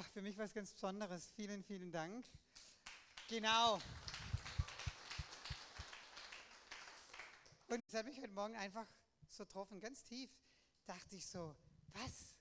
Ach, 0.00 0.08
für 0.10 0.22
mich 0.22 0.38
was 0.38 0.54
ganz 0.54 0.72
Besonderes. 0.74 1.32
Vielen, 1.32 1.64
vielen 1.64 1.90
Dank. 1.90 2.24
Genau. 3.28 3.80
Und 7.66 7.84
es 7.84 7.94
hat 7.94 8.06
mich 8.06 8.16
heute 8.20 8.32
Morgen 8.32 8.54
einfach 8.54 8.86
so 9.28 9.42
getroffen, 9.42 9.80
ganz 9.80 10.04
tief. 10.04 10.30
Dachte 10.86 11.16
ich 11.16 11.26
so, 11.26 11.52
was? 11.94 12.36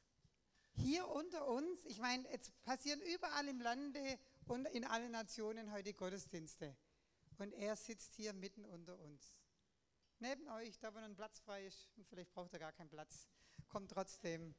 Hier 0.75 1.07
unter 1.07 1.47
uns? 1.47 1.83
Ich 1.85 1.97
meine, 1.97 2.29
jetzt 2.29 2.54
passieren 2.62 3.01
überall 3.01 3.47
im 3.47 3.60
Lande 3.60 4.19
und 4.46 4.67
in 4.67 4.85
allen 4.85 5.10
Nationen 5.10 5.71
heute 5.71 5.96
Gottesdienste. 5.96 6.78
Und 7.39 7.53
er 7.53 7.76
sitzt 7.76 8.13
hier 8.13 8.33
mitten 8.33 8.65
unter 8.65 8.99
uns. 8.99 9.33
Neben 10.19 10.47
euch, 10.49 10.78
da 10.78 10.94
wo 10.94 10.99
ein 10.99 11.15
Platz 11.15 11.39
frei 11.39 11.65
ist, 11.65 11.89
und 11.97 12.08
vielleicht 12.08 12.31
braucht 12.35 12.53
er 12.53 12.60
gar 12.60 12.74
keinen 12.74 12.89
Platz, 12.89 13.28
kommt 13.67 13.89
trotzdem. 13.89 14.53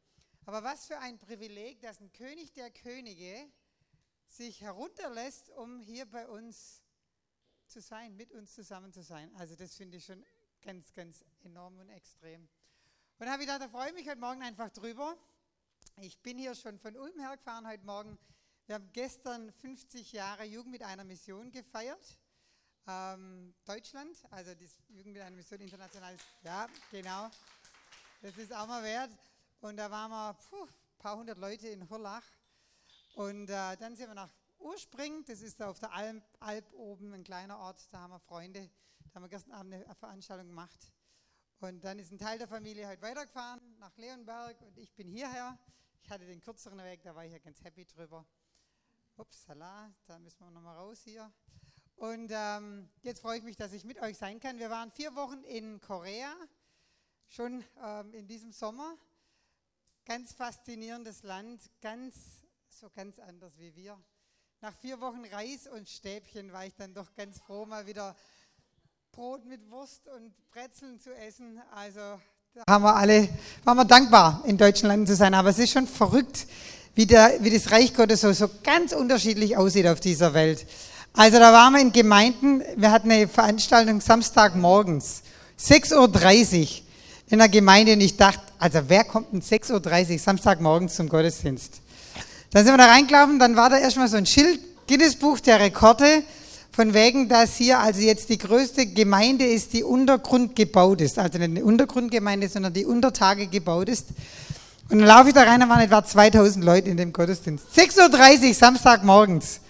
Aber 0.48 0.64
was 0.64 0.86
für 0.86 0.98
ein 1.00 1.18
Privileg, 1.18 1.82
dass 1.82 2.00
ein 2.00 2.10
König 2.10 2.54
der 2.54 2.70
Könige 2.70 3.52
sich 4.28 4.62
herunterlässt, 4.62 5.50
um 5.50 5.78
hier 5.78 6.06
bei 6.06 6.27
uns 6.27 6.82
zu 7.66 7.82
sein, 7.82 8.16
mit 8.16 8.32
uns 8.32 8.54
zusammen 8.54 8.90
zu 8.90 9.02
sein. 9.02 9.30
Also 9.37 9.56
das 9.56 9.74
finde 9.74 9.98
ich 9.98 10.06
schon 10.06 10.24
ganz, 10.62 10.95
ganz 10.95 11.23
enorm 11.40 11.78
und 11.80 11.90
extrem. 11.90 12.48
Und 13.18 13.28
habe 13.28 13.42
ich 13.42 13.46
gedacht, 13.46 13.60
da 13.60 13.68
freue 13.68 13.88
ich 13.88 13.95
mich 13.95 14.09
heute 14.09 14.20
Morgen 14.20 14.42
einfach 14.42 14.70
drüber. 14.70 15.18
Ich 16.00 16.18
bin 16.23 16.38
hier 16.38 16.54
schon 16.54 16.78
von 16.78 16.96
Ulm 16.96 17.20
hergefahren 17.20 17.68
heute 17.68 17.84
Morgen. 17.84 18.18
Wir 18.65 18.76
haben 18.76 18.90
gestern 18.95 19.52
50 19.52 20.12
Jahre 20.12 20.45
Jugend 20.45 20.73
mit 20.73 20.82
einer 20.82 21.04
Mission 21.04 21.51
gefeiert. 21.51 22.18
Ähm, 22.87 23.54
Deutschland, 23.66 24.16
also 24.30 24.54
die 24.54 24.70
Jugend 24.88 25.12
mit 25.12 25.20
einer 25.20 25.37
Mission 25.37 25.60
international. 25.60 26.16
Ja, 26.42 26.68
genau. 26.90 27.28
Das 28.23 28.34
ist 28.38 28.51
auch 28.54 28.66
mal 28.66 28.82
wert. 28.82 29.10
Und 29.60 29.76
da 29.76 29.90
waren 29.90 30.10
wir 30.10 30.30
ein 30.30 30.68
paar 30.98 31.16
hundert 31.16 31.38
Leute 31.38 31.68
in 31.68 31.88
Hurlach. 31.90 32.24
Und 33.14 33.50
äh, 33.50 33.76
dann 33.76 33.96
sind 33.96 34.08
wir 34.08 34.14
nach 34.14 34.30
Urspring, 34.58 35.24
das 35.24 35.40
ist 35.40 35.60
da 35.60 35.68
auf 35.68 35.80
der 35.80 35.92
Alp, 35.92 36.23
Alp 36.38 36.73
oben, 36.74 37.12
ein 37.12 37.24
kleiner 37.24 37.59
Ort, 37.59 37.88
da 37.92 38.00
haben 38.00 38.12
wir 38.12 38.20
Freunde. 38.20 38.70
Da 39.09 39.15
haben 39.16 39.24
wir 39.24 39.28
gestern 39.28 39.52
Abend 39.52 39.74
eine 39.74 39.95
Veranstaltung 39.96 40.48
gemacht. 40.48 40.92
Und 41.60 41.84
dann 41.84 41.98
ist 41.98 42.12
ein 42.12 42.18
Teil 42.18 42.38
der 42.38 42.46
Familie 42.46 42.87
heute 42.87 43.02
weitergefahren 43.02 43.60
nach 43.78 43.96
Leonberg 43.96 44.60
und 44.62 44.78
ich 44.78 44.95
bin 44.95 45.09
hierher. 45.09 45.59
Ich 46.02 46.10
hatte 46.10 46.24
den 46.24 46.40
kürzeren 46.40 46.78
Weg, 46.78 47.02
da 47.02 47.15
war 47.16 47.24
ich 47.24 47.32
ja 47.32 47.38
ganz 47.38 47.62
happy 47.65 47.84
drüber. 47.84 48.24
Upsala, 49.16 49.93
da 50.06 50.18
müssen 50.20 50.38
wir 50.45 50.50
nochmal 50.52 50.76
raus 50.76 51.00
hier. 51.02 51.32
Und 51.96 52.30
ähm, 52.32 52.88
jetzt 53.02 53.20
freue 53.20 53.38
ich 53.38 53.45
mich, 53.45 53.56
dass 53.56 53.72
ich 53.72 53.84
mit 53.84 54.00
euch 54.00 54.16
sein 54.16 54.38
kann. 54.38 54.59
Wir 54.60 54.70
waren 54.70 54.93
vier 54.93 55.16
Wochen 55.16 55.43
in 55.43 55.80
Korea, 55.80 56.32
schon 57.26 57.65
ähm, 57.82 58.15
in 58.15 58.28
diesem 58.28 58.52
Sommer. 58.52 58.96
Ganz 60.09 60.32
faszinierendes 60.32 61.23
Land, 61.23 61.60
ganz 61.82 62.14
so 62.70 62.88
ganz 62.96 63.18
anders 63.18 63.52
wie 63.59 63.76
wir. 63.76 63.95
Nach 64.62 64.72
vier 64.81 65.03
Wochen 65.03 65.22
Reis 65.31 65.66
und 65.66 65.87
Stäbchen 65.87 66.50
war 66.50 66.65
ich 66.65 66.75
dann 66.76 66.94
doch 66.94 67.15
ganz 67.15 67.38
froh, 67.41 67.66
mal 67.66 67.87
wieder 67.87 68.16
Brot 69.12 69.44
mit 69.44 69.70
Wurst 69.70 70.09
und 70.09 70.32
Brezeln 70.50 70.98
zu 70.98 71.15
essen. 71.15 71.60
Also 71.75 72.00
da 72.54 72.62
haben 72.66 72.84
wir 72.84 72.97
alle, 72.97 73.28
waren 73.65 73.76
wir 73.76 73.84
dankbar, 73.84 74.42
in 74.47 74.56
deutschen 74.56 74.88
Ländern 74.88 75.09
zu 75.09 75.15
sein. 75.15 75.34
Aber 75.34 75.50
es 75.50 75.59
ist 75.59 75.72
schon 75.72 75.87
verrückt, 75.87 76.47
wie, 76.94 77.04
der, 77.04 77.44
wie 77.44 77.50
das 77.50 77.70
Reich 77.70 77.93
Gottes 77.93 78.22
so, 78.22 78.32
so 78.32 78.48
ganz 78.65 78.94
unterschiedlich 78.94 79.59
aussieht 79.59 79.87
auf 79.87 80.00
dieser 80.00 80.32
Welt. 80.32 80.66
Also 81.12 81.38
da 81.38 81.53
waren 81.53 81.75
wir 81.75 81.82
in 81.82 81.93
Gemeinden, 81.93 82.62
wir 82.76 82.93
hatten 82.93 83.10
eine 83.10 83.28
Veranstaltung 83.28 84.00
Samstagmorgens, 84.00 85.22
6.30 85.59 86.81
Uhr 86.81 86.88
in 87.31 87.38
der 87.38 87.48
Gemeinde 87.48 87.93
und 87.93 88.00
ich 88.00 88.16
dachte, 88.16 88.41
also 88.59 88.81
wer 88.88 89.04
kommt 89.04 89.32
um 89.32 89.41
6.30 89.41 90.12
Uhr 90.12 90.19
Samstagmorgens 90.19 90.97
zum 90.97 91.09
Gottesdienst? 91.09 91.81
Dann 92.50 92.65
sind 92.65 92.72
wir 92.72 92.78
da 92.78 92.87
reingelaufen, 92.87 93.38
dann 93.38 93.56
war 93.56 93.69
da 93.69 93.78
erstmal 93.78 94.09
so 94.09 94.16
ein 94.16 94.26
Schild, 94.26 94.60
Guinness 94.87 95.16
Buch 95.16 95.38
der 95.41 95.60
Rekorde, 95.60 96.22
von 96.72 96.94
wegen, 96.94 97.28
dass 97.28 97.56
hier 97.56 97.81
also 97.81 98.00
jetzt 98.00 98.28
die 98.28 98.38
größte 98.38 98.87
Gemeinde 98.87 99.44
ist, 99.44 99.72
die 99.72 99.83
Untergrund 99.83 100.55
gebaut 100.55 101.00
ist. 101.00 101.19
Also 101.19 101.39
nicht 101.39 101.50
eine 101.50 101.65
Untergrundgemeinde, 101.65 102.49
sondern 102.49 102.72
die 102.72 102.87
Untertage 102.87 103.49
gebaut 103.49 103.89
ist. 103.89 104.06
Und 104.89 105.00
dann 105.00 105.09
laufe 105.09 105.28
ich 105.28 105.34
da 105.34 105.43
rein, 105.43 105.60
da 105.60 105.69
waren 105.69 105.81
etwa 105.81 106.05
2000 106.05 106.65
Leute 106.65 106.89
in 106.89 106.97
dem 106.97 107.12
Gottesdienst. 107.12 107.66
6.30 107.77 108.49
Uhr 108.49 108.55
Samstagmorgens. 108.55 109.60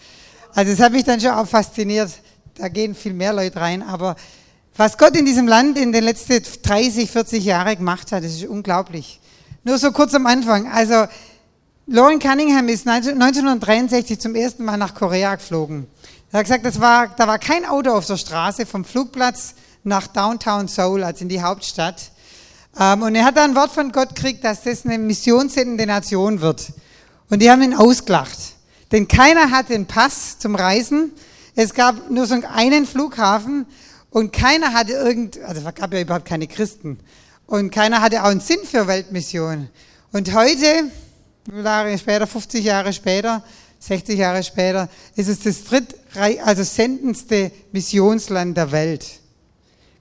Also 0.54 0.72
es 0.72 0.80
hat 0.80 0.92
mich 0.92 1.04
dann 1.04 1.18
schon 1.18 1.30
auch 1.30 1.48
fasziniert. 1.48 2.10
Da 2.56 2.68
gehen 2.68 2.94
viel 2.94 3.14
mehr 3.14 3.32
Leute 3.32 3.58
rein. 3.58 3.82
Aber 3.82 4.14
was 4.78 4.96
Gott 4.96 5.16
in 5.16 5.24
diesem 5.24 5.48
Land 5.48 5.76
in 5.76 5.90
den 5.90 6.04
letzten 6.04 6.40
30, 6.62 7.10
40 7.10 7.44
Jahren 7.44 7.76
gemacht 7.76 8.12
hat, 8.12 8.22
das 8.22 8.30
ist 8.30 8.46
unglaublich. 8.46 9.20
Nur 9.64 9.76
so 9.76 9.90
kurz 9.90 10.14
am 10.14 10.24
Anfang. 10.26 10.70
Also 10.70 11.08
Lauren 11.88 12.20
Cunningham 12.20 12.68
ist 12.68 12.86
1963 12.86 14.20
zum 14.20 14.36
ersten 14.36 14.64
Mal 14.64 14.76
nach 14.76 14.94
Korea 14.94 15.34
geflogen. 15.34 15.88
Er 16.30 16.38
hat 16.38 16.44
gesagt, 16.44 16.64
das 16.64 16.80
war, 16.80 17.08
da 17.08 17.26
war 17.26 17.40
kein 17.40 17.66
Auto 17.66 17.90
auf 17.90 18.06
der 18.06 18.18
Straße 18.18 18.66
vom 18.66 18.84
Flugplatz 18.84 19.54
nach 19.82 20.06
Downtown 20.06 20.68
Seoul, 20.68 21.02
also 21.02 21.22
in 21.22 21.28
die 21.28 21.42
Hauptstadt. 21.42 22.12
Ähm, 22.78 23.02
und 23.02 23.16
er 23.16 23.24
hat 23.24 23.36
da 23.36 23.42
ein 23.42 23.56
Wort 23.56 23.72
von 23.72 23.90
Gott 23.90 24.14
gekriegt, 24.14 24.44
dass 24.44 24.62
das 24.62 24.84
eine 24.84 24.98
missionssendende 24.98 25.86
Nation 25.86 26.40
wird. 26.40 26.72
Und 27.30 27.42
die 27.42 27.50
haben 27.50 27.62
ihn 27.62 27.74
ausgelacht. 27.74 28.38
Denn 28.92 29.08
keiner 29.08 29.50
hatte 29.50 29.74
einen 29.74 29.86
Pass 29.86 30.38
zum 30.38 30.54
Reisen. 30.54 31.10
Es 31.56 31.74
gab 31.74 32.10
nur 32.10 32.26
so 32.26 32.40
einen 32.54 32.86
Flughafen 32.86 33.66
und 34.10 34.32
keiner 34.32 34.72
hatte 34.72 34.92
irgend, 34.92 35.38
also 35.42 35.66
es 35.66 35.74
gab 35.74 35.92
ja 35.92 36.00
überhaupt 36.00 36.24
keine 36.24 36.46
Christen. 36.46 36.98
Und 37.46 37.70
keiner 37.70 38.00
hatte 38.00 38.22
auch 38.22 38.28
einen 38.28 38.40
Sinn 38.40 38.60
für 38.64 38.86
Weltmission. 38.86 39.68
Und 40.12 40.34
heute, 40.34 40.90
Jahre 41.52 41.96
später, 41.98 42.26
50 42.26 42.64
Jahre 42.64 42.92
später, 42.92 43.42
60 43.80 44.18
Jahre 44.18 44.42
später, 44.42 44.88
ist 45.16 45.28
es 45.28 45.40
das 45.40 45.64
dritt, 45.64 45.94
also 46.44 46.62
sendendste 46.62 47.52
Missionsland 47.72 48.56
der 48.56 48.72
Welt. 48.72 49.06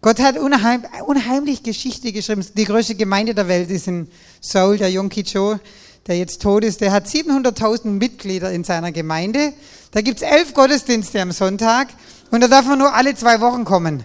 Gott 0.01 0.19
hat 0.19 0.37
unheim, 0.37 0.85
unheimlich 1.05 1.63
Geschichte 1.63 2.11
geschrieben. 2.11 2.45
Die 2.55 2.65
größte 2.65 2.95
Gemeinde 2.95 3.33
der 3.33 3.47
Welt 3.47 3.69
ist 3.69 3.87
in 3.87 4.07
Seoul, 4.41 4.77
der 4.77 4.89
Yongki 4.89 5.23
Cho, 5.23 5.59
der 6.05 6.17
jetzt 6.17 6.41
tot 6.41 6.63
ist. 6.63 6.81
Der 6.81 6.91
hat 6.91 7.07
700.000 7.07 7.87
Mitglieder 7.87 8.51
in 8.51 8.63
seiner 8.63 8.91
Gemeinde. 8.91 9.53
Da 9.91 10.01
gibt's 10.01 10.21
elf 10.21 10.53
Gottesdienste 10.53 11.21
am 11.21 11.31
Sonntag 11.31 11.87
und 12.31 12.41
da 12.41 12.47
darf 12.47 12.65
man 12.65 12.79
nur 12.79 12.93
alle 12.93 13.15
zwei 13.15 13.39
Wochen 13.41 13.65
kommen. 13.65 14.03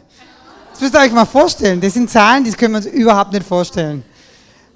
Das 0.72 0.80
müsst 0.80 0.94
ihr 0.94 1.00
euch 1.00 1.12
mal 1.12 1.26
vorstellen. 1.26 1.80
Das 1.80 1.94
sind 1.94 2.10
Zahlen, 2.10 2.44
die 2.44 2.52
können 2.52 2.72
wir 2.72 2.78
uns 2.78 2.86
überhaupt 2.86 3.32
nicht 3.32 3.46
vorstellen. 3.46 4.04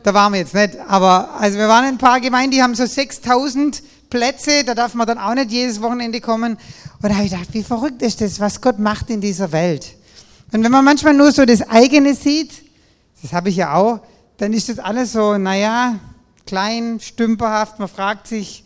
Da 0.02 0.14
waren 0.14 0.32
wir 0.32 0.40
jetzt 0.40 0.54
nicht. 0.54 0.78
Aber 0.88 1.30
also 1.38 1.58
wir 1.58 1.68
waren 1.68 1.84
in 1.84 1.94
ein 1.94 1.98
paar 1.98 2.20
Gemeinden, 2.20 2.52
die 2.52 2.62
haben 2.62 2.74
so 2.74 2.84
6.000 2.84 3.82
Plätze, 4.10 4.62
da 4.64 4.74
darf 4.74 4.94
man 4.94 5.06
dann 5.06 5.18
auch 5.18 5.34
nicht 5.34 5.50
jedes 5.50 5.82
Wochenende 5.82 6.20
kommen. 6.20 6.52
Und 7.02 7.08
da 7.08 7.14
habe 7.14 7.24
ich 7.24 7.32
gedacht, 7.32 7.48
wie 7.52 7.62
verrückt 7.62 8.02
ist 8.02 8.20
das, 8.20 8.38
was 8.40 8.60
Gott 8.60 8.78
macht 8.78 9.10
in 9.10 9.20
dieser 9.20 9.52
Welt. 9.52 9.94
Und 10.52 10.62
wenn 10.62 10.70
man 10.70 10.84
manchmal 10.84 11.14
nur 11.14 11.32
so 11.32 11.44
das 11.44 11.68
eigene 11.68 12.14
sieht, 12.14 12.52
das 13.22 13.32
habe 13.32 13.48
ich 13.48 13.56
ja 13.56 13.74
auch, 13.74 14.00
dann 14.38 14.52
ist 14.52 14.68
das 14.68 14.78
alles 14.78 15.12
so, 15.12 15.38
naja, 15.38 15.98
klein, 16.46 17.00
stümperhaft. 17.00 17.78
Man 17.78 17.88
fragt 17.88 18.28
sich, 18.28 18.64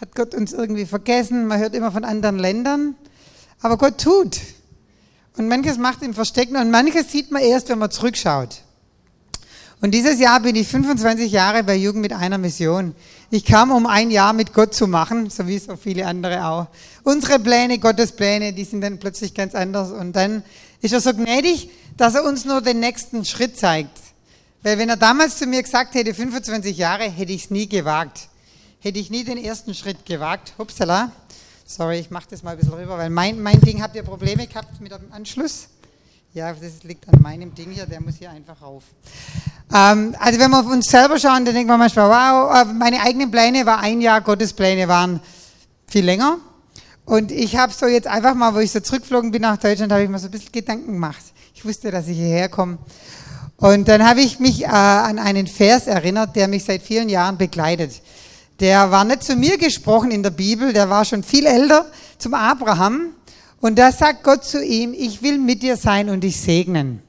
hat 0.00 0.14
Gott 0.14 0.34
uns 0.34 0.52
irgendwie 0.52 0.84
vergessen? 0.84 1.46
Man 1.46 1.58
hört 1.58 1.74
immer 1.74 1.92
von 1.92 2.04
anderen 2.04 2.38
Ländern. 2.38 2.96
Aber 3.62 3.78
Gott 3.78 3.98
tut. 3.98 4.38
Und 5.38 5.48
manches 5.48 5.78
macht 5.78 6.02
im 6.02 6.12
Verstecken 6.12 6.56
und 6.56 6.70
manches 6.70 7.10
sieht 7.10 7.30
man 7.30 7.42
erst, 7.42 7.68
wenn 7.68 7.78
man 7.78 7.90
zurückschaut. 7.90 8.62
Und 9.80 9.92
dieses 9.92 10.20
Jahr 10.20 10.38
bin 10.40 10.54
ich 10.54 10.68
25 10.68 11.32
Jahre 11.32 11.64
bei 11.64 11.74
Jugend 11.74 12.02
mit 12.02 12.12
einer 12.12 12.38
Mission. 12.38 12.94
Ich 13.30 13.44
kam, 13.44 13.72
um 13.72 13.86
ein 13.86 14.10
Jahr 14.10 14.32
mit 14.32 14.52
Gott 14.52 14.74
zu 14.74 14.86
machen, 14.86 15.28
so 15.28 15.48
wie 15.48 15.58
so 15.58 15.76
viele 15.76 16.06
andere 16.06 16.46
auch. 16.46 16.66
Unsere 17.02 17.40
Pläne, 17.40 17.78
Gottes 17.78 18.12
Pläne, 18.12 18.52
die 18.52 18.64
sind 18.64 18.82
dann 18.82 18.98
plötzlich 18.98 19.34
ganz 19.34 19.54
anders. 19.54 19.90
Und 19.90 20.14
dann 20.14 20.44
ist 20.82 20.92
er 20.92 21.00
so 21.00 21.12
gnädig, 21.14 21.70
dass 21.96 22.14
er 22.14 22.24
uns 22.24 22.44
nur 22.44 22.60
den 22.60 22.78
nächsten 22.78 23.24
Schritt 23.24 23.58
zeigt. 23.58 23.98
Weil 24.62 24.78
wenn 24.78 24.88
er 24.88 24.96
damals 24.96 25.38
zu 25.38 25.46
mir 25.46 25.62
gesagt 25.62 25.94
hätte, 25.94 26.14
25 26.14 26.76
Jahre, 26.76 27.04
hätte 27.10 27.32
ich 27.32 27.44
es 27.44 27.50
nie 27.50 27.68
gewagt. 27.68 28.28
Hätte 28.78 29.00
ich 29.00 29.10
nie 29.10 29.24
den 29.24 29.38
ersten 29.38 29.74
Schritt 29.74 30.06
gewagt. 30.06 30.52
Hupsala. 30.58 31.10
Sorry, 31.74 32.00
ich 32.00 32.10
mache 32.10 32.26
das 32.28 32.42
mal 32.42 32.50
ein 32.50 32.58
bisschen 32.58 32.74
rüber, 32.74 32.98
weil 32.98 33.08
mein, 33.08 33.40
mein 33.40 33.58
Ding 33.58 33.80
habt 33.82 33.96
ihr 33.96 34.02
Probleme 34.02 34.46
gehabt 34.46 34.78
mit 34.78 34.92
dem 34.92 35.10
Anschluss. 35.10 35.68
Ja, 36.34 36.52
das 36.52 36.82
liegt 36.82 37.08
an 37.08 37.22
meinem 37.22 37.54
Ding 37.54 37.70
hier, 37.70 37.86
der 37.86 38.02
muss 38.02 38.16
hier 38.16 38.28
einfach 38.28 38.60
rauf. 38.60 38.84
Ähm, 39.72 40.14
also 40.18 40.38
wenn 40.38 40.50
wir 40.50 40.60
auf 40.60 40.66
uns 40.66 40.90
selber 40.90 41.18
schauen, 41.18 41.46
dann 41.46 41.54
denkt 41.54 41.68
man 41.68 41.78
manchmal, 41.78 42.10
wow, 42.10 42.54
äh, 42.60 42.74
meine 42.74 43.00
eigenen 43.00 43.30
Pläne 43.30 43.64
war 43.64 43.78
ein 43.78 44.02
Jahr, 44.02 44.20
Gottes 44.20 44.52
Pläne 44.52 44.86
waren 44.86 45.18
viel 45.86 46.04
länger. 46.04 46.36
Und 47.06 47.32
ich 47.32 47.56
habe 47.56 47.72
so 47.72 47.86
jetzt 47.86 48.06
einfach 48.06 48.34
mal, 48.34 48.54
wo 48.54 48.58
ich 48.58 48.70
so 48.70 48.80
zurückgeflogen 48.80 49.30
bin 49.30 49.40
nach 49.40 49.56
Deutschland, 49.56 49.92
habe 49.92 50.02
ich 50.02 50.10
mir 50.10 50.18
so 50.18 50.28
ein 50.28 50.30
bisschen 50.30 50.52
Gedanken 50.52 50.92
gemacht. 50.92 51.24
Ich 51.54 51.64
wusste, 51.64 51.90
dass 51.90 52.06
ich 52.06 52.18
hierher 52.18 52.50
komme. 52.50 52.76
Und 53.56 53.88
dann 53.88 54.06
habe 54.06 54.20
ich 54.20 54.38
mich 54.40 54.64
äh, 54.64 54.66
an 54.66 55.18
einen 55.18 55.46
Vers 55.46 55.86
erinnert, 55.86 56.36
der 56.36 56.48
mich 56.48 56.64
seit 56.64 56.82
vielen 56.82 57.08
Jahren 57.08 57.38
begleitet. 57.38 58.02
Der 58.60 58.90
war 58.90 59.04
nicht 59.04 59.24
zu 59.24 59.36
mir 59.36 59.58
gesprochen 59.58 60.10
in 60.10 60.22
der 60.22 60.30
Bibel, 60.30 60.72
der 60.72 60.88
war 60.90 61.04
schon 61.04 61.22
viel 61.22 61.46
älter, 61.46 61.86
zum 62.18 62.34
Abraham. 62.34 63.14
Und 63.60 63.78
da 63.78 63.92
sagt 63.92 64.22
Gott 64.22 64.44
zu 64.44 64.62
ihm, 64.62 64.92
ich 64.92 65.22
will 65.22 65.38
mit 65.38 65.62
dir 65.62 65.76
sein 65.76 66.08
und 66.08 66.22
dich 66.22 66.40
segnen. 66.40 67.02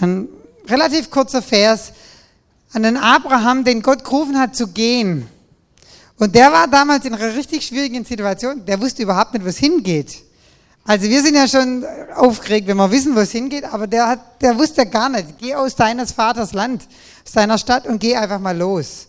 Ein 0.00 0.28
relativ 0.68 1.10
kurzer 1.10 1.42
Vers 1.42 1.92
an 2.72 2.82
den 2.82 2.96
Abraham, 2.96 3.64
den 3.64 3.82
Gott 3.82 4.04
gerufen 4.04 4.38
hat 4.38 4.54
zu 4.54 4.68
gehen. 4.68 5.26
Und 6.18 6.34
der 6.34 6.52
war 6.52 6.66
damals 6.68 7.04
in 7.04 7.14
einer 7.14 7.34
richtig 7.34 7.64
schwierigen 7.64 8.04
Situation. 8.04 8.64
Der 8.64 8.80
wusste 8.80 9.02
überhaupt 9.02 9.32
nicht, 9.32 9.44
wo 9.44 9.48
es 9.48 9.58
hingeht. 9.58 10.24
Also 10.84 11.08
wir 11.08 11.22
sind 11.22 11.34
ja 11.34 11.46
schon 11.46 11.84
aufgeregt, 12.16 12.66
wenn 12.66 12.78
wir 12.78 12.90
wissen, 12.90 13.14
wo 13.14 13.20
es 13.20 13.30
hingeht, 13.30 13.64
aber 13.64 13.86
der, 13.86 14.08
hat, 14.08 14.40
der 14.40 14.58
wusste 14.58 14.86
gar 14.86 15.10
nicht. 15.10 15.38
Geh 15.38 15.54
aus 15.54 15.76
deines 15.76 16.12
Vaters 16.12 16.54
Land, 16.54 16.88
aus 17.26 17.32
deiner 17.32 17.58
Stadt 17.58 17.86
und 17.86 18.00
geh 18.00 18.16
einfach 18.16 18.40
mal 18.40 18.56
los. 18.56 19.07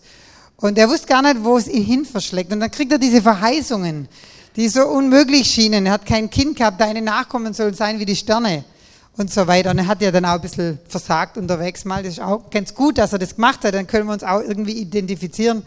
Und 0.60 0.76
er 0.76 0.88
wusste 0.88 1.06
gar 1.06 1.22
nicht, 1.22 1.42
wo 1.42 1.56
es 1.56 1.68
ihn 1.68 1.84
hin 1.84 2.04
verschlägt. 2.04 2.52
Und 2.52 2.60
dann 2.60 2.70
kriegt 2.70 2.92
er 2.92 2.98
diese 2.98 3.22
Verheißungen, 3.22 4.08
die 4.56 4.68
so 4.68 4.86
unmöglich 4.86 5.50
schienen. 5.50 5.86
Er 5.86 5.92
hat 5.92 6.06
kein 6.06 6.28
Kind 6.28 6.56
gehabt, 6.56 6.80
deine 6.80 7.00
Nachkommen 7.00 7.54
sollen 7.54 7.74
sein 7.74 7.98
wie 7.98 8.04
die 8.04 8.16
Sterne 8.16 8.64
und 9.16 9.32
so 9.32 9.46
weiter. 9.46 9.70
Und 9.70 9.78
er 9.78 9.86
hat 9.86 10.02
ja 10.02 10.10
dann 10.10 10.26
auch 10.26 10.34
ein 10.34 10.40
bisschen 10.42 10.78
versagt 10.86 11.38
unterwegs 11.38 11.84
mal. 11.84 12.02
Das 12.02 12.14
ist 12.14 12.20
auch 12.20 12.50
ganz 12.50 12.74
gut, 12.74 12.98
dass 12.98 13.12
er 13.12 13.18
das 13.18 13.36
gemacht 13.36 13.64
hat. 13.64 13.74
Dann 13.74 13.86
können 13.86 14.06
wir 14.06 14.12
uns 14.12 14.22
auch 14.22 14.40
irgendwie 14.40 14.72
identifizieren 14.72 15.62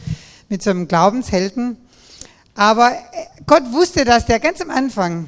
mit 0.50 0.62
so 0.62 0.70
einem 0.70 0.88
Glaubenshelden. 0.88 1.78
Aber 2.56 2.92
Gott 3.48 3.64
wusste, 3.72 4.06
dass 4.06 4.28
der 4.28 4.40
ganz 4.40 4.62
am 4.62 4.70
Anfang 4.70 5.28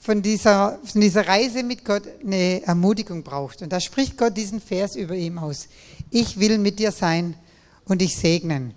von 0.00 0.22
dieser, 0.22 0.78
von 0.84 1.00
dieser 1.00 1.26
Reise 1.26 1.64
mit 1.64 1.84
Gott 1.84 2.04
eine 2.24 2.62
Ermutigung 2.62 3.24
braucht. 3.24 3.60
Und 3.62 3.72
da 3.72 3.80
spricht 3.80 4.16
Gott 4.16 4.36
diesen 4.36 4.60
Vers 4.60 4.94
über 4.94 5.14
ihm 5.14 5.38
aus. 5.38 5.66
Ich 6.10 6.38
will 6.38 6.58
mit 6.58 6.78
dir 6.78 6.92
sein 6.92 7.34
und 7.84 8.00
dich 8.00 8.16
segnen. 8.16 8.74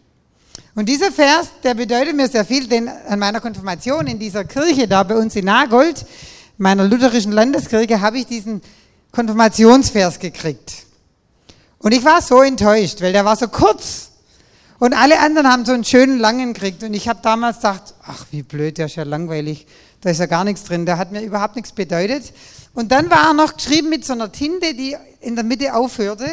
Und 0.76 0.90
dieser 0.90 1.12
Vers, 1.12 1.50
der 1.64 1.76
bedeutet 1.76 2.16
mir 2.16 2.28
sehr 2.28 2.46
viel, 2.46 2.68
denn 2.68 2.88
an 2.88 3.20
meiner 3.20 3.42
Konfirmation 3.42 4.08
in 4.08 4.20
dieser 4.20 4.44
Kirche 4.44 4.88
da 4.88 5.04
bei 5.04 5.16
uns 5.16 5.36
in 5.36 5.46
Nagold, 5.46 6.06
meiner 6.58 6.88
lutherischen 6.88 7.32
Landeskirche, 7.32 8.02
habe 8.02 8.18
ich 8.18 8.26
diesen 8.26 8.62
Konfirmationsvers 9.12 10.20
gekriegt. 10.20 10.74
Und 11.78 11.92
ich 11.94 12.04
war 12.04 12.22
so 12.22 12.42
enttäuscht, 12.42 13.02
weil 13.02 13.14
der 13.14 13.26
war 13.26 13.36
so 13.36 13.48
kurz. 13.48 14.10
Und 14.80 14.94
alle 14.94 15.20
anderen 15.20 15.48
haben 15.48 15.66
so 15.66 15.74
einen 15.74 15.84
schönen 15.84 16.18
langen 16.18 16.54
gekriegt. 16.54 16.84
Und 16.84 16.94
ich 16.94 17.08
habe 17.08 17.20
damals 17.22 17.58
gedacht, 17.58 17.94
ach, 18.06 18.26
wie 18.32 18.42
blöd, 18.42 18.78
der 18.78 18.88
ist 18.88 18.96
ja 18.96 19.04
langweilig. 19.04 19.68
Da 20.02 20.10
ist 20.10 20.20
ja 20.20 20.26
gar 20.26 20.44
nichts 20.44 20.64
drin. 20.64 20.86
Der 20.86 20.98
hat 20.98 21.12
mir 21.12 21.22
überhaupt 21.22 21.56
nichts 21.56 21.72
bedeutet. 21.72 22.34
Und 22.74 22.92
dann 22.92 23.10
war 23.10 23.28
er 23.28 23.34
noch 23.34 23.56
geschrieben 23.56 23.90
mit 23.90 24.06
so 24.06 24.14
einer 24.14 24.32
Tinte, 24.32 24.74
die 24.74 24.96
in 25.22 25.36
der 25.36 25.44
Mitte 25.44 25.76
aufhörte. 25.76 26.26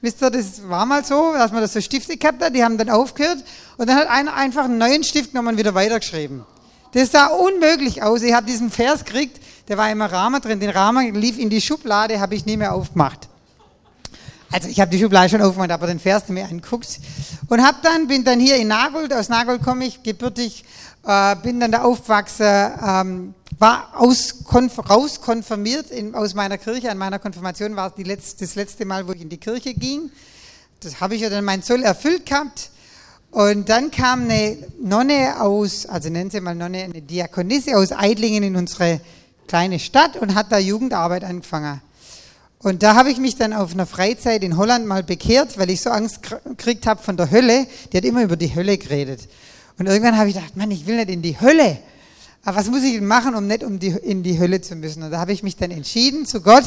Wisst 0.00 0.22
ihr, 0.22 0.30
das 0.30 0.68
war 0.68 0.86
mal 0.86 1.04
so, 1.04 1.32
dass 1.32 1.52
man 1.52 1.62
das 1.62 1.72
so 1.72 1.80
Stifte 1.80 2.16
gehabt 2.16 2.42
hat, 2.42 2.54
die 2.54 2.62
haben 2.62 2.78
dann 2.78 2.90
aufgehört. 2.90 3.38
Und 3.76 3.88
dann 3.88 3.96
hat 3.96 4.08
einer 4.08 4.34
einfach 4.34 4.64
einen 4.64 4.78
neuen 4.78 5.04
Stift 5.04 5.32
genommen 5.32 5.48
und 5.48 5.58
wieder 5.58 5.74
weitergeschrieben. 5.74 6.44
Das 6.92 7.12
sah 7.12 7.26
unmöglich 7.26 8.02
aus. 8.02 8.22
Ich 8.22 8.32
habe 8.32 8.46
diesen 8.46 8.70
Vers 8.70 9.04
gekriegt, 9.04 9.40
der 9.68 9.76
war 9.76 9.90
immer 9.90 10.10
Rahmen 10.10 10.40
drin. 10.40 10.60
Den 10.60 10.70
Rahmen 10.70 11.14
lief 11.14 11.38
in 11.38 11.50
die 11.50 11.60
Schublade, 11.60 12.20
habe 12.20 12.34
ich 12.34 12.46
nie 12.46 12.56
mehr 12.56 12.74
aufgemacht. 12.74 13.28
Also 14.52 14.68
ich 14.68 14.80
habe 14.80 14.90
die 14.90 14.98
Schublade 15.00 15.28
schon 15.28 15.42
aufgemacht, 15.42 15.70
aber 15.72 15.86
den 15.86 15.98
Vers 15.98 16.22
nicht 16.22 16.30
mehr 16.30 16.48
anguckt. 16.48 17.00
Und 17.48 17.62
hab 17.62 17.82
dann, 17.82 18.06
bin 18.06 18.24
dann 18.24 18.38
hier 18.38 18.56
in 18.56 18.68
Nagold, 18.68 19.12
aus 19.12 19.28
Nagold 19.28 19.62
komme 19.62 19.86
ich, 19.86 20.02
gebürtig, 20.02 20.64
äh, 21.06 21.36
bin 21.36 21.60
dann 21.60 21.72
da 21.72 21.82
aufgewachsen, 21.82 22.72
ähm, 22.86 23.34
war 23.58 23.90
aus, 23.94 24.44
rauskonfirmiert 24.52 25.90
in, 25.90 26.14
aus 26.14 26.34
meiner 26.34 26.58
Kirche. 26.58 26.90
An 26.90 26.98
meiner 26.98 27.18
Konfirmation 27.18 27.76
war 27.76 27.90
die 27.90 28.02
letzte, 28.02 28.44
das 28.44 28.54
letzte 28.54 28.84
Mal, 28.84 29.06
wo 29.06 29.12
ich 29.12 29.22
in 29.22 29.28
die 29.28 29.38
Kirche 29.38 29.74
ging. 29.74 30.10
Das 30.80 31.00
habe 31.00 31.14
ich 31.14 31.22
ja 31.22 31.30
dann 31.30 31.44
mein 31.44 31.62
Zoll 31.62 31.82
erfüllt 31.82 32.26
gehabt. 32.26 32.70
Und 33.30 33.68
dann 33.68 33.90
kam 33.90 34.22
eine 34.22 34.56
Nonne 34.80 35.40
aus, 35.40 35.86
also 35.86 36.08
nennen 36.08 36.30
Sie 36.30 36.40
mal 36.40 36.54
Nonne, 36.54 36.84
eine 36.84 37.02
Diakonisse 37.02 37.76
aus 37.76 37.92
Eidlingen 37.92 38.42
in 38.42 38.56
unsere 38.56 39.00
kleine 39.46 39.78
Stadt 39.78 40.16
und 40.16 40.34
hat 40.34 40.52
da 40.52 40.58
Jugendarbeit 40.58 41.24
angefangen. 41.24 41.80
Und 42.58 42.82
da 42.82 42.94
habe 42.94 43.10
ich 43.10 43.18
mich 43.18 43.36
dann 43.36 43.52
auf 43.52 43.72
einer 43.72 43.86
Freizeit 43.86 44.42
in 44.42 44.56
Holland 44.56 44.86
mal 44.86 45.02
bekehrt, 45.02 45.58
weil 45.58 45.70
ich 45.70 45.82
so 45.82 45.90
Angst 45.90 46.20
gekriegt 46.44 46.86
habe 46.86 47.02
von 47.02 47.16
der 47.16 47.30
Hölle. 47.30 47.66
Die 47.92 47.96
hat 47.96 48.04
immer 48.04 48.22
über 48.22 48.36
die 48.36 48.54
Hölle 48.54 48.78
geredet. 48.78 49.28
Und 49.78 49.86
irgendwann 49.86 50.16
habe 50.16 50.28
ich 50.28 50.34
gedacht, 50.34 50.56
Mann, 50.56 50.70
ich 50.70 50.86
will 50.86 50.96
nicht 50.96 51.10
in 51.10 51.22
die 51.22 51.38
Hölle. 51.38 51.78
Aber 52.46 52.58
was 52.58 52.70
muss 52.70 52.84
ich 52.84 52.92
denn 52.92 53.06
machen, 53.06 53.34
um 53.34 53.48
nicht 53.48 53.64
um 53.64 53.80
die, 53.80 53.88
in 53.88 54.22
die 54.22 54.38
Hölle 54.38 54.60
zu 54.60 54.76
müssen? 54.76 55.02
Und 55.02 55.10
da 55.10 55.18
habe 55.18 55.32
ich 55.32 55.42
mich 55.42 55.56
dann 55.56 55.72
entschieden 55.72 56.26
zu 56.26 56.40
Gott. 56.40 56.62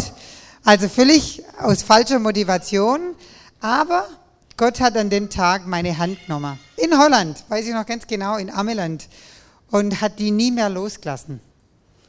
Also 0.65 0.89
völlig 0.89 1.41
aus 1.57 1.83
falscher 1.83 2.19
Motivation. 2.19 3.15
Aber 3.61 4.05
Gott 4.57 4.81
hat 4.81 4.97
an 4.97 5.09
dem 5.09 5.29
Tag 5.29 5.65
meine 5.67 5.97
Hand 5.97 6.17
genommen. 6.25 6.59
In 6.75 6.97
Holland, 6.99 7.45
weiß 7.47 7.65
ich 7.65 7.73
noch 7.73 7.85
ganz 7.85 8.07
genau, 8.07 8.35
in 8.35 8.49
Ameland. 8.49 9.07
Und 9.71 10.01
hat 10.01 10.19
die 10.19 10.31
nie 10.31 10.51
mehr 10.51 10.67
losgelassen. 10.67 11.39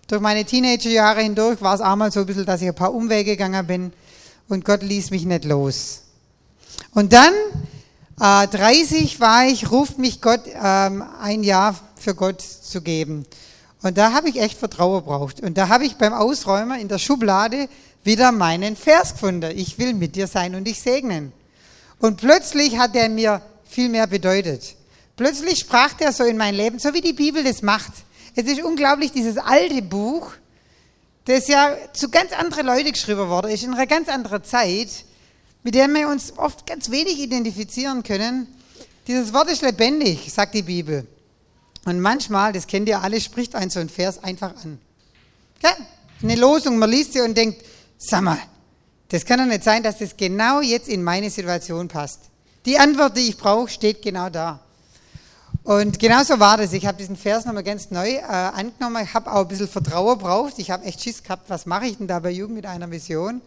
Durch 0.09 0.21
meine 0.21 0.45
Teenagerjahre 0.45 1.21
hindurch 1.21 1.61
war 1.61 1.77
es 1.77 1.81
einmal 1.81 2.11
so 2.11 2.19
ein 2.19 2.27
bisschen, 2.27 2.47
dass 2.47 2.63
ich 2.63 2.67
ein 2.67 2.75
paar 2.75 2.93
Umwege 2.93 3.37
gegangen 3.37 3.69
bin 3.69 3.93
und 4.49 4.65
Gott 4.65 4.83
ließ 4.83 5.13
mich 5.13 5.27
nicht 5.27 5.45
los. 5.45 6.03
Und 6.93 7.13
dann, 7.13 7.33
äh, 8.21 8.49
30 8.49 9.21
war 9.21 9.47
ich, 9.47 9.71
ruft 9.71 9.99
mich 9.99 10.21
Gott, 10.21 10.41
ähm, 10.61 11.05
ein 11.23 11.45
Jahr 11.45 11.77
für 11.95 12.17
Gott 12.17 12.41
zu 12.43 12.83
geben. 12.83 13.27
Und 13.83 13.97
da 13.97 14.13
habe 14.13 14.29
ich 14.29 14.41
echt 14.41 14.59
Vertrauen 14.59 15.05
braucht. 15.05 15.41
Und 15.41 15.57
da 15.57 15.69
habe 15.69 15.85
ich 15.85 15.97
beim 15.97 16.13
Ausräumen 16.13 16.81
in 16.81 16.89
der 16.89 16.99
Schublade 16.99 17.69
wieder 18.05 18.33
meinen 18.33 18.77
Vers 18.77 19.13
gefunden. 19.15 19.57
Ich 19.57 19.79
will 19.79 19.95
mit 19.95 20.17
dir 20.17 20.27
sein 20.27 20.55
und 20.55 20.65
dich 20.65 20.81
segnen. 20.81 21.33
Und 21.99 22.19
plötzlich 22.19 22.79
hat 22.79 22.95
er 22.95 23.09
mir 23.09 23.43
viel 23.65 23.89
mehr 23.89 24.07
bedeutet. 24.07 24.77
Plötzlich 25.17 25.59
sprach 25.59 25.93
der 25.95 26.13
so 26.13 26.25
in 26.25 26.37
mein 26.37 26.55
Leben, 26.55 26.79
so 26.79 26.95
wie 26.95 27.01
die 27.01 27.13
Bibel 27.13 27.45
das 27.45 27.63
macht. 27.63 27.93
Es 28.35 28.45
ist 28.47 28.63
unglaublich, 28.63 29.13
dieses 29.13 29.37
alte 29.37 29.83
Buch, 29.83 30.33
das 31.27 31.49
ja 31.49 31.77
zu 31.93 32.09
ganz 32.09 32.33
anderen 32.33 32.67
Leuten 32.67 32.93
geschrieben 32.93 33.29
worden 33.29 33.51
ist, 33.51 33.63
in 33.63 33.75
einer 33.75 33.87
ganz 33.87 34.09
anderen 34.09 34.45
Zeit, 34.45 34.89
mit 35.63 35.75
der 35.75 35.89
wir 35.89 36.09
uns 36.09 36.37
oft 36.39 36.67
ganz 36.67 36.91
wenig 36.91 37.19
identifizieren 37.19 38.03
können. 38.03 38.47
Dieses 39.07 39.33
Wort 39.35 39.51
ist 39.51 39.63
lebendig, 39.63 40.33
sagt 40.33 40.55
die 40.55 40.63
Bibel. 40.63 41.07
Und 41.85 42.01
manchmal, 42.01 42.53
das 42.53 42.67
kennt 42.67 42.89
ihr 42.89 43.01
alle, 43.01 43.21
spricht 43.21 43.55
ein 43.55 43.71
so 43.71 43.81
ein 43.81 43.89
Vers 43.89 44.23
einfach 44.23 44.55
an. 44.63 44.79
Ja, 45.63 45.71
eine 46.23 46.37
Losung, 46.37 46.79
man 46.79 46.91
liest 46.91 47.15
sie 47.15 47.21
und 47.21 47.37
denkt, 47.37 47.65
sag 47.97 48.23
mal, 48.23 48.39
das 49.09 49.25
kann 49.25 49.39
doch 49.39 49.47
nicht 49.47 49.65
sein, 49.65 49.83
dass 49.83 49.99
das 49.99 50.17
genau 50.17 50.61
jetzt 50.61 50.89
in 50.89 51.03
meine 51.03 51.31
Situation 51.31 51.89
passt. 51.89 52.21
Die 52.67 52.79
Antwort, 52.79 53.17
die 53.17 53.29
ich 53.29 53.37
brauche, 53.37 53.69
steht 53.69 54.03
genau 54.03 54.29
da. 54.29 54.61
Und 55.63 55.99
genauso 55.99 56.39
war 56.41 56.57
das. 56.57 56.73
Ich 56.73 56.87
habe 56.87 56.99
diesen 56.99 57.17
Vers 57.17 57.45
nochmal 57.45 57.63
ganz 57.63 57.91
neu 57.91 58.09
äh, 58.09 58.23
angenommen. 58.23 59.03
Ich 59.05 59.15
habe 59.15 59.31
auch 59.33 59.41
ein 59.41 59.49
bisschen 59.49 59.69
Vertrauen 59.69 60.19
braucht. 60.19 60.59
Ich 60.59 60.71
habe 60.71 60.85
echt 60.85 61.03
Schiss 61.03 61.23
gehabt, 61.23 61.49
was 61.49 61.67
mache 61.67 61.87
ich 61.87 61.99
denn 61.99 62.07
da 62.07 62.19
bei 62.19 62.31
Jugend 62.31 62.57
mit 62.57 62.67
einer 62.67 62.91
Vision? 62.91 63.41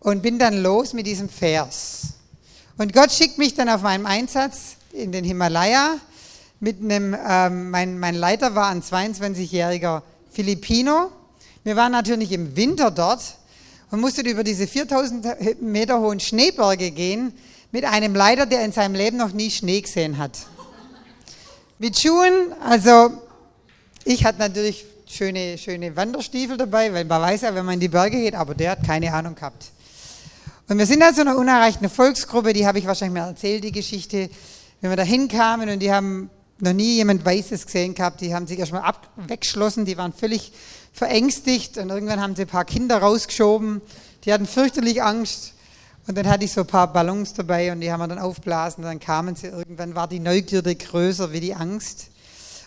Und 0.00 0.22
bin 0.22 0.38
dann 0.38 0.62
los 0.62 0.92
mit 0.92 1.06
diesem 1.06 1.28
Vers. 1.28 2.14
Und 2.76 2.92
Gott 2.92 3.12
schickt 3.12 3.38
mich 3.38 3.54
dann 3.54 3.68
auf 3.68 3.82
meinem 3.82 4.06
Einsatz 4.06 4.76
in 4.92 5.12
den 5.12 5.24
Himalaya 5.24 5.96
mit 6.66 6.82
einem, 6.82 7.16
ähm, 7.24 7.70
mein, 7.70 7.96
mein 8.00 8.16
Leiter 8.16 8.56
war 8.56 8.70
ein 8.70 8.82
22-jähriger 8.82 10.02
Filipino. 10.32 11.12
Wir 11.62 11.76
waren 11.76 11.92
natürlich 11.92 12.32
im 12.32 12.56
Winter 12.56 12.90
dort 12.90 13.20
und 13.92 14.00
mussten 14.00 14.26
über 14.26 14.42
diese 14.42 14.66
4000 14.66 15.62
Meter 15.62 16.00
hohen 16.00 16.18
Schneeberge 16.18 16.90
gehen 16.90 17.32
mit 17.70 17.84
einem 17.84 18.16
Leiter, 18.16 18.46
der 18.46 18.64
in 18.64 18.72
seinem 18.72 18.96
Leben 18.96 19.16
noch 19.16 19.30
nie 19.30 19.48
Schnee 19.48 19.80
gesehen 19.80 20.18
hat. 20.18 20.32
Mit 21.78 22.00
Schuhen, 22.00 22.52
also 22.60 23.12
ich 24.04 24.24
hatte 24.24 24.40
natürlich 24.40 24.86
schöne, 25.06 25.58
schöne 25.58 25.94
Wanderstiefel 25.94 26.56
dabei, 26.56 26.92
weil 26.92 27.04
man 27.04 27.22
weiß 27.22 27.42
ja, 27.42 27.54
wenn 27.54 27.64
man 27.64 27.74
in 27.74 27.80
die 27.80 27.88
Berge 27.88 28.16
geht, 28.16 28.34
aber 28.34 28.56
der 28.56 28.72
hat 28.72 28.84
keine 28.84 29.14
Ahnung 29.14 29.36
gehabt. 29.36 29.66
Und 30.68 30.78
wir 30.78 30.86
sind 30.86 31.00
also 31.00 31.20
einer 31.20 31.36
unerreichten 31.36 31.88
Volksgruppe, 31.88 32.52
die 32.52 32.66
habe 32.66 32.80
ich 32.80 32.88
wahrscheinlich 32.88 33.22
mal 33.22 33.28
erzählt, 33.28 33.62
die 33.62 33.70
Geschichte, 33.70 34.28
wenn 34.80 34.90
wir 34.90 34.96
da 34.96 35.04
hinkamen 35.04 35.68
und 35.68 35.78
die 35.78 35.92
haben 35.92 36.28
noch 36.58 36.72
nie 36.72 36.94
jemand 36.96 37.24
Weißes 37.24 37.66
gesehen 37.66 37.94
gehabt, 37.94 38.20
die 38.20 38.34
haben 38.34 38.46
sich 38.46 38.58
erstmal 38.58 38.92
weggeschlossen, 39.16 39.84
die 39.84 39.96
waren 39.96 40.12
völlig 40.12 40.52
verängstigt 40.92 41.76
und 41.76 41.90
irgendwann 41.90 42.20
haben 42.20 42.34
sie 42.34 42.42
ein 42.42 42.48
paar 42.48 42.64
Kinder 42.64 42.98
rausgeschoben, 42.98 43.82
die 44.24 44.32
hatten 44.32 44.46
fürchterlich 44.46 45.02
Angst 45.02 45.52
und 46.06 46.16
dann 46.16 46.28
hatte 46.28 46.44
ich 46.44 46.52
so 46.52 46.60
ein 46.60 46.66
paar 46.66 46.92
Ballons 46.92 47.34
dabei 47.34 47.72
und 47.72 47.80
die 47.80 47.90
haben 47.90 48.00
wir 48.00 48.06
dann 48.06 48.20
aufblasen. 48.20 48.84
Dann 48.84 49.00
kamen 49.00 49.34
sie, 49.34 49.48
irgendwann 49.48 49.96
war 49.96 50.06
die 50.06 50.20
Neugierde 50.20 50.74
größer 50.74 51.32
wie 51.32 51.40
die 51.40 51.54
Angst. 51.54 52.10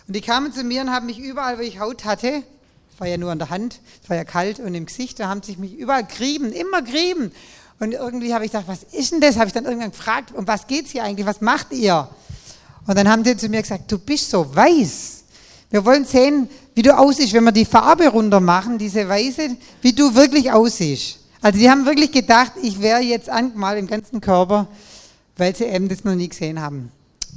Und 0.06 0.14
die 0.14 0.20
kamen 0.20 0.52
zu 0.52 0.62
mir 0.62 0.82
und 0.82 0.90
haben 0.90 1.06
mich 1.06 1.18
überall, 1.18 1.56
wo 1.56 1.62
ich 1.62 1.80
Haut 1.80 2.04
hatte, 2.04 2.42
war 2.98 3.08
ja 3.08 3.16
nur 3.16 3.30
an 3.30 3.38
der 3.38 3.48
Hand, 3.48 3.80
es 4.02 4.10
war 4.10 4.16
ja 4.16 4.24
kalt 4.24 4.60
und 4.60 4.74
im 4.74 4.84
Gesicht, 4.84 5.18
da 5.20 5.28
haben 5.28 5.42
sie 5.42 5.56
mich 5.56 5.74
überall 5.74 6.04
grieben, 6.04 6.52
immer 6.52 6.82
grieben. 6.82 7.32
Und 7.78 7.92
irgendwie 7.92 8.34
habe 8.34 8.44
ich 8.44 8.52
gedacht, 8.52 8.68
was 8.68 8.82
ist 8.82 9.12
denn 9.12 9.22
das? 9.22 9.36
Habe 9.36 9.46
ich 9.46 9.54
dann 9.54 9.64
irgendwann 9.64 9.92
gefragt, 9.92 10.34
um 10.34 10.46
was 10.46 10.66
geht 10.66 10.84
es 10.84 10.92
hier 10.92 11.02
eigentlich? 11.02 11.26
Was 11.26 11.40
macht 11.40 11.72
ihr? 11.72 12.10
Und 12.90 12.96
dann 12.96 13.08
haben 13.08 13.24
sie 13.24 13.36
zu 13.36 13.48
mir 13.48 13.62
gesagt, 13.62 13.92
du 13.92 14.00
bist 14.00 14.30
so 14.30 14.52
weiß. 14.52 15.22
Wir 15.70 15.84
wollen 15.84 16.04
sehen, 16.04 16.48
wie 16.74 16.82
du 16.82 16.98
aussiehst, 16.98 17.32
wenn 17.34 17.44
wir 17.44 17.52
die 17.52 17.64
Farbe 17.64 18.08
runter 18.08 18.40
machen, 18.40 18.78
diese 18.78 19.08
Weiße, 19.08 19.50
wie 19.80 19.92
du 19.92 20.12
wirklich 20.16 20.50
aussiehst. 20.50 21.20
Also 21.40 21.60
die 21.60 21.70
haben 21.70 21.86
wirklich 21.86 22.10
gedacht, 22.10 22.50
ich 22.60 22.82
wäre 22.82 22.98
jetzt 22.98 23.30
angemalt 23.30 23.78
im 23.78 23.86
ganzen 23.86 24.20
Körper, 24.20 24.66
weil 25.36 25.54
sie 25.54 25.66
eben 25.66 25.88
das 25.88 26.02
noch 26.02 26.16
nie 26.16 26.28
gesehen 26.28 26.60
haben. 26.60 26.90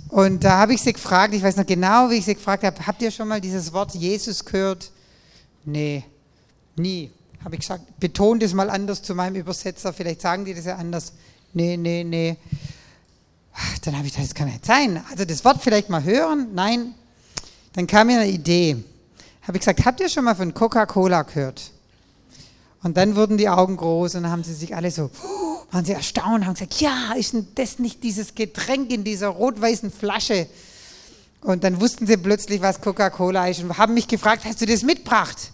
Und 0.09 0.43
da 0.43 0.57
habe 0.57 0.73
ich 0.73 0.81
sie 0.81 0.93
gefragt, 0.93 1.35
ich 1.35 1.43
weiß 1.43 1.57
noch 1.57 1.67
genau, 1.67 2.09
wie 2.09 2.15
ich 2.15 2.25
sie 2.25 2.33
gefragt 2.33 2.63
habe, 2.63 2.87
habt 2.87 3.03
ihr 3.03 3.11
schon 3.11 3.27
mal 3.27 3.39
dieses 3.39 3.71
Wort 3.73 3.93
Jesus 3.93 4.43
gehört? 4.43 4.89
Nee, 5.65 6.03
nie. 6.75 7.11
Habe 7.45 7.57
ich 7.57 7.61
gesagt, 7.61 7.99
betont 7.99 8.41
es 8.41 8.55
mal 8.55 8.71
anders 8.71 9.03
zu 9.03 9.13
meinem 9.13 9.35
Übersetzer, 9.35 9.93
vielleicht 9.93 10.21
sagen 10.21 10.45
die 10.45 10.55
das 10.55 10.65
ja 10.65 10.77
anders. 10.77 11.13
Nee, 11.53 11.77
nee, 11.77 12.03
nee. 12.03 12.37
Dann 13.83 13.97
habe 13.97 14.07
ich 14.07 14.13
gedacht, 14.13 14.29
das 14.29 14.35
kann 14.35 14.47
nicht 14.47 14.65
sein. 14.65 15.03
Also 15.11 15.25
das 15.25 15.45
Wort 15.45 15.61
vielleicht 15.61 15.89
mal 15.89 16.03
hören? 16.03 16.49
Nein. 16.53 16.93
Dann 17.73 17.87
kam 17.87 18.07
mir 18.07 18.19
eine 18.19 18.29
Idee. 18.29 18.83
Habe 19.43 19.57
ich 19.57 19.61
gesagt, 19.61 19.85
habt 19.85 19.99
ihr 19.99 20.09
schon 20.09 20.23
mal 20.23 20.35
von 20.35 20.53
Coca-Cola 20.53 21.23
gehört? 21.23 21.71
Und 22.81 22.97
dann 22.97 23.15
wurden 23.15 23.37
die 23.37 23.49
Augen 23.49 23.77
groß 23.77 24.15
und 24.15 24.23
dann 24.23 24.31
haben 24.31 24.43
sie 24.43 24.53
sich 24.53 24.75
alle 24.75 24.91
so, 24.91 25.09
waren 25.71 25.85
sie 25.85 25.93
erstaunt, 25.93 26.45
haben 26.45 26.53
gesagt, 26.53 26.81
ja, 26.81 27.13
ist 27.17 27.33
denn 27.33 27.47
das 27.55 27.79
nicht 27.79 28.03
dieses 28.03 28.35
Getränk 28.35 28.91
in 28.91 29.03
dieser 29.03 29.29
rot-weißen 29.29 29.91
Flasche? 29.91 30.47
Und 31.41 31.63
dann 31.63 31.81
wussten 31.81 32.07
sie 32.07 32.17
plötzlich, 32.17 32.61
was 32.61 32.81
Coca-Cola 32.81 33.47
ist 33.47 33.61
und 33.61 33.77
haben 33.77 33.93
mich 33.93 34.07
gefragt, 34.07 34.45
hast 34.45 34.61
du 34.61 34.65
das 34.65 34.83
mitgebracht? 34.83 35.51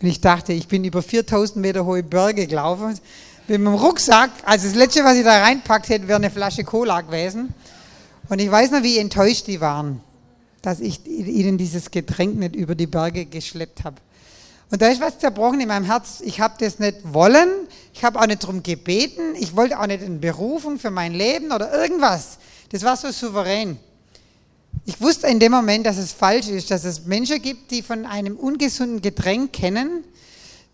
Und 0.00 0.08
ich 0.08 0.20
dachte, 0.20 0.52
ich 0.52 0.66
bin 0.66 0.84
über 0.84 1.02
4000 1.02 1.56
Meter 1.56 1.84
hohe 1.84 2.02
Berge 2.02 2.46
gelaufen 2.46 2.98
mit 3.52 3.60
meinem 3.60 3.74
Rucksack. 3.74 4.30
Also 4.44 4.66
das 4.66 4.74
Letzte, 4.74 5.04
was 5.04 5.16
ich 5.16 5.24
da 5.24 5.42
reinpackt 5.42 5.90
hätte, 5.90 6.08
wäre 6.08 6.16
eine 6.16 6.30
Flasche 6.30 6.64
Cola 6.64 7.02
gewesen. 7.02 7.52
Und 8.28 8.40
ich 8.40 8.50
weiß 8.50 8.70
noch, 8.70 8.82
wie 8.82 8.98
enttäuscht 8.98 9.46
die 9.46 9.60
waren, 9.60 10.00
dass 10.62 10.80
ich 10.80 11.06
ihnen 11.06 11.58
dieses 11.58 11.90
Getränk 11.90 12.36
nicht 12.36 12.56
über 12.56 12.74
die 12.74 12.86
Berge 12.86 13.26
geschleppt 13.26 13.84
habe. 13.84 13.96
Und 14.70 14.80
da 14.80 14.88
ist 14.88 15.02
was 15.02 15.18
zerbrochen 15.18 15.60
in 15.60 15.68
meinem 15.68 15.84
Herz. 15.84 16.22
Ich 16.24 16.40
habe 16.40 16.54
das 16.58 16.78
nicht 16.78 17.00
wollen. 17.04 17.50
Ich 17.92 18.02
habe 18.04 18.18
auch 18.18 18.26
nicht 18.26 18.42
darum 18.42 18.62
gebeten. 18.62 19.34
Ich 19.38 19.54
wollte 19.54 19.78
auch 19.78 19.86
nicht 19.86 20.02
eine 20.02 20.18
Berufung 20.18 20.78
für 20.78 20.90
mein 20.90 21.12
Leben 21.12 21.52
oder 21.52 21.70
irgendwas. 21.78 22.38
Das 22.70 22.82
war 22.82 22.96
so 22.96 23.10
souverän. 23.10 23.78
Ich 24.86 24.98
wusste 24.98 25.26
in 25.26 25.38
dem 25.38 25.52
Moment, 25.52 25.84
dass 25.84 25.98
es 25.98 26.12
falsch 26.12 26.48
ist, 26.48 26.70
dass 26.70 26.84
es 26.84 27.04
Menschen 27.04 27.42
gibt, 27.42 27.70
die 27.70 27.82
von 27.82 28.06
einem 28.06 28.36
ungesunden 28.36 29.02
Getränk 29.02 29.52
kennen, 29.52 30.04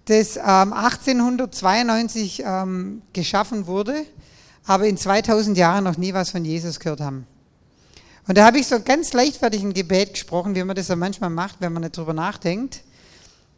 das 0.08 0.36
ähm, 0.36 0.72
1892 0.72 2.42
ähm, 2.44 3.02
geschaffen 3.12 3.66
wurde, 3.66 4.04
aber 4.64 4.86
in 4.86 4.96
2000 4.96 5.56
Jahren 5.56 5.84
noch 5.84 5.96
nie 5.96 6.14
was 6.14 6.30
von 6.30 6.44
Jesus 6.44 6.80
gehört 6.80 7.00
haben. 7.00 7.26
Und 8.26 8.36
da 8.36 8.44
habe 8.44 8.58
ich 8.58 8.66
so 8.66 8.80
ganz 8.80 9.12
leichtfertig 9.12 9.62
ein 9.62 9.72
Gebet 9.72 10.14
gesprochen, 10.14 10.54
wie 10.54 10.64
man 10.64 10.76
das 10.76 10.88
ja 10.88 10.96
manchmal 10.96 11.30
macht, 11.30 11.56
wenn 11.60 11.72
man 11.72 11.82
nicht 11.82 11.96
drüber 11.96 12.12
nachdenkt. 12.12 12.82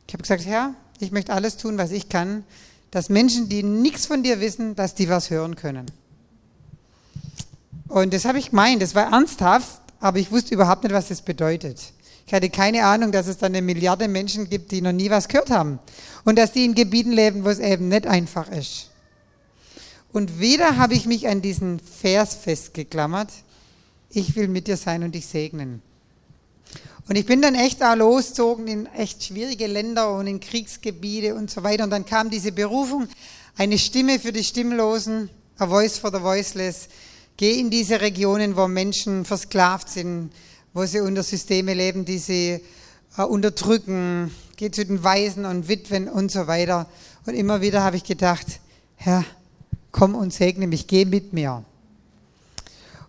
Ich 0.06 0.14
habe 0.14 0.22
gesagt, 0.22 0.44
Herr, 0.46 0.74
ich 0.98 1.12
möchte 1.12 1.32
alles 1.32 1.56
tun, 1.56 1.78
was 1.78 1.90
ich 1.92 2.08
kann, 2.08 2.44
dass 2.90 3.08
Menschen, 3.08 3.48
die 3.48 3.62
nichts 3.62 4.06
von 4.06 4.22
dir 4.22 4.40
wissen, 4.40 4.74
dass 4.74 4.94
die 4.94 5.08
was 5.08 5.30
hören 5.30 5.56
können. 5.56 5.86
Und 7.88 8.12
das 8.12 8.24
habe 8.24 8.38
ich 8.38 8.50
gemeint, 8.50 8.82
das 8.82 8.94
war 8.94 9.12
ernsthaft, 9.12 9.80
aber 10.00 10.18
ich 10.18 10.30
wusste 10.30 10.54
überhaupt 10.54 10.84
nicht, 10.84 10.92
was 10.92 11.08
das 11.08 11.22
bedeutet. 11.22 11.92
Ich 12.30 12.34
hatte 12.34 12.48
keine 12.48 12.84
Ahnung, 12.84 13.10
dass 13.10 13.26
es 13.26 13.38
dann 13.38 13.56
eine 13.56 13.60
Milliarde 13.60 14.06
Menschen 14.06 14.48
gibt, 14.48 14.70
die 14.70 14.82
noch 14.82 14.92
nie 14.92 15.10
was 15.10 15.26
gehört 15.26 15.50
haben. 15.50 15.80
Und 16.24 16.38
dass 16.38 16.52
die 16.52 16.64
in 16.64 16.76
Gebieten 16.76 17.10
leben, 17.10 17.44
wo 17.44 17.48
es 17.48 17.58
eben 17.58 17.88
nicht 17.88 18.06
einfach 18.06 18.48
ist. 18.52 18.90
Und 20.12 20.38
wieder 20.38 20.76
habe 20.76 20.94
ich 20.94 21.06
mich 21.06 21.26
an 21.26 21.42
diesen 21.42 21.80
Vers 21.80 22.36
festgeklammert. 22.36 23.30
Ich 24.10 24.36
will 24.36 24.46
mit 24.46 24.68
dir 24.68 24.76
sein 24.76 25.02
und 25.02 25.16
dich 25.16 25.26
segnen. 25.26 25.82
Und 27.08 27.16
ich 27.16 27.26
bin 27.26 27.42
dann 27.42 27.56
echt 27.56 27.80
da 27.80 27.94
losgezogen 27.94 28.68
in 28.68 28.86
echt 28.86 29.24
schwierige 29.24 29.66
Länder 29.66 30.14
und 30.14 30.28
in 30.28 30.38
Kriegsgebiete 30.38 31.34
und 31.34 31.50
so 31.50 31.64
weiter. 31.64 31.82
Und 31.82 31.90
dann 31.90 32.06
kam 32.06 32.30
diese 32.30 32.52
Berufung, 32.52 33.08
eine 33.56 33.76
Stimme 33.76 34.20
für 34.20 34.30
die 34.30 34.44
Stimmlosen, 34.44 35.30
a 35.58 35.66
voice 35.66 35.98
for 35.98 36.12
the 36.12 36.22
voiceless. 36.22 36.86
Geh 37.36 37.58
in 37.58 37.70
diese 37.70 38.00
Regionen, 38.00 38.56
wo 38.56 38.68
Menschen 38.68 39.24
versklavt 39.24 39.88
sind, 39.88 40.30
wo 40.72 40.84
sie 40.84 41.00
unter 41.00 41.22
Systeme 41.22 41.74
leben, 41.74 42.04
die 42.04 42.18
sie 42.18 42.60
äh, 43.16 43.22
unterdrücken. 43.22 44.30
Geh 44.56 44.70
zu 44.70 44.84
den 44.84 45.02
Waisen 45.02 45.44
und 45.44 45.68
Witwen 45.68 46.08
und 46.08 46.30
so 46.30 46.46
weiter. 46.46 46.86
Und 47.26 47.34
immer 47.34 47.60
wieder 47.60 47.82
habe 47.82 47.96
ich 47.96 48.04
gedacht, 48.04 48.46
Herr, 48.96 49.24
komm 49.92 50.14
und 50.14 50.32
segne 50.32 50.66
mich, 50.66 50.86
geh 50.86 51.04
mit 51.04 51.32
mir. 51.32 51.64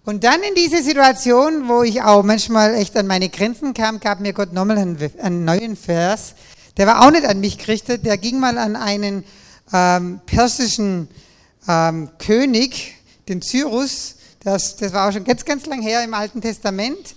Und 0.04 0.24
dann 0.24 0.42
in 0.42 0.56
diese 0.56 0.82
Situation, 0.82 1.68
wo 1.68 1.84
ich 1.84 2.02
auch 2.02 2.24
manchmal 2.24 2.74
echt 2.74 2.98
an 2.98 3.06
meine 3.06 3.30
Grenzen 3.30 3.74
kam, 3.76 4.00
gab 4.00 4.20
mir 4.20 4.34
Gott 4.34 4.52
nochmal 4.52 4.80
einen, 4.80 4.98
einen 5.22 5.46
neuen 5.46 5.76
Vers. 5.76 6.34
Der 6.78 6.88
war 6.88 7.06
auch 7.06 7.12
nicht 7.12 7.26
an 7.26 7.40
mich 7.40 7.60
gerichtet, 7.60 8.06
der 8.06 8.18
ging 8.18 8.40
mal 8.40 8.58
an 8.58 8.76
einen 8.76 9.24
ähm, 9.72 10.20
persischen 10.26 11.08
ähm, 11.68 12.10
König, 12.18 12.96
den 13.30 13.44
Cyrus. 13.44 14.16
Das, 14.44 14.76
das 14.78 14.92
war 14.94 15.08
auch 15.08 15.14
schon 15.14 15.24
ganz, 15.24 15.46
ganz 15.46 15.68
lang 15.68 15.82
her 15.82 16.04
im 16.04 16.16
Alten 16.16 16.42
Testament. 16.42 17.16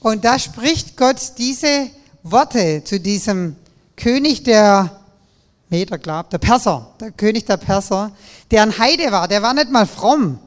Und 0.00 0.24
da 0.24 0.38
spricht 0.38 0.96
Gott 0.96 1.32
diese 1.38 1.90
Worte 2.22 2.82
zu 2.84 3.00
diesem 3.00 3.56
König 3.96 4.44
der 4.44 5.00
Meder, 5.70 5.98
glaubt, 5.98 6.32
der 6.32 6.38
Perser, 6.38 6.94
der 7.00 7.10
König 7.10 7.44
der 7.44 7.58
Perser, 7.58 8.12
der 8.50 8.62
ein 8.62 8.78
Heide 8.78 9.12
war, 9.12 9.28
der 9.28 9.42
war 9.42 9.52
nicht 9.52 9.70
mal 9.70 9.86
fromm. 9.86 10.38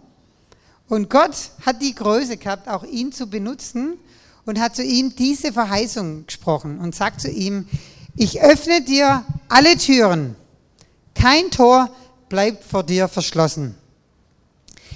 Und 0.88 1.10
Gott 1.10 1.52
hat 1.66 1.82
die 1.82 1.94
Größe 1.94 2.38
gehabt, 2.38 2.68
auch 2.68 2.84
ihn 2.84 3.12
zu 3.12 3.28
benutzen 3.28 3.98
und 4.46 4.60
hat 4.60 4.76
zu 4.76 4.84
ihm 4.84 5.16
diese 5.16 5.54
Verheißung 5.54 6.26
gesprochen 6.26 6.80
und 6.80 6.96
sagt 6.96 7.22
zu 7.22 7.30
ihm, 7.30 7.68
ich 8.16 8.42
öffne 8.42 8.82
dir 8.82 9.24
alle 9.48 9.78
Türen, 9.78 10.36
kein 11.14 11.52
Tor 11.52 11.90
bleibt 12.30 12.64
vor 12.64 12.84
dir 12.84 13.08
verschlossen. 13.08 13.76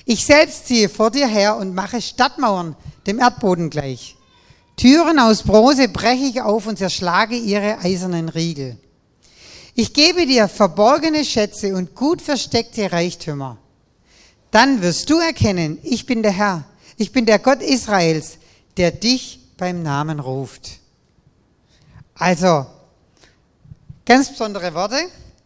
Ich 0.05 0.25
selbst 0.25 0.67
ziehe 0.67 0.89
vor 0.89 1.11
dir 1.11 1.27
her 1.27 1.57
und 1.57 1.75
mache 1.75 2.01
Stadtmauern 2.01 2.75
dem 3.05 3.19
Erdboden 3.19 3.69
gleich. 3.69 4.15
Türen 4.77 5.19
aus 5.19 5.43
Bronze 5.43 5.87
breche 5.87 6.25
ich 6.25 6.41
auf 6.41 6.67
und 6.67 6.77
zerschlage 6.77 7.35
ihre 7.35 7.79
eisernen 7.79 8.29
Riegel. 8.29 8.77
Ich 9.73 9.93
gebe 9.93 10.25
dir 10.25 10.47
verborgene 10.47 11.23
Schätze 11.25 11.75
und 11.75 11.95
gut 11.95 12.21
versteckte 12.21 12.91
Reichtümer. 12.91 13.57
Dann 14.51 14.81
wirst 14.81 15.09
du 15.09 15.19
erkennen, 15.19 15.79
ich 15.83 16.05
bin 16.05 16.23
der 16.23 16.31
Herr, 16.31 16.63
ich 16.97 17.11
bin 17.11 17.25
der 17.25 17.39
Gott 17.39 17.61
Israels, 17.61 18.37
der 18.77 18.91
dich 18.91 19.39
beim 19.57 19.83
Namen 19.83 20.19
ruft. 20.19 20.79
Also, 22.15 22.65
ganz 24.05 24.29
besondere 24.29 24.73
Worte. 24.73 24.97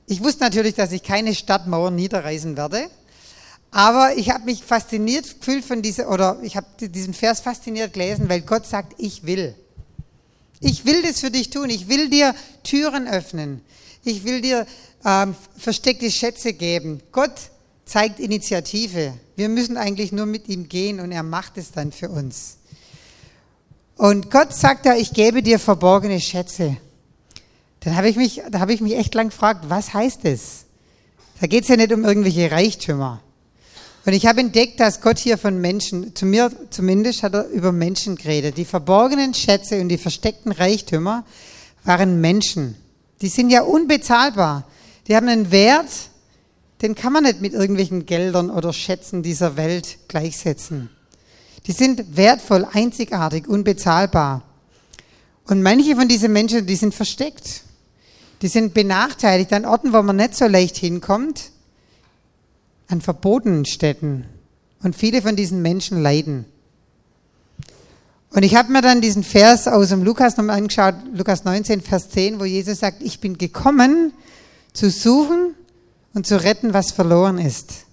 Ich 0.05 0.23
wusste 0.23 0.43
natürlich, 0.43 0.75
dass 0.75 0.91
ich 0.91 1.03
keine 1.03 1.33
Stadtmauern 1.33 1.95
niederreißen 1.95 2.55
werde, 2.57 2.89
aber 3.71 4.15
ich 4.15 4.31
habe 4.31 4.45
mich 4.45 4.63
fasziniert 4.63 5.39
gefühlt 5.39 5.63
von 5.63 5.81
dieser, 5.81 6.09
oder 6.09 6.39
ich 6.41 6.57
habe 6.57 6.67
diesen 6.79 7.13
Vers 7.13 7.39
fasziniert 7.39 7.93
gelesen, 7.93 8.27
weil 8.29 8.41
Gott 8.41 8.65
sagt, 8.65 8.95
ich 8.97 9.25
will. 9.25 9.55
Ich 10.59 10.85
will 10.85 11.01
das 11.03 11.19
für 11.19 11.31
dich 11.31 11.49
tun. 11.49 11.69
Ich 11.69 11.87
will 11.87 12.09
dir 12.09 12.35
Türen 12.63 13.07
öffnen. 13.07 13.61
Ich 14.03 14.25
will 14.25 14.41
dir 14.41 14.65
ähm, 15.05 15.35
versteckte 15.57 16.09
Schätze 16.11 16.53
geben. 16.53 17.01
Gott 17.11 17.33
zeigt 17.85 18.19
Initiative. 18.19 19.13
Wir 19.35 19.49
müssen 19.49 19.77
eigentlich 19.77 20.11
nur 20.11 20.25
mit 20.25 20.49
ihm 20.49 20.67
gehen 20.67 20.99
und 20.99 21.11
er 21.11 21.23
macht 21.23 21.57
es 21.57 21.71
dann 21.71 21.91
für 21.91 22.09
uns. 22.09 22.57
Und 23.95 24.31
Gott 24.31 24.53
sagt 24.53 24.85
da, 24.85 24.95
ich 24.95 25.13
gebe 25.13 25.43
dir 25.43 25.59
verborgene 25.59 26.19
Schätze. 26.19 26.77
Dann 27.81 27.95
habe 27.95 28.09
ich 28.09 28.15
mich, 28.15 28.41
da 28.49 28.59
habe 28.59 28.73
ich 28.73 28.81
mich 28.81 28.95
echt 28.95 29.13
lang 29.13 29.29
gefragt, 29.29 29.65
was 29.69 29.93
heißt 29.93 30.25
es? 30.25 30.65
Da 31.39 31.47
geht 31.47 31.63
es 31.63 31.69
ja 31.69 31.77
nicht 31.77 31.93
um 31.93 32.03
irgendwelche 32.03 32.51
Reichtümer. 32.51 33.21
Und 34.09 34.15
ich 34.15 34.25
habe 34.25 34.39
entdeckt, 34.39 34.79
dass 34.79 35.01
Gott 35.01 35.19
hier 35.19 35.37
von 35.37 35.61
Menschen, 35.61 36.15
zu 36.15 36.25
mir 36.25 36.51
zumindest 36.71 37.21
hat 37.21 37.35
er 37.35 37.47
über 37.49 37.71
Menschen 37.71 38.15
geredet. 38.15 38.57
Die 38.57 38.65
verborgenen 38.65 39.35
Schätze 39.35 39.79
und 39.79 39.89
die 39.89 39.99
versteckten 39.99 40.51
Reichtümer 40.51 41.25
waren 41.83 42.19
Menschen. 42.19 42.73
Die 43.21 43.27
sind 43.27 43.51
ja 43.51 43.61
unbezahlbar. 43.61 44.65
Die 45.07 45.15
haben 45.15 45.27
einen 45.27 45.51
Wert, 45.51 45.91
den 46.81 46.95
kann 46.95 47.13
man 47.13 47.25
nicht 47.25 47.41
mit 47.41 47.53
irgendwelchen 47.53 48.07
Geldern 48.07 48.49
oder 48.49 48.73
Schätzen 48.73 49.21
dieser 49.21 49.57
Welt 49.57 49.99
gleichsetzen. 50.07 50.89
Die 51.67 51.71
sind 51.71 52.17
wertvoll, 52.17 52.65
einzigartig, 52.65 53.47
unbezahlbar. 53.47 54.41
Und 55.45 55.61
manche 55.61 55.95
von 55.95 56.07
diesen 56.07 56.33
Menschen, 56.33 56.65
die 56.65 56.75
sind 56.77 56.95
versteckt. 56.95 57.61
Die 58.41 58.47
sind 58.47 58.73
benachteiligt 58.73 59.53
an 59.53 59.65
Orten, 59.65 59.93
wo 59.93 60.01
man 60.01 60.15
nicht 60.15 60.35
so 60.35 60.47
leicht 60.47 60.77
hinkommt, 60.77 61.51
an 62.89 63.01
verbotenen 63.01 63.65
Städten. 63.65 64.25
Und 64.83 64.95
viele 64.95 65.21
von 65.21 65.35
diesen 65.35 65.61
Menschen 65.61 66.01
leiden. 66.01 66.45
Und 68.31 68.43
ich 68.43 68.55
habe 68.55 68.71
mir 68.71 68.81
dann 68.81 69.01
diesen 69.01 69.23
Vers 69.23 69.67
aus 69.67 69.89
dem 69.89 70.03
Lukas 70.03 70.37
nochmal 70.37 70.57
angeschaut, 70.57 70.95
Lukas 71.13 71.45
19, 71.45 71.81
Vers 71.81 72.09
10, 72.09 72.39
wo 72.39 72.45
Jesus 72.45 72.79
sagt, 72.79 73.01
ich 73.01 73.19
bin 73.19 73.37
gekommen, 73.37 74.13
zu 74.73 74.89
suchen 74.89 75.55
und 76.13 76.27
zu 76.27 76.41
retten, 76.41 76.73
was 76.73 76.91
verloren 76.91 77.39
ist. 77.39 77.85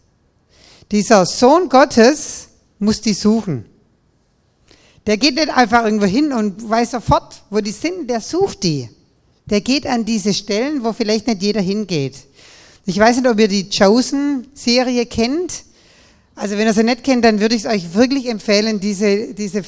Dieser 0.90 1.24
Sohn 1.26 1.68
Gottes 1.68 2.48
muss 2.78 3.00
die 3.00 3.14
suchen. 3.14 3.64
Der 5.06 5.16
geht 5.16 5.36
nicht 5.36 5.50
einfach 5.50 5.84
irgendwo 5.84 6.06
hin 6.06 6.32
und 6.32 6.68
weiß 6.68 6.92
sofort, 6.92 7.42
wo 7.50 7.60
die 7.60 7.72
sind, 7.72 8.10
der 8.10 8.20
sucht 8.20 8.62
die. 8.62 8.88
Der 9.46 9.60
geht 9.60 9.86
an 9.86 10.04
diese 10.04 10.34
Stellen, 10.34 10.84
wo 10.84 10.92
vielleicht 10.92 11.28
nicht 11.28 11.42
jeder 11.42 11.60
hingeht. 11.60 12.16
Ich 12.86 12.98
weiß 12.98 13.16
nicht, 13.16 13.28
ob 13.28 13.38
ihr 13.40 13.48
die 13.48 13.68
Chosen-Serie 13.68 15.06
kennt. 15.06 15.64
Also 16.36 16.56
wenn 16.56 16.68
ihr 16.68 16.72
sie 16.72 16.84
nicht 16.84 17.02
kennt, 17.02 17.24
dann 17.24 17.40
würde 17.40 17.56
ich 17.56 17.64
es 17.64 17.70
euch 17.70 17.94
wirklich 17.94 18.28
empfehlen, 18.28 18.78
diese, 18.78 19.34
diese, 19.34 19.64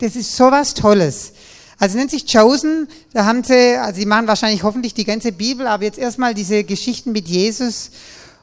das 0.00 0.14
ist 0.14 0.36
sowas 0.36 0.74
Tolles. 0.74 1.32
Also 1.78 1.98
nennt 1.98 2.12
sich 2.12 2.24
Chosen, 2.30 2.86
da 3.12 3.24
haben 3.24 3.42
sie, 3.42 3.76
also 3.76 3.98
sie 3.98 4.06
machen 4.06 4.28
wahrscheinlich 4.28 4.62
hoffentlich 4.62 4.94
die 4.94 5.04
ganze 5.04 5.32
Bibel, 5.32 5.66
aber 5.66 5.84
jetzt 5.84 5.98
erstmal 5.98 6.34
diese 6.34 6.62
Geschichten 6.62 7.12
mit 7.12 7.28
Jesus 7.28 7.90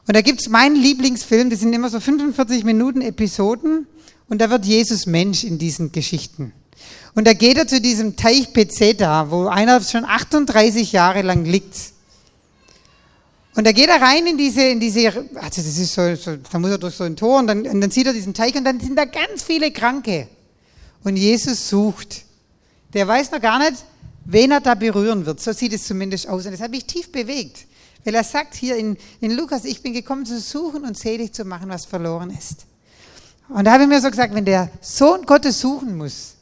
Und 0.06 0.14
da 0.14 0.20
gibt 0.20 0.42
es 0.42 0.48
meinen 0.50 0.76
Lieblingsfilm, 0.76 1.48
das 1.48 1.60
sind 1.60 1.72
immer 1.72 1.88
so 1.88 1.98
45 1.98 2.62
Minuten 2.64 3.00
Episoden 3.00 3.86
und 4.28 4.40
da 4.40 4.50
wird 4.50 4.66
Jesus 4.66 5.06
Mensch 5.06 5.44
in 5.44 5.58
diesen 5.58 5.92
Geschichten. 5.92 6.52
Und 7.14 7.26
da 7.26 7.32
geht 7.32 7.56
er 7.56 7.66
zu 7.66 7.80
diesem 7.80 8.16
Teich 8.16 8.52
Bethesda, 8.52 9.30
wo 9.30 9.46
einer 9.46 9.80
schon 9.80 10.04
38 10.04 10.92
Jahre 10.92 11.22
lang 11.22 11.44
liegt. 11.46 11.93
Und 13.56 13.66
da 13.66 13.72
geht 13.72 13.88
er 13.88 14.00
rein 14.00 14.26
in 14.26 14.36
diese, 14.36 14.62
in 14.62 14.80
diese, 14.80 15.06
also 15.08 15.28
das 15.34 15.78
ist 15.78 15.94
so, 15.94 16.14
so 16.16 16.36
da 16.36 16.58
muss 16.58 16.70
er 16.70 16.78
durch 16.78 16.94
so 16.94 17.04
ein 17.04 17.14
Tor 17.14 17.38
und 17.38 17.46
dann, 17.46 17.66
und 17.66 17.80
dann 17.80 17.90
sieht 17.90 18.06
er 18.06 18.12
diesen 18.12 18.34
Teich 18.34 18.54
und 18.56 18.64
dann 18.64 18.80
sind 18.80 18.96
da 18.96 19.04
ganz 19.04 19.44
viele 19.44 19.70
Kranke. 19.70 20.28
Und 21.04 21.16
Jesus 21.16 21.68
sucht. 21.68 22.22
Der 22.94 23.06
weiß 23.06 23.30
noch 23.30 23.40
gar 23.40 23.58
nicht, 23.58 23.84
wen 24.24 24.50
er 24.50 24.60
da 24.60 24.74
berühren 24.74 25.26
wird. 25.26 25.40
So 25.40 25.52
sieht 25.52 25.72
es 25.72 25.86
zumindest 25.86 26.28
aus. 26.28 26.46
Und 26.46 26.52
das 26.52 26.60
hat 26.60 26.70
mich 26.70 26.86
tief 26.86 27.12
bewegt. 27.12 27.66
Weil 28.04 28.14
er 28.14 28.24
sagt 28.24 28.54
hier 28.54 28.76
in, 28.76 28.96
in 29.20 29.32
Lukas, 29.32 29.64
ich 29.64 29.82
bin 29.82 29.92
gekommen 29.92 30.26
zu 30.26 30.40
suchen 30.40 30.84
und 30.84 30.96
selig 30.98 31.32
zu 31.32 31.44
machen, 31.44 31.68
was 31.68 31.84
verloren 31.84 32.30
ist. 32.30 32.66
Und 33.48 33.64
da 33.64 33.72
habe 33.72 33.84
ich 33.84 33.88
mir 33.88 34.00
so 34.00 34.10
gesagt, 34.10 34.34
wenn 34.34 34.44
der 34.44 34.70
Sohn 34.80 35.26
Gottes 35.26 35.60
suchen 35.60 35.96
muss, 35.96 36.34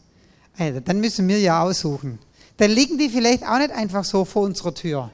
dann 0.57 1.01
müssen 1.01 1.27
wir 1.29 1.41
ja 1.41 1.63
aussuchen. 1.63 2.19
Dann 2.57 2.71
liegen 2.71 2.99
die 2.99 3.09
vielleicht 3.09 3.45
auch 3.45 3.59
nicht 3.59 3.73
einfach 3.73 4.05
so 4.05 4.25
vor 4.25 4.43
unserer 4.43 4.75
Tür. 4.75 5.11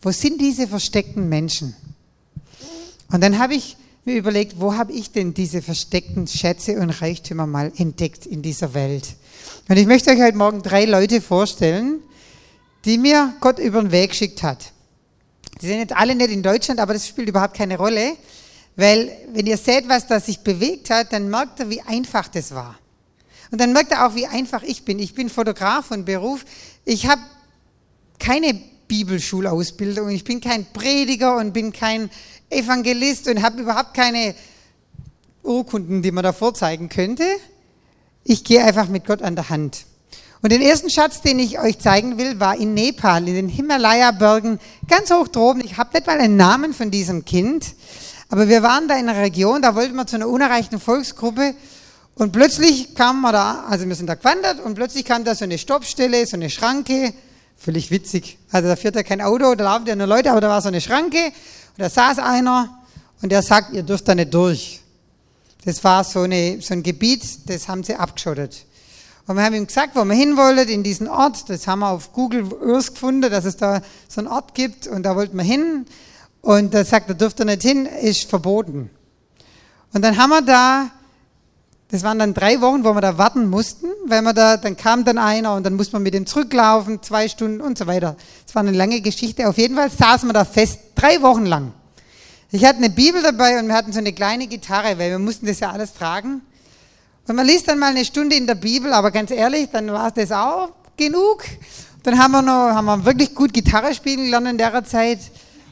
Wo 0.00 0.12
sind 0.12 0.40
diese 0.40 0.68
versteckten 0.68 1.28
Menschen? 1.28 1.74
Und 3.10 3.22
dann 3.22 3.38
habe 3.38 3.54
ich 3.54 3.76
mir 4.04 4.16
überlegt, 4.16 4.60
wo 4.60 4.74
habe 4.74 4.92
ich 4.92 5.10
denn 5.10 5.34
diese 5.34 5.60
versteckten 5.60 6.26
Schätze 6.26 6.78
und 6.78 6.90
Reichtümer 6.90 7.46
mal 7.46 7.72
entdeckt 7.76 8.24
in 8.26 8.42
dieser 8.42 8.74
Welt? 8.74 9.16
Und 9.68 9.76
ich 9.76 9.86
möchte 9.86 10.10
euch 10.10 10.20
heute 10.20 10.36
Morgen 10.36 10.62
drei 10.62 10.84
Leute 10.84 11.20
vorstellen, 11.20 12.00
die 12.84 12.96
mir 12.96 13.34
Gott 13.40 13.58
über 13.58 13.80
den 13.80 13.90
Weg 13.90 14.10
geschickt 14.10 14.42
hat. 14.42 14.72
Die 15.60 15.66
sind 15.66 15.78
jetzt 15.78 15.96
alle 15.96 16.14
nicht 16.14 16.30
in 16.30 16.42
Deutschland, 16.42 16.80
aber 16.80 16.92
das 16.92 17.08
spielt 17.08 17.28
überhaupt 17.28 17.54
keine 17.54 17.76
Rolle, 17.76 18.16
weil 18.76 19.10
wenn 19.32 19.46
ihr 19.46 19.56
seht, 19.56 19.88
was 19.88 20.06
da 20.06 20.20
sich 20.20 20.38
bewegt 20.40 20.90
hat, 20.90 21.12
dann 21.12 21.28
merkt 21.28 21.58
ihr, 21.58 21.68
wie 21.68 21.80
einfach 21.82 22.28
das 22.28 22.54
war. 22.54 22.78
Und 23.50 23.60
dann 23.60 23.72
merkt 23.72 23.90
ihr 23.90 24.06
auch, 24.06 24.14
wie 24.14 24.26
einfach 24.26 24.62
ich 24.62 24.84
bin. 24.84 24.98
Ich 25.00 25.14
bin 25.14 25.28
Fotograf 25.28 25.86
von 25.86 26.04
Beruf. 26.04 26.44
Ich 26.84 27.06
habe 27.06 27.20
keine 28.18 28.60
Bibelschulausbildung. 28.88 30.08
Ich 30.08 30.24
bin 30.24 30.40
kein 30.40 30.66
Prediger 30.72 31.36
und 31.36 31.52
bin 31.52 31.72
kein 31.72 32.10
Evangelist 32.50 33.28
und 33.28 33.42
habe 33.42 33.60
überhaupt 33.60 33.94
keine 33.94 34.34
Urkunden, 35.42 36.02
die 36.02 36.10
man 36.10 36.24
da 36.24 36.32
vorzeigen 36.32 36.88
könnte. 36.88 37.24
Ich 38.24 38.44
gehe 38.44 38.64
einfach 38.64 38.88
mit 38.88 39.06
Gott 39.06 39.22
an 39.22 39.36
der 39.36 39.50
Hand. 39.50 39.84
Und 40.40 40.52
den 40.52 40.62
ersten 40.62 40.88
Schatz, 40.88 41.20
den 41.20 41.38
ich 41.38 41.58
euch 41.58 41.78
zeigen 41.78 42.16
will, 42.16 42.38
war 42.38 42.56
in 42.56 42.74
Nepal, 42.74 43.26
in 43.26 43.34
den 43.34 43.48
Himalaya-Bergen, 43.48 44.60
ganz 44.88 45.10
hoch 45.10 45.28
droben. 45.28 45.60
Ich 45.64 45.76
habe 45.76 45.90
nicht 45.94 46.06
mal 46.06 46.18
einen 46.18 46.36
Namen 46.36 46.74
von 46.74 46.90
diesem 46.90 47.24
Kind, 47.24 47.74
aber 48.28 48.48
wir 48.48 48.62
waren 48.62 48.86
da 48.88 48.96
in 48.96 49.08
einer 49.08 49.20
Region, 49.20 49.62
da 49.62 49.74
wollten 49.74 49.96
wir 49.96 50.06
zu 50.06 50.16
einer 50.16 50.28
unerreichten 50.28 50.78
Volksgruppe 50.78 51.54
und 52.14 52.32
plötzlich 52.32 52.94
kam 52.94 53.20
man 53.20 53.32
da, 53.32 53.64
also 53.68 53.88
wir 53.88 53.94
sind 53.94 54.06
da 54.06 54.14
gewandert 54.14 54.60
und 54.60 54.74
plötzlich 54.74 55.04
kam 55.04 55.24
da 55.24 55.34
so 55.34 55.44
eine 55.44 55.58
Stoppstelle, 55.58 56.26
so 56.26 56.36
eine 56.36 56.50
Schranke, 56.50 57.14
völlig 57.58 57.90
witzig. 57.90 58.38
Also 58.50 58.68
da 58.68 58.76
fährt 58.76 58.94
ja 58.94 59.02
kein 59.02 59.20
Auto, 59.20 59.54
da 59.54 59.64
laufen 59.64 59.86
ja 59.86 59.96
nur 59.96 60.06
Leute, 60.06 60.30
aber 60.30 60.40
da 60.40 60.48
war 60.48 60.62
so 60.62 60.68
eine 60.68 60.80
Schranke 60.80 61.26
und 61.26 61.78
da 61.78 61.90
saß 61.90 62.18
einer 62.20 62.78
und 63.20 63.30
der 63.30 63.42
sagt, 63.42 63.74
ihr 63.74 63.82
dürft 63.82 64.08
da 64.08 64.14
nicht 64.14 64.32
durch. 64.32 64.80
Das 65.64 65.82
war 65.84 66.04
so, 66.04 66.20
eine, 66.20 66.60
so 66.62 66.72
ein 66.72 66.82
Gebiet, 66.82 67.50
das 67.50 67.68
haben 67.68 67.82
sie 67.82 67.96
abgeschottet. 67.96 68.64
Und 69.26 69.36
wir 69.36 69.44
haben 69.44 69.54
ihm 69.54 69.66
gesagt, 69.66 69.94
wo 69.94 70.04
wir 70.04 70.14
hin 70.14 70.38
wollten, 70.38 70.70
in 70.70 70.82
diesen 70.82 71.06
Ort. 71.06 71.50
Das 71.50 71.66
haben 71.66 71.80
wir 71.80 71.90
auf 71.90 72.14
Google 72.14 72.48
Earth 72.64 72.94
gefunden, 72.94 73.30
dass 73.30 73.44
es 73.44 73.58
da 73.58 73.82
so 74.08 74.22
einen 74.22 74.28
Ort 74.28 74.54
gibt. 74.54 74.86
Und 74.86 75.02
da 75.02 75.14
wollten 75.16 75.36
wir 75.36 75.44
hin. 75.44 75.84
Und 76.40 76.72
da 76.72 76.82
sagt 76.82 77.10
er, 77.10 77.14
dürft 77.14 77.38
ihr 77.40 77.44
nicht 77.44 77.60
hin, 77.60 77.84
ist 77.84 78.24
verboten. 78.30 78.88
Und 79.92 80.02
dann 80.02 80.16
haben 80.16 80.30
wir 80.30 80.40
da, 80.40 80.90
das 81.90 82.02
waren 82.02 82.18
dann 82.18 82.34
drei 82.34 82.60
Wochen, 82.60 82.84
wo 82.84 82.92
wir 82.92 83.00
da 83.00 83.16
warten 83.16 83.48
mussten, 83.48 83.86
weil 84.04 84.20
wir 84.20 84.34
da, 84.34 84.58
dann 84.58 84.76
kam 84.76 85.04
dann 85.04 85.16
einer 85.16 85.54
und 85.54 85.64
dann 85.64 85.74
musste 85.74 85.94
man 85.94 86.02
mit 86.02 86.12
dem 86.12 86.26
zurücklaufen, 86.26 87.02
zwei 87.02 87.28
Stunden 87.28 87.62
und 87.62 87.78
so 87.78 87.86
weiter. 87.86 88.16
Das 88.44 88.54
war 88.54 88.60
eine 88.60 88.72
lange 88.72 89.00
Geschichte. 89.00 89.48
Auf 89.48 89.56
jeden 89.56 89.74
Fall 89.74 89.90
saßen 89.90 90.28
wir 90.28 90.34
da 90.34 90.44
fest, 90.44 90.80
drei 90.94 91.22
Wochen 91.22 91.46
lang. 91.46 91.72
Ich 92.50 92.64
hatte 92.64 92.78
eine 92.78 92.90
Bibel 92.90 93.22
dabei 93.22 93.58
und 93.58 93.68
wir 93.68 93.74
hatten 93.74 93.92
so 93.92 93.98
eine 93.98 94.12
kleine 94.12 94.46
Gitarre, 94.46 94.98
weil 94.98 95.10
wir 95.10 95.18
mussten 95.18 95.46
das 95.46 95.60
ja 95.60 95.70
alles 95.70 95.94
tragen. 95.94 96.42
Und 97.26 97.36
man 97.36 97.46
liest 97.46 97.68
dann 97.68 97.78
mal 97.78 97.90
eine 97.90 98.04
Stunde 98.04 98.36
in 98.36 98.46
der 98.46 98.54
Bibel, 98.54 98.92
aber 98.92 99.10
ganz 99.10 99.30
ehrlich, 99.30 99.68
dann 99.70 99.90
war 99.90 100.10
das 100.10 100.30
auch 100.30 100.70
genug. 100.96 101.44
Dann 102.02 102.18
haben 102.18 102.32
wir 102.32 102.42
noch, 102.42 102.74
haben 102.74 102.86
wir 102.86 103.04
wirklich 103.04 103.34
gut 103.34 103.52
Gitarre 103.52 103.94
spielen 103.94 104.24
gelernt 104.24 104.48
in 104.48 104.58
der 104.58 104.84
Zeit. 104.84 105.20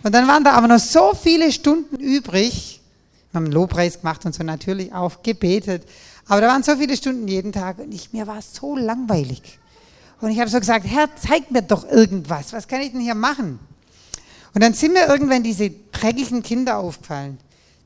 Und 0.02 0.14
dann 0.14 0.26
waren 0.28 0.44
da 0.44 0.52
aber 0.52 0.68
noch 0.68 0.78
so 0.78 1.12
viele 1.14 1.52
Stunden 1.52 1.96
übrig. 1.96 2.75
Haben 3.36 3.46
Lobpreis 3.46 4.00
gemacht 4.00 4.24
und 4.24 4.34
so 4.34 4.42
natürlich 4.42 4.92
auch 4.92 5.22
gebetet. 5.22 5.84
Aber 6.26 6.40
da 6.40 6.48
waren 6.48 6.62
so 6.62 6.76
viele 6.76 6.96
Stunden 6.96 7.28
jeden 7.28 7.52
Tag 7.52 7.78
und 7.78 7.92
ich, 7.92 8.12
mir 8.12 8.26
war 8.26 8.38
es 8.38 8.54
so 8.54 8.76
langweilig. 8.76 9.58
Und 10.20 10.30
ich 10.30 10.40
habe 10.40 10.50
so 10.50 10.58
gesagt, 10.58 10.86
Herr, 10.86 11.08
zeig 11.16 11.50
mir 11.50 11.62
doch 11.62 11.88
irgendwas. 11.88 12.52
Was 12.52 12.66
kann 12.66 12.80
ich 12.80 12.92
denn 12.92 13.00
hier 13.00 13.14
machen? 13.14 13.58
Und 14.54 14.62
dann 14.62 14.72
sind 14.72 14.94
mir 14.94 15.06
irgendwann 15.06 15.42
diese 15.42 15.70
dreckigen 15.92 16.42
Kinder 16.42 16.78
aufgefallen. 16.78 17.38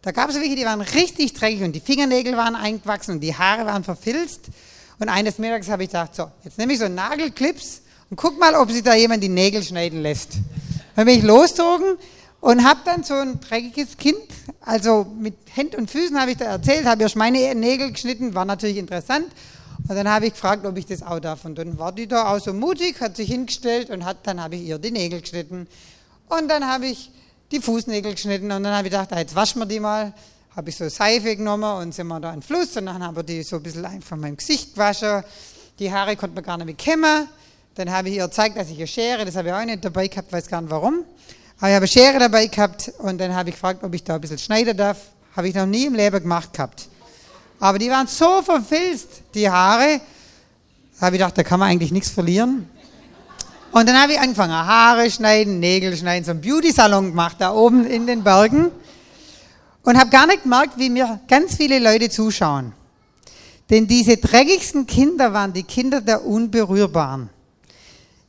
Da 0.02 0.12
gab 0.12 0.30
es 0.30 0.36
welche, 0.36 0.54
die 0.54 0.64
waren 0.64 0.80
richtig 0.80 1.34
dreckig 1.34 1.62
und 1.62 1.72
die 1.72 1.80
Fingernägel 1.80 2.36
waren 2.36 2.54
eingewachsen 2.54 3.14
und 3.14 3.20
die 3.20 3.34
Haare 3.34 3.66
waren 3.66 3.84
verfilzt. 3.84 4.46
Und 4.98 5.08
eines 5.08 5.38
Mittags 5.38 5.68
habe 5.68 5.82
ich 5.82 5.88
gedacht, 5.88 6.14
so, 6.14 6.30
jetzt 6.44 6.56
nehme 6.58 6.72
ich 6.72 6.78
so 6.78 6.84
einen 6.84 6.94
Nagelclips 6.94 7.82
und 8.08 8.16
guck 8.16 8.38
mal, 8.38 8.54
ob 8.54 8.70
sich 8.70 8.82
da 8.82 8.94
jemand 8.94 9.22
die 9.22 9.28
Nägel 9.28 9.62
schneiden 9.62 10.00
lässt. 10.00 10.38
Dann 10.94 11.06
bin 11.06 11.18
ich 11.18 11.24
losgezogen 11.24 11.96
und 12.40 12.64
habe 12.64 12.81
dann 12.85 13.05
so 13.05 13.14
ein 13.14 13.40
dreckiges 13.40 13.96
Kind, 13.96 14.16
also 14.62 15.07
mit 15.18 15.35
Händen 15.53 15.76
und 15.76 15.90
Füßen 15.90 16.18
habe 16.18 16.31
ich 16.31 16.38
da 16.38 16.46
erzählt, 16.46 16.87
habe 16.87 17.03
erst 17.03 17.16
meine 17.16 17.55
Nägel 17.55 17.92
geschnitten, 17.92 18.35
war 18.35 18.44
natürlich 18.44 18.79
interessant. 18.79 19.26
Und 19.88 19.96
dann 19.96 20.09
habe 20.09 20.26
ich 20.26 20.33
gefragt, 20.33 20.64
ob 20.66 20.76
ich 20.76 20.87
das 20.87 21.03
auch 21.03 21.20
darf. 21.20 21.44
Und 21.44 21.59
dann 21.59 21.79
war 21.79 21.92
die 21.92 22.07
da 22.07 22.35
auch 22.35 22.38
so 22.38 22.53
mutig, 22.53 23.00
hat 23.00 23.16
sich 23.16 23.29
hingestellt 23.29 23.90
und 23.90 24.05
hat, 24.05 24.18
dann 24.24 24.42
habe 24.42 24.57
ich 24.57 24.62
ihr 24.62 24.79
die 24.79 24.90
Nägel 24.90 25.20
geschnitten. 25.20 25.66
Und 26.29 26.48
dann 26.48 26.66
habe 26.66 26.87
ich 26.87 27.11
die 27.50 27.61
Fußnägel 27.61 28.12
geschnitten 28.12 28.53
und 28.53 28.62
dann 28.62 28.74
habe 28.74 28.87
ich 28.87 28.92
gedacht, 28.92 29.12
ah, 29.12 29.18
jetzt 29.18 29.35
waschen 29.35 29.61
wir 29.61 29.66
die 29.66 29.81
mal. 29.81 30.12
Habe 30.55 30.70
ich 30.70 30.76
so 30.76 30.88
Seife 30.88 31.37
genommen 31.37 31.83
und 31.83 31.94
sind 31.94 32.07
wir 32.09 32.20
da 32.20 32.33
in 32.33 32.42
Fluss 32.42 32.76
und 32.76 32.87
dann 32.87 33.03
haben 33.03 33.16
wir 33.16 33.22
die 33.22 33.42
so 33.42 33.57
ein 33.57 33.62
bisschen 33.62 33.85
einfach 33.85 34.16
mein 34.16 34.37
Gesicht 34.37 34.74
gewaschen. 34.74 35.24
Die 35.79 35.92
Haare 35.92 36.16
konnte 36.16 36.35
man 36.35 36.44
gar 36.44 36.57
nicht 36.57 36.66
mehr 36.66 36.74
kämmen. 36.74 37.29
Dann 37.74 37.90
habe 37.90 38.09
ich 38.09 38.16
ihr 38.16 38.24
gezeigt, 38.24 38.57
dass 38.57 38.68
ich 38.68 38.79
eine 38.79 38.87
Schere, 38.87 39.24
das 39.24 39.37
habe 39.37 39.48
ich 39.48 39.55
auch 39.55 39.64
nicht 39.64 39.85
dabei 39.85 40.09
gehabt, 40.09 40.33
weiß 40.33 40.48
gar 40.48 40.61
nicht 40.61 40.70
warum. 40.70 41.05
Aber 41.60 41.68
ich 41.68 41.74
habe 41.74 41.84
eine 41.84 41.88
Schere 41.88 42.18
dabei 42.18 42.46
gehabt 42.46 42.90
und 42.98 43.18
dann 43.20 43.34
habe 43.34 43.50
ich 43.50 43.54
gefragt, 43.54 43.84
ob 43.84 43.94
ich 43.94 44.02
da 44.02 44.14
ein 44.14 44.20
bisschen 44.22 44.38
schneiden 44.38 44.74
darf. 44.74 44.96
Habe 45.36 45.48
ich 45.48 45.54
noch 45.54 45.66
nie 45.66 45.84
im 45.84 45.94
Leben 45.94 46.22
gemacht 46.22 46.54
gehabt. 46.54 46.88
Aber 47.58 47.78
die 47.78 47.90
waren 47.90 48.06
so 48.06 48.40
verfilzt, 48.40 49.08
die 49.34 49.48
Haare. 49.48 50.00
Da 50.98 51.06
habe 51.06 51.16
ich 51.16 51.20
gedacht, 51.20 51.36
da 51.36 51.42
kann 51.42 51.60
man 51.60 51.68
eigentlich 51.68 51.92
nichts 51.92 52.08
verlieren. 52.08 52.66
Und 53.72 53.86
dann 53.86 54.00
habe 54.00 54.12
ich 54.12 54.20
angefangen, 54.20 54.54
Haare 54.54 55.10
schneiden, 55.10 55.60
Nägel 55.60 55.94
schneiden, 55.94 56.24
so 56.24 56.30
einen 56.30 56.40
Beauty-Salon 56.40 57.10
gemacht, 57.10 57.36
da 57.38 57.52
oben 57.52 57.84
in 57.84 58.06
den 58.06 58.24
Bergen. 58.24 58.70
Und 59.82 59.98
habe 59.98 60.08
gar 60.08 60.26
nicht 60.26 60.44
gemerkt, 60.44 60.78
wie 60.78 60.88
mir 60.88 61.20
ganz 61.28 61.56
viele 61.56 61.78
Leute 61.78 62.08
zuschauen. 62.08 62.72
Denn 63.68 63.86
diese 63.86 64.16
dreckigsten 64.16 64.86
Kinder 64.86 65.34
waren 65.34 65.52
die 65.52 65.62
Kinder 65.62 66.00
der 66.00 66.24
Unberührbaren. 66.24 67.28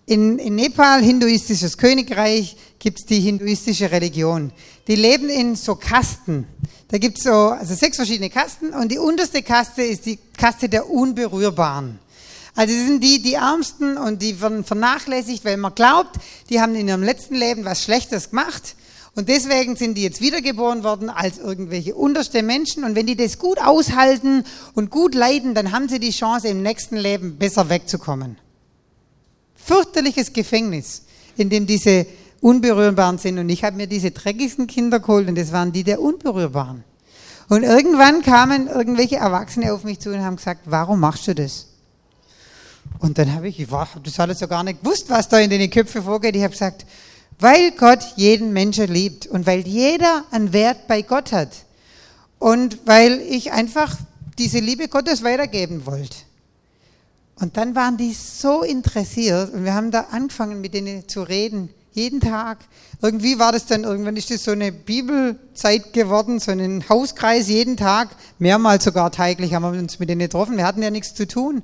In, 0.05 0.37
in 0.37 0.55
Nepal, 0.55 1.01
hinduistisches 1.01 1.77
Königreich, 1.77 2.57
gibt 2.81 2.99
es 2.99 3.05
die 3.05 3.19
hinduistische 3.19 3.91
Religion. 3.91 4.51
Die 4.87 4.95
leben 4.95 5.29
in 5.29 5.55
so 5.55 5.75
Kasten. 5.75 6.47
Da 6.87 6.97
gibt 6.97 7.19
es 7.19 7.23
so 7.23 7.31
also 7.31 7.75
sechs 7.75 7.95
verschiedene 7.95 8.31
Kasten 8.31 8.73
und 8.73 8.91
die 8.91 8.97
unterste 8.97 9.43
Kaste 9.43 9.83
ist 9.83 10.07
die 10.07 10.17
Kaste 10.35 10.67
der 10.67 10.89
Unberührbaren. 10.89 11.99
Also 12.55 12.73
sind 12.73 13.01
die, 13.01 13.21
die 13.21 13.35
Ärmsten 13.35 13.97
und 13.97 14.21
die 14.21 14.41
werden 14.41 14.65
vernachlässigt, 14.65 15.45
weil 15.45 15.57
man 15.57 15.75
glaubt, 15.75 16.17
die 16.49 16.59
haben 16.59 16.75
in 16.75 16.87
ihrem 16.87 17.03
letzten 17.03 17.35
Leben 17.35 17.63
was 17.65 17.83
Schlechtes 17.83 18.31
gemacht. 18.31 18.75
Und 19.15 19.29
deswegen 19.29 19.75
sind 19.75 19.95
die 19.95 20.03
jetzt 20.03 20.19
wiedergeboren 20.19 20.83
worden 20.83 21.09
als 21.09 21.37
irgendwelche 21.37 21.93
unterste 21.93 22.41
Menschen. 22.41 22.83
Und 22.83 22.95
wenn 22.95 23.05
die 23.05 23.15
das 23.15 23.37
gut 23.37 23.59
aushalten 23.59 24.43
und 24.73 24.89
gut 24.89 25.13
leiden, 25.13 25.53
dann 25.53 25.71
haben 25.71 25.87
sie 25.87 25.99
die 25.99 26.11
Chance, 26.11 26.47
im 26.47 26.63
nächsten 26.63 26.97
Leben 26.97 27.37
besser 27.37 27.69
wegzukommen. 27.69 28.37
Fürchterliches 29.55 30.33
Gefängnis, 30.33 31.03
in 31.37 31.49
dem 31.49 31.67
diese 31.67 32.07
Unberührbaren 32.41 33.17
sind. 33.17 33.39
Und 33.39 33.49
ich 33.49 33.63
habe 33.63 33.77
mir 33.77 33.87
diese 33.87 34.11
dreckigsten 34.11 34.67
Kinder 34.67 34.99
geholt 34.99 35.29
und 35.29 35.37
das 35.37 35.51
waren 35.51 35.71
die 35.71 35.83
der 35.83 36.01
Unberührbaren. 36.01 36.83
Und 37.47 37.63
irgendwann 37.63 38.21
kamen 38.21 38.67
irgendwelche 38.67 39.17
Erwachsene 39.17 39.73
auf 39.73 39.83
mich 39.83 39.99
zu 39.99 40.09
und 40.11 40.21
haben 40.21 40.37
gesagt, 40.37 40.61
warum 40.65 40.99
machst 40.99 41.27
du 41.27 41.35
das? 41.35 41.67
Und 42.99 43.17
dann 43.17 43.33
habe 43.33 43.47
ich, 43.47 43.59
ich 43.59 43.69
habe 43.69 44.01
das 44.03 44.19
alles 44.19 44.39
ja 44.39 44.47
gar 44.47 44.63
nicht 44.63 44.83
gewusst, 44.83 45.09
was 45.09 45.29
da 45.29 45.39
in 45.39 45.49
den 45.49 45.69
Köpfen 45.69 46.03
vorgeht. 46.03 46.35
Ich 46.35 46.43
habe 46.43 46.51
gesagt, 46.51 46.85
weil 47.39 47.71
Gott 47.71 48.13
jeden 48.15 48.53
Menschen 48.53 48.87
liebt 48.87 49.27
und 49.27 49.45
weil 49.47 49.67
jeder 49.67 50.23
einen 50.31 50.53
Wert 50.53 50.87
bei 50.87 51.01
Gott 51.01 51.31
hat 51.31 51.49
und 52.39 52.79
weil 52.85 53.19
ich 53.21 53.51
einfach 53.51 53.95
diese 54.37 54.59
Liebe 54.59 54.87
Gottes 54.87 55.23
weitergeben 55.23 55.85
wollte. 55.85 56.17
Und 57.35 57.57
dann 57.57 57.75
waren 57.75 57.97
die 57.97 58.13
so 58.13 58.61
interessiert 58.61 59.53
und 59.53 59.65
wir 59.65 59.73
haben 59.73 59.91
da 59.91 60.07
angefangen 60.11 60.61
mit 60.61 60.73
denen 60.73 61.07
zu 61.07 61.23
reden, 61.23 61.69
jeden 61.93 62.21
Tag. 62.21 62.59
Irgendwie 63.01 63.39
war 63.39 63.51
das 63.51 63.65
dann, 63.65 63.83
irgendwann 63.83 64.15
ist 64.15 64.31
das 64.31 64.43
so 64.43 64.51
eine 64.51 64.71
Bibelzeit 64.71 65.93
geworden, 65.93 66.39
so 66.39 66.51
ein 66.51 66.87
Hauskreis 66.87 67.47
jeden 67.47 67.77
Tag, 67.77 68.09
mehrmals 68.39 68.83
sogar 68.83 69.11
täglich 69.11 69.53
haben 69.53 69.63
wir 69.63 69.79
uns 69.79 69.99
mit 69.99 70.09
denen 70.09 70.19
getroffen. 70.19 70.57
Wir 70.57 70.65
hatten 70.65 70.81
ja 70.81 70.89
nichts 70.89 71.13
zu 71.13 71.27
tun. 71.27 71.63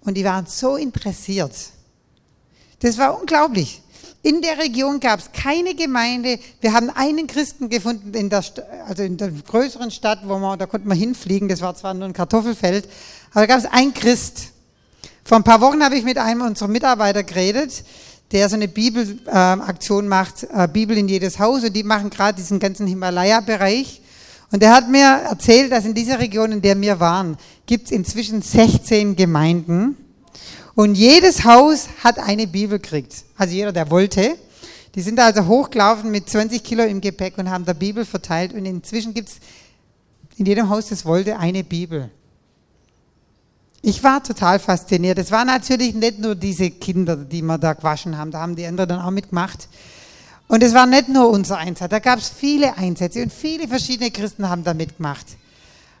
Und 0.00 0.14
die 0.14 0.24
waren 0.24 0.46
so 0.46 0.76
interessiert. 0.76 1.52
Das 2.80 2.98
war 2.98 3.20
unglaublich. 3.20 3.82
In 4.22 4.42
der 4.42 4.58
Region 4.58 5.00
gab 5.00 5.20
es 5.20 5.32
keine 5.32 5.74
Gemeinde. 5.74 6.38
Wir 6.60 6.72
haben 6.72 6.90
einen 6.90 7.26
Christen 7.26 7.68
gefunden 7.68 8.14
in 8.14 8.30
der, 8.30 8.44
also 8.86 9.02
in 9.02 9.16
der 9.16 9.30
größeren 9.30 9.90
Stadt, 9.90 10.20
wo 10.24 10.38
man, 10.38 10.58
da 10.58 10.66
konnte 10.66 10.88
man 10.88 10.98
hinfliegen. 10.98 11.48
Das 11.48 11.60
war 11.60 11.74
zwar 11.74 11.94
nur 11.94 12.04
ein 12.04 12.12
Kartoffelfeld, 12.12 12.88
aber 13.30 13.46
da 13.46 13.46
gab 13.46 13.58
es 13.58 13.66
einen 13.66 13.94
Christ. 13.94 14.52
Vor 15.24 15.36
ein 15.36 15.44
paar 15.44 15.60
Wochen 15.60 15.84
habe 15.84 15.94
ich 15.96 16.04
mit 16.04 16.18
einem 16.18 16.42
unserer 16.42 16.68
Mitarbeiter 16.68 17.22
geredet, 17.22 17.84
der 18.32 18.48
so 18.48 18.56
eine 18.56 18.68
Bibelaktion 18.68 20.04
äh, 20.04 20.08
macht, 20.08 20.46
äh, 20.52 20.68
Bibel 20.70 20.96
in 20.96 21.08
jedes 21.08 21.38
Haus. 21.38 21.64
Und 21.64 21.74
die 21.74 21.82
machen 21.82 22.10
gerade 22.10 22.36
diesen 22.36 22.58
ganzen 22.58 22.86
Himalaya-Bereich. 22.86 24.02
Und 24.50 24.62
er 24.62 24.74
hat 24.74 24.88
mir 24.88 25.04
erzählt, 25.04 25.72
dass 25.72 25.84
in 25.84 25.94
dieser 25.94 26.18
Region, 26.18 26.52
in 26.52 26.62
der 26.62 26.80
wir 26.80 27.00
waren, 27.00 27.36
gibt 27.66 27.86
es 27.86 27.90
inzwischen 27.92 28.42
16 28.42 29.16
Gemeinden. 29.16 29.96
Und 30.74 30.94
jedes 30.94 31.44
Haus 31.44 31.88
hat 32.04 32.18
eine 32.18 32.46
Bibel 32.46 32.78
gekriegt. 32.78 33.24
Also 33.36 33.54
jeder, 33.54 33.72
der 33.72 33.90
wollte. 33.90 34.36
Die 34.94 35.02
sind 35.02 35.18
also 35.20 35.46
hochgelaufen 35.46 36.10
mit 36.10 36.28
20 36.28 36.62
Kilo 36.62 36.84
im 36.84 37.00
Gepäck 37.00 37.36
und 37.36 37.50
haben 37.50 37.64
der 37.64 37.74
Bibel 37.74 38.04
verteilt. 38.04 38.52
Und 38.54 38.64
inzwischen 38.64 39.12
gibt 39.12 39.28
es 39.28 39.36
in 40.36 40.46
jedem 40.46 40.68
Haus, 40.68 40.88
das 40.88 41.04
wollte, 41.04 41.38
eine 41.38 41.64
Bibel. 41.64 42.10
Ich 43.80 44.02
war 44.02 44.22
total 44.22 44.58
fasziniert. 44.58 45.18
Es 45.18 45.30
waren 45.30 45.46
natürlich 45.46 45.94
nicht 45.94 46.18
nur 46.18 46.34
diese 46.34 46.70
Kinder, 46.70 47.16
die 47.16 47.42
wir 47.42 47.58
da 47.58 47.74
gewaschen 47.74 48.18
haben, 48.18 48.30
da 48.30 48.40
haben 48.40 48.56
die 48.56 48.66
anderen 48.66 48.88
dann 48.88 49.00
auch 49.00 49.10
mitgemacht. 49.10 49.68
Und 50.48 50.62
es 50.62 50.74
war 50.74 50.86
nicht 50.86 51.08
nur 51.08 51.28
unser 51.28 51.58
Einsatz, 51.58 51.90
da 51.90 51.98
gab 51.98 52.18
es 52.18 52.30
viele 52.30 52.76
Einsätze 52.76 53.22
und 53.22 53.32
viele 53.32 53.68
verschiedene 53.68 54.10
Christen 54.10 54.48
haben 54.48 54.64
da 54.64 54.72
mitgemacht. 54.74 55.26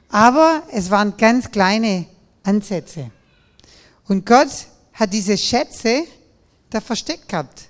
Aber 0.08 0.62
es 0.72 0.90
waren 0.90 1.16
ganz 1.18 1.50
kleine 1.50 2.06
Ansätze. 2.42 3.10
Und 4.06 4.24
Gott 4.24 4.48
hat 4.94 5.12
diese 5.12 5.36
Schätze 5.36 6.04
da 6.70 6.80
versteckt 6.80 7.28
gehabt. 7.28 7.68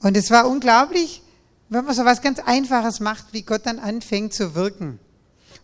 Und 0.00 0.16
es 0.16 0.30
war 0.30 0.46
unglaublich, 0.46 1.22
wenn 1.70 1.84
man 1.84 1.94
so 1.94 2.04
was 2.04 2.20
ganz 2.20 2.38
Einfaches 2.40 3.00
macht, 3.00 3.32
wie 3.32 3.42
Gott 3.42 3.64
dann 3.64 3.78
anfängt 3.78 4.34
zu 4.34 4.54
wirken. 4.54 5.00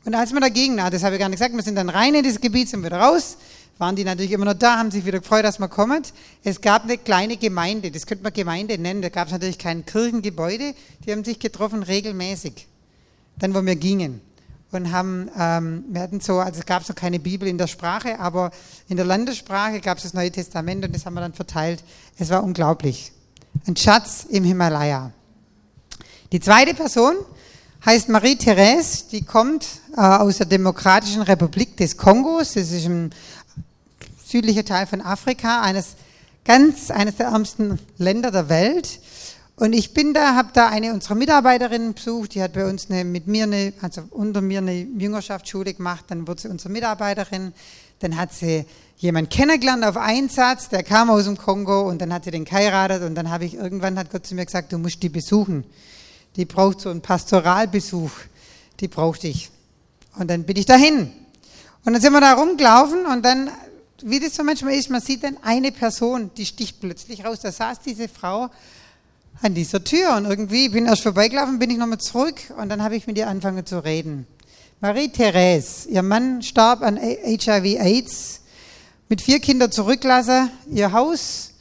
Und 0.04 0.14
als 0.14 0.32
wir 0.32 0.40
dagegen, 0.40 0.74
na, 0.74 0.90
das 0.90 1.02
habe 1.02 1.14
ich 1.14 1.20
gar 1.20 1.28
nicht 1.28 1.38
gesagt, 1.38 1.54
wir 1.54 1.62
sind 1.62 1.76
dann 1.76 1.88
rein 1.88 2.14
in 2.14 2.24
das 2.24 2.40
Gebiet, 2.40 2.68
sind 2.68 2.84
wieder 2.84 2.98
raus, 2.98 3.38
waren 3.78 3.96
die 3.96 4.04
natürlich 4.04 4.32
immer 4.32 4.44
noch 4.44 4.54
da, 4.54 4.78
haben 4.78 4.90
sich 4.90 5.04
wieder 5.04 5.20
gefreut, 5.20 5.44
dass 5.44 5.58
man 5.58 5.70
kommt. 5.70 6.12
Es 6.44 6.60
gab 6.60 6.84
eine 6.84 6.98
kleine 6.98 7.36
Gemeinde, 7.36 7.90
das 7.90 8.06
könnte 8.06 8.22
man 8.22 8.32
Gemeinde 8.32 8.78
nennen, 8.78 9.02
da 9.02 9.08
gab 9.08 9.28
es 9.28 9.32
natürlich 9.32 9.58
kein 9.58 9.86
Kirchengebäude, 9.86 10.74
die 11.04 11.12
haben 11.12 11.24
sich 11.24 11.38
getroffen 11.38 11.82
regelmäßig, 11.82 12.66
dann 13.38 13.54
wo 13.54 13.64
wir 13.64 13.76
gingen 13.76 14.20
und 14.74 14.92
haben, 14.92 15.30
ähm, 15.38 15.84
wir 15.88 16.00
hatten 16.00 16.20
so, 16.20 16.38
also 16.38 16.60
es 16.60 16.66
gab 16.66 16.84
so 16.84 16.94
keine 16.94 17.18
Bibel 17.18 17.48
in 17.48 17.58
der 17.58 17.66
Sprache, 17.66 18.18
aber 18.18 18.50
in 18.88 18.96
der 18.96 19.06
Landessprache 19.06 19.80
gab 19.80 19.98
es 19.98 20.04
das 20.04 20.14
Neue 20.14 20.30
Testament 20.30 20.84
und 20.84 20.94
das 20.94 21.06
haben 21.06 21.14
wir 21.14 21.20
dann 21.20 21.32
verteilt. 21.32 21.82
Es 22.18 22.30
war 22.30 22.42
unglaublich. 22.42 23.12
Ein 23.66 23.76
Schatz 23.76 24.26
im 24.28 24.44
Himalaya. 24.44 25.12
Die 26.32 26.40
zweite 26.40 26.74
Person 26.74 27.14
heißt 27.84 28.08
Marie-Therese, 28.08 29.04
die 29.10 29.22
kommt 29.22 29.66
äh, 29.96 30.00
aus 30.00 30.38
der 30.38 30.46
Demokratischen 30.46 31.22
Republik 31.22 31.76
des 31.76 31.96
Kongos, 31.96 32.54
das 32.54 32.70
ist 32.72 32.86
ein 32.86 33.10
südlicher 34.24 34.64
Teil 34.64 34.86
von 34.86 35.00
Afrika, 35.00 35.60
eines 35.62 35.96
ganz, 36.44 36.90
eines 36.90 37.16
der 37.16 37.26
ärmsten 37.26 37.78
Länder 37.98 38.30
der 38.30 38.48
Welt. 38.48 39.00
Und 39.56 39.72
ich 39.72 39.94
bin 39.94 40.14
da, 40.14 40.34
habe 40.34 40.48
da 40.52 40.68
eine 40.68 40.92
unserer 40.92 41.14
Mitarbeiterinnen 41.14 41.94
besucht, 41.94 42.34
die 42.34 42.42
hat 42.42 42.54
bei 42.54 42.68
uns 42.68 42.90
eine, 42.90 43.04
mit 43.04 43.28
mir 43.28 43.44
eine, 43.44 43.72
also 43.80 44.02
unter 44.10 44.40
mir 44.40 44.58
eine 44.58 44.74
Jüngerschaftsschule 44.74 45.74
gemacht, 45.74 46.06
dann 46.08 46.26
wurde 46.26 46.42
sie 46.42 46.48
unsere 46.48 46.70
Mitarbeiterin, 46.70 47.52
dann 48.00 48.16
hat 48.16 48.32
sie 48.32 48.64
jemand 48.96 49.30
kennengelernt 49.30 49.84
auf 49.84 49.96
Einsatz, 49.96 50.68
der 50.70 50.82
kam 50.82 51.10
aus 51.10 51.24
dem 51.24 51.36
Kongo 51.36 51.82
und 51.82 52.00
dann 52.00 52.12
hat 52.12 52.24
sie 52.24 52.30
den 52.30 52.44
geheiratet. 52.44 53.02
Und 53.02 53.14
dann 53.14 53.30
habe 53.30 53.44
ich 53.44 53.54
irgendwann 53.54 53.98
hat 53.98 54.10
Gott 54.10 54.26
zu 54.26 54.34
mir 54.34 54.44
gesagt, 54.44 54.72
du 54.72 54.78
musst 54.78 55.02
die 55.02 55.08
besuchen. 55.08 55.64
Die 56.36 56.44
braucht 56.44 56.80
so 56.80 56.90
einen 56.90 57.00
Pastoralbesuch, 57.00 58.10
die 58.80 58.88
braucht 58.88 59.24
ich. 59.24 59.50
Und 60.18 60.28
dann 60.28 60.44
bin 60.44 60.56
ich 60.56 60.66
dahin. 60.66 61.12
Und 61.84 61.92
dann 61.92 62.00
sind 62.00 62.12
wir 62.12 62.20
da 62.20 62.34
rumgelaufen 62.34 63.06
und 63.06 63.24
dann, 63.24 63.50
wie 64.02 64.20
das 64.20 64.34
so 64.34 64.42
manchmal 64.42 64.74
ist, 64.74 64.90
man 64.90 65.00
sieht 65.00 65.22
dann 65.22 65.36
eine 65.42 65.70
Person, 65.70 66.30
die 66.36 66.46
sticht 66.46 66.80
plötzlich 66.80 67.24
raus. 67.24 67.40
Da 67.40 67.52
saß 67.52 67.80
diese 67.80 68.08
Frau 68.08 68.50
an 69.42 69.54
dieser 69.54 69.84
Tür 69.84 70.16
und 70.16 70.24
irgendwie 70.24 70.68
bin 70.68 70.86
erst 70.86 71.02
vorbeigelaufen, 71.02 71.58
bin 71.58 71.70
ich 71.70 71.76
nochmal 71.76 71.98
zurück 71.98 72.40
und 72.56 72.68
dann 72.68 72.82
habe 72.82 72.96
ich 72.96 73.06
mit 73.06 73.18
ihr 73.18 73.28
angefangen 73.28 73.66
zu 73.66 73.84
reden. 73.84 74.26
Marie-Therese, 74.80 75.88
ihr 75.88 76.02
Mann 76.02 76.42
starb 76.42 76.82
an 76.82 76.96
HIV-AIDS, 76.96 78.40
mit 79.08 79.20
vier 79.20 79.40
Kindern 79.40 79.70
zurücklassen, 79.70 80.50
ihr 80.70 80.92
Haus, 80.92 81.52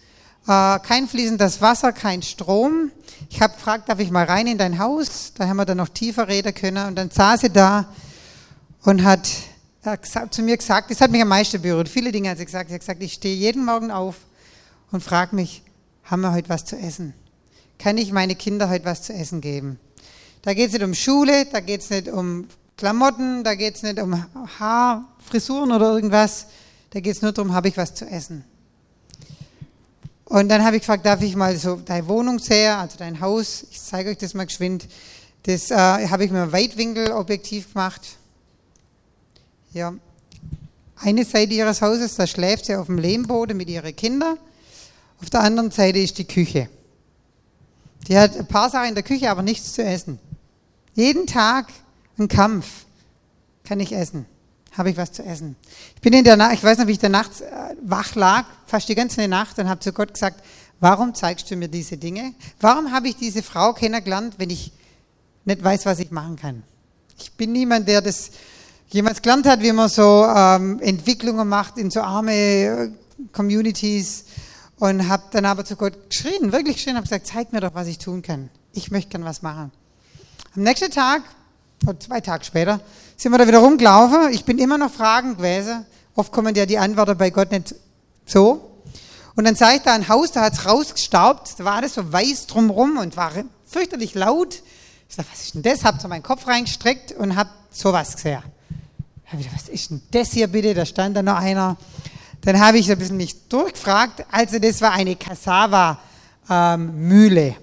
äh, 0.47 0.79
kein 0.79 1.07
fließendes 1.07 1.61
Wasser, 1.61 1.91
kein 1.91 2.21
Strom. 2.21 2.91
Ich 3.29 3.41
habe 3.41 3.53
gefragt, 3.53 3.89
darf 3.89 3.99
ich 3.99 4.11
mal 4.11 4.25
rein 4.25 4.47
in 4.47 4.57
dein 4.57 4.79
Haus? 4.79 5.33
Da 5.35 5.47
haben 5.47 5.57
wir 5.57 5.65
dann 5.65 5.77
noch 5.77 5.89
tiefer 5.89 6.27
reden 6.27 6.53
können 6.53 6.87
und 6.87 6.95
dann 6.95 7.09
saß 7.09 7.41
sie 7.41 7.49
da 7.49 7.87
und 8.83 9.03
hat 9.03 9.29
zu 10.29 10.41
mir 10.41 10.57
gesagt, 10.57 10.91
das 10.91 11.01
hat 11.01 11.11
mich 11.11 11.21
am 11.21 11.27
meisten 11.27 11.61
berührt, 11.61 11.89
viele 11.89 12.11
Dinge 12.11 12.29
hat 12.29 12.37
sie 12.37 12.45
gesagt. 12.45 12.69
Sie 12.69 12.75
hat 12.75 12.81
gesagt, 12.81 13.03
ich 13.03 13.13
stehe 13.13 13.35
jeden 13.35 13.65
Morgen 13.65 13.91
auf 13.91 14.15
und 14.91 15.03
frage 15.03 15.35
mich, 15.35 15.63
haben 16.03 16.21
wir 16.21 16.31
heute 16.31 16.49
was 16.49 16.65
zu 16.65 16.77
essen? 16.77 17.13
kann 17.83 17.97
ich 17.97 18.13
meine 18.13 18.35
Kinder 18.35 18.69
heute 18.69 18.85
was 18.85 19.01
zu 19.01 19.13
essen 19.13 19.41
geben. 19.41 19.77
Da 20.41 20.53
geht 20.53 20.67
es 20.67 20.73
nicht 20.73 20.83
um 20.83 20.93
Schule, 20.93 21.45
da 21.45 21.59
geht 21.59 21.81
es 21.81 21.89
nicht 21.89 22.07
um 22.07 22.47
Klamotten, 22.77 23.43
da 23.43 23.55
geht 23.55 23.75
es 23.75 23.83
nicht 23.83 23.99
um 23.99 24.25
Haar, 24.57 25.05
Frisuren 25.19 25.71
oder 25.71 25.93
irgendwas. 25.93 26.47
Da 26.91 27.01
geht 27.01 27.15
es 27.15 27.21
nur 27.21 27.33
darum, 27.33 27.53
habe 27.53 27.67
ich 27.67 27.75
was 27.75 27.93
zu 27.93 28.05
essen. 28.05 28.45
Und 30.33 30.49
dann 30.49 30.65
habe 30.65 30.77
ich 30.77 30.81
gefragt, 30.81 31.05
darf 31.05 31.21
ich 31.21 31.35
mal 31.35 31.55
so 31.57 31.75
deine 31.75 32.07
Wohnung 32.07 32.39
sehen, 32.39 32.71
also 32.71 32.97
dein 32.97 33.21
Haus, 33.21 33.67
ich 33.69 33.79
zeige 33.79 34.09
euch 34.09 34.17
das 34.17 34.33
mal 34.33 34.47
geschwind. 34.47 34.87
Das 35.43 35.69
äh, 35.69 35.75
habe 35.75 36.25
ich 36.25 36.31
mit 36.31 36.41
einem 36.41 36.51
Weitwinkelobjektiv 36.51 37.71
gemacht. 37.71 38.01
Ja. 39.73 39.93
Eine 40.95 41.23
Seite 41.23 41.53
ihres 41.53 41.83
Hauses, 41.83 42.15
da 42.15 42.25
schläft 42.25 42.65
sie 42.65 42.75
auf 42.75 42.87
dem 42.87 42.97
Lehmboden 42.97 43.55
mit 43.55 43.69
ihren 43.69 43.95
Kindern. 43.95 44.39
Auf 45.21 45.29
der 45.29 45.41
anderen 45.41 45.69
Seite 45.69 45.99
ist 45.99 46.17
die 46.17 46.25
Küche. 46.25 46.67
Die 48.07 48.17
hat 48.17 48.35
ein 48.35 48.47
paar 48.47 48.71
Sachen 48.71 48.89
in 48.89 48.95
der 48.95 49.03
Küche, 49.03 49.29
aber 49.29 49.43
nichts 49.43 49.73
zu 49.73 49.83
essen. 49.83 50.17
Jeden 50.95 51.27
Tag 51.27 51.67
ein 52.17 52.27
Kampf. 52.27 52.85
Kann 53.65 53.79
ich 53.79 53.93
essen? 53.93 54.25
Habe 54.73 54.89
ich 54.89 54.97
was 54.97 55.11
zu 55.11 55.23
essen? 55.23 55.55
Ich 55.95 56.01
bin 56.01 56.13
in 56.13 56.23
der 56.23 56.35
Nacht, 56.35 56.53
ich 56.53 56.63
weiß 56.63 56.79
noch, 56.79 56.87
wie 56.87 56.93
ich 56.93 56.99
da 56.99 57.09
nachts 57.09 57.41
äh, 57.41 57.45
wach 57.81 58.15
lag, 58.15 58.45
fast 58.65 58.89
die 58.89 58.95
ganze 58.95 59.27
Nacht, 59.27 59.59
und 59.59 59.69
habe 59.69 59.79
zu 59.79 59.93
Gott 59.93 60.13
gesagt, 60.13 60.43
warum 60.79 61.13
zeigst 61.13 61.49
du 61.51 61.55
mir 61.55 61.67
diese 61.67 61.97
Dinge? 61.97 62.33
Warum 62.59 62.91
habe 62.91 63.07
ich 63.07 63.15
diese 63.15 63.43
Frau 63.43 63.73
kennengelernt, 63.73 64.35
wenn 64.39 64.49
ich 64.49 64.71
nicht 65.45 65.63
weiß, 65.63 65.85
was 65.85 65.99
ich 65.99 66.09
machen 66.09 66.37
kann? 66.37 66.63
Ich 67.19 67.31
bin 67.33 67.51
niemand, 67.51 67.87
der 67.87 68.01
das 68.01 68.31
jemals 68.89 69.21
gelernt 69.21 69.45
hat, 69.45 69.61
wie 69.61 69.71
man 69.71 69.89
so 69.89 70.25
ähm, 70.25 70.79
Entwicklungen 70.79 71.47
macht 71.47 71.77
in 71.77 71.91
so 71.91 72.01
arme 72.01 72.33
äh, 72.33 72.91
Communities 73.31 74.25
und 74.77 75.07
habe 75.07 75.23
dann 75.31 75.45
aber 75.45 75.65
zu 75.65 75.75
Gott 75.75 76.09
geschrien, 76.09 76.51
wirklich 76.51 76.77
geschrien, 76.77 76.95
habe 76.95 77.05
gesagt, 77.05 77.27
zeig 77.27 77.53
mir 77.53 77.61
doch, 77.61 77.75
was 77.75 77.87
ich 77.87 77.99
tun 77.99 78.21
kann. 78.21 78.49
Ich 78.73 78.89
möchte 78.89 79.11
gern 79.11 79.23
was 79.23 79.41
machen. 79.43 79.71
Am 80.55 80.63
nächsten 80.63 80.91
Tag, 80.91 81.23
zwei 81.99 82.21
Tage 82.21 82.43
später, 82.43 82.79
sind 83.15 83.31
wir 83.31 83.37
da 83.37 83.47
wieder 83.47 83.59
rumgelaufen. 83.59 84.31
Ich 84.31 84.43
bin 84.45 84.57
immer 84.57 84.77
noch 84.77 84.91
fragend 84.91 85.37
gewesen. 85.37 85.85
Oft 86.15 86.31
kommen 86.31 86.55
ja 86.55 86.65
die 86.65 86.77
Antworten 86.77 87.17
bei 87.17 87.29
Gott 87.29 87.51
nicht 87.51 87.75
so. 88.25 88.69
Und 89.35 89.45
dann 89.45 89.55
sah 89.55 89.73
ich 89.73 89.81
da 89.81 89.93
ein 89.93 90.07
Haus, 90.09 90.31
da 90.31 90.41
hat 90.41 90.53
es 90.53 90.65
rausgestaubt, 90.65 91.59
da 91.59 91.65
war 91.65 91.73
alles 91.73 91.95
so 91.95 92.13
weiß 92.13 92.45
drumrum 92.45 92.97
und 92.97 93.17
war 93.17 93.31
fürchterlich 93.65 94.13
laut. 94.13 94.61
Ich 95.09 95.15
sag, 95.15 95.25
was 95.31 95.41
ist 95.41 95.55
denn 95.55 95.63
das? 95.63 95.83
Hab 95.83 95.99
so 96.01 96.07
meinen 96.07 96.21
Kopf 96.21 96.45
reingestreckt 96.47 97.13
und 97.13 97.35
hab 97.35 97.47
sowas 97.71 98.15
gesehen. 98.15 98.43
Was 99.31 99.69
ist 99.69 99.89
denn 99.89 100.03
das 100.11 100.31
hier 100.31 100.45
bitte? 100.47 100.75
Da 100.75 100.85
stand 100.85 101.17
da 101.17 101.23
noch 101.23 101.37
einer. 101.37 101.77
Dann 102.41 102.59
habe 102.59 102.77
ich 102.77 102.91
ein 102.91 102.99
bisschen 102.99 103.17
mich 103.17 103.47
durchgefragt. 103.47 104.23
Also 104.31 104.59
das 104.59 104.79
war 104.81 104.91
eine 104.91 105.15
Cassava-Mühle. 105.15 107.41
Ähm, 107.41 107.55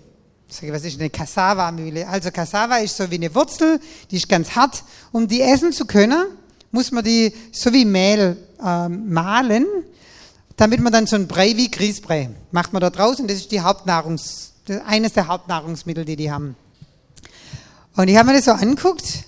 was 0.50 0.84
ist 0.84 1.00
eine 1.00 1.10
Cassava-Mühle? 1.10 2.06
Also 2.08 2.30
Cassava 2.30 2.76
ist 2.78 2.96
so 2.96 3.10
wie 3.10 3.16
eine 3.16 3.34
Wurzel, 3.34 3.80
die 4.10 4.16
ist 4.16 4.28
ganz 4.28 4.50
hart. 4.50 4.82
Um 5.12 5.28
die 5.28 5.40
essen 5.40 5.72
zu 5.72 5.84
können, 5.84 6.26
muss 6.70 6.90
man 6.90 7.04
die 7.04 7.32
so 7.52 7.72
wie 7.72 7.84
Mehl 7.84 8.36
ähm, 8.64 9.12
mahlen, 9.12 9.66
damit 10.56 10.80
man 10.80 10.92
dann 10.92 11.06
so 11.06 11.16
ein 11.16 11.26
Brei 11.26 11.56
wie 11.56 11.70
Grießbrei 11.70 12.30
macht 12.52 12.72
man 12.72 12.80
da 12.80 12.90
draußen. 12.90 13.26
Das 13.26 13.38
ist 13.38 13.50
die 13.50 13.60
Hauptnahrungs, 13.60 14.52
eines 14.86 15.14
der 15.14 15.26
Hauptnahrungsmittel, 15.26 16.04
die 16.04 16.16
die 16.16 16.30
haben. 16.30 16.56
Und 17.96 18.08
ich 18.08 18.16
habe 18.16 18.28
mir 18.28 18.36
das 18.36 18.44
so 18.44 18.52
anguckt 18.52 19.24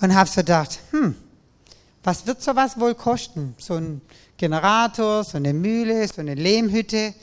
und 0.00 0.14
habe 0.14 0.28
so 0.28 0.36
gedacht, 0.40 0.78
hm, 0.90 1.14
was 2.02 2.26
wird 2.26 2.42
sowas 2.42 2.78
wohl 2.78 2.94
kosten? 2.94 3.54
So 3.58 3.74
ein 3.74 4.00
Generator, 4.36 5.22
so 5.24 5.36
eine 5.36 5.52
Mühle, 5.52 6.08
so 6.08 6.20
eine 6.20 6.34
Lehmhütte. 6.34 7.14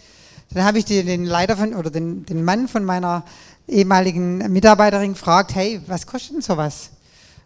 Dann 0.51 0.63
habe 0.63 0.79
ich 0.79 0.86
den 0.86 1.25
Leiter 1.25 1.57
von, 1.57 1.73
oder 1.73 1.89
den, 1.89 2.25
den 2.25 2.43
Mann 2.43 2.67
von 2.67 2.83
meiner 2.86 3.23
ehemaligen 3.67 4.38
Mitarbeiterin 4.51 5.13
gefragt, 5.13 5.55
hey, 5.55 5.81
was 5.88 6.07
kostet 6.07 6.36
denn 6.36 6.41
sowas? 6.41 6.91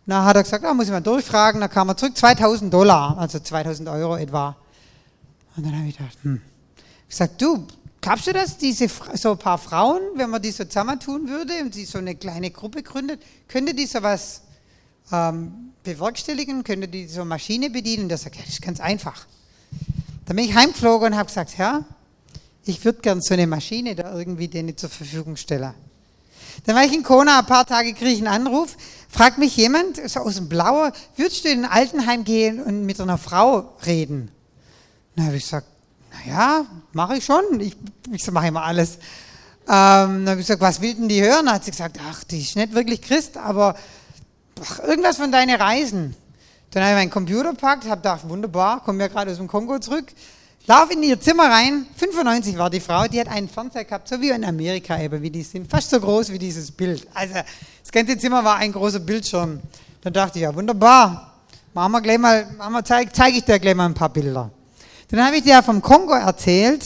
Na, 0.05 0.25
hat 0.25 0.35
er 0.35 0.43
gesagt, 0.43 0.65
ah, 0.65 0.73
muss 0.73 0.85
ich 0.85 0.91
mal 0.91 1.01
durchfragen. 1.01 1.61
Dann 1.61 1.69
kam 1.69 1.89
er 1.89 1.97
zurück, 1.97 2.17
2000 2.17 2.73
Dollar, 2.73 3.17
also 3.17 3.39
2000 3.39 3.89
Euro 3.89 4.17
etwa. 4.17 4.55
Und 5.55 5.65
dann 5.65 5.77
habe 5.77 5.87
ich 5.87 5.97
gedacht, 5.97 6.17
hm. 6.23 6.41
Ich 7.07 7.17
gesagt, 7.17 7.41
du, 7.41 7.67
glaubst 7.99 8.27
du, 8.27 8.33
dass 8.33 8.57
diese 8.57 8.87
so 9.15 9.31
ein 9.31 9.37
paar 9.37 9.57
Frauen, 9.57 10.01
wenn 10.15 10.29
man 10.29 10.41
die 10.41 10.51
so 10.51 10.63
zusammentun 10.63 11.27
würde 11.27 11.53
und 11.61 11.73
sie 11.73 11.85
so 11.85 11.97
eine 11.97 12.15
kleine 12.15 12.49
Gruppe 12.51 12.83
gründet, 12.83 13.21
könnte 13.47 13.73
die 13.73 13.85
sowas 13.85 14.41
ähm, 15.11 15.71
bewerkstelligen, 15.83 16.63
könnte 16.63 16.87
die 16.87 17.07
so 17.07 17.25
Maschine 17.25 17.69
bedienen? 17.69 18.03
Und 18.03 18.09
der 18.09 18.17
sagt, 18.17 18.35
ja, 18.35 18.43
das 18.43 18.53
ist 18.53 18.61
ganz 18.61 18.79
einfach. 18.79 19.25
Dann 20.25 20.35
bin 20.35 20.45
ich 20.45 20.55
heimgeflogen 20.55 21.13
und 21.13 21.17
habe 21.17 21.27
gesagt, 21.27 21.57
Herr, 21.57 21.83
ich 22.65 22.83
würde 22.85 23.01
gern 23.01 23.21
so 23.21 23.33
eine 23.33 23.47
Maschine 23.47 23.95
da 23.95 24.17
irgendwie 24.17 24.47
denen 24.47 24.77
zur 24.77 24.89
Verfügung 24.89 25.35
stellen. 25.35 25.73
Dann 26.65 26.75
war 26.75 26.83
ich 26.83 26.93
in 26.93 27.03
Kona, 27.03 27.39
ein 27.39 27.45
paar 27.45 27.65
Tage 27.65 27.93
kriege 27.93 28.11
ich 28.11 28.17
einen 28.17 28.27
Anruf, 28.27 28.75
fragt 29.09 29.37
mich 29.37 29.55
jemand 29.55 29.97
so 30.09 30.19
aus 30.19 30.35
dem 30.35 30.49
Blaue, 30.49 30.91
würdest 31.15 31.45
du 31.45 31.49
in 31.49 31.65
ein 31.65 31.71
Altenheim 31.71 32.23
gehen 32.23 32.61
und 32.61 32.85
mit 32.85 32.99
einer 32.99 33.17
Frau 33.17 33.73
reden? 33.85 34.29
Dann 35.15 35.25
habe 35.25 35.37
ich 35.37 35.43
gesagt, 35.43 35.67
naja, 36.11 36.65
mache 36.93 37.17
ich 37.17 37.25
schon. 37.25 37.59
Ich, 37.59 37.75
ich 38.11 38.29
mache 38.31 38.47
immer 38.47 38.63
alles. 38.63 38.95
Ähm, 39.67 40.25
dann 40.25 40.29
habe 40.29 40.41
ich 40.41 40.47
gesagt, 40.47 40.61
was 40.61 40.81
will 40.81 40.93
denn 40.93 41.07
die 41.07 41.21
hören? 41.21 41.45
Dann 41.45 41.55
hat 41.55 41.65
sie 41.65 41.71
gesagt, 41.71 41.97
ach, 42.09 42.23
die 42.23 42.41
ist 42.41 42.55
nicht 42.55 42.73
wirklich 42.73 43.01
Christ, 43.01 43.37
aber 43.37 43.75
ach, 44.61 44.79
irgendwas 44.79 45.17
von 45.17 45.31
deinen 45.31 45.55
Reisen. 45.59 46.15
Dann 46.71 46.83
habe 46.83 46.93
ich 46.93 46.97
meinen 46.99 47.11
Computer 47.11 47.51
gepackt, 47.51 47.85
habe 47.85 47.97
gedacht, 47.97 48.27
wunderbar, 48.27 48.81
komme 48.83 48.99
ja 49.03 49.07
gerade 49.07 49.31
aus 49.31 49.37
dem 49.37 49.47
Kongo 49.47 49.79
zurück, 49.79 50.05
Lauf 50.67 50.91
in 50.91 51.01
ihr 51.01 51.19
Zimmer 51.19 51.49
rein. 51.49 51.87
95 51.97 52.57
war 52.57 52.69
die 52.69 52.79
Frau, 52.79 53.07
die 53.07 53.19
hat 53.19 53.27
einen 53.27 53.49
Fernseher 53.49 53.83
gehabt, 53.83 54.07
so 54.07 54.21
wie 54.21 54.29
in 54.29 54.45
Amerika 54.45 55.01
eben, 55.01 55.21
wie 55.21 55.31
die 55.31 55.41
sind. 55.41 55.69
Fast 55.69 55.89
so 55.89 55.99
groß 55.99 56.31
wie 56.31 56.39
dieses 56.39 56.71
Bild. 56.71 57.07
Also, 57.13 57.33
das 57.33 57.91
ganze 57.91 58.17
Zimmer 58.17 58.43
war 58.43 58.57
ein 58.57 58.71
großer 58.71 58.99
Bildschirm. 58.99 59.59
Dann 60.01 60.13
dachte 60.13 60.37
ich, 60.37 60.43
ja, 60.43 60.53
wunderbar. 60.53 61.33
Machen 61.73 61.91
wir 61.93 62.01
gleich 62.01 62.19
mal, 62.19 62.45
machen 62.57 62.73
wir, 62.73 62.83
zeige 62.83 63.11
zeig 63.11 63.35
ich 63.35 63.43
dir 63.43 63.59
gleich 63.59 63.75
mal 63.75 63.85
ein 63.85 63.93
paar 63.93 64.09
Bilder. 64.09 64.51
Dann 65.09 65.25
habe 65.25 65.37
ich 65.37 65.43
dir 65.43 65.63
vom 65.63 65.81
Kongo 65.81 66.13
erzählt. 66.13 66.85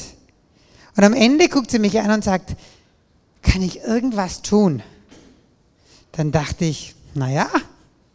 Und 0.96 1.04
am 1.04 1.14
Ende 1.14 1.50
guckt 1.50 1.70
sie 1.70 1.80
mich 1.80 2.00
an 2.00 2.12
und 2.12 2.24
sagt, 2.24 2.56
kann 3.42 3.62
ich 3.62 3.82
irgendwas 3.82 4.42
tun? 4.42 4.82
Dann 6.14 6.32
dachte 6.32 6.66
ich, 6.66 6.96
naja, 7.14 7.48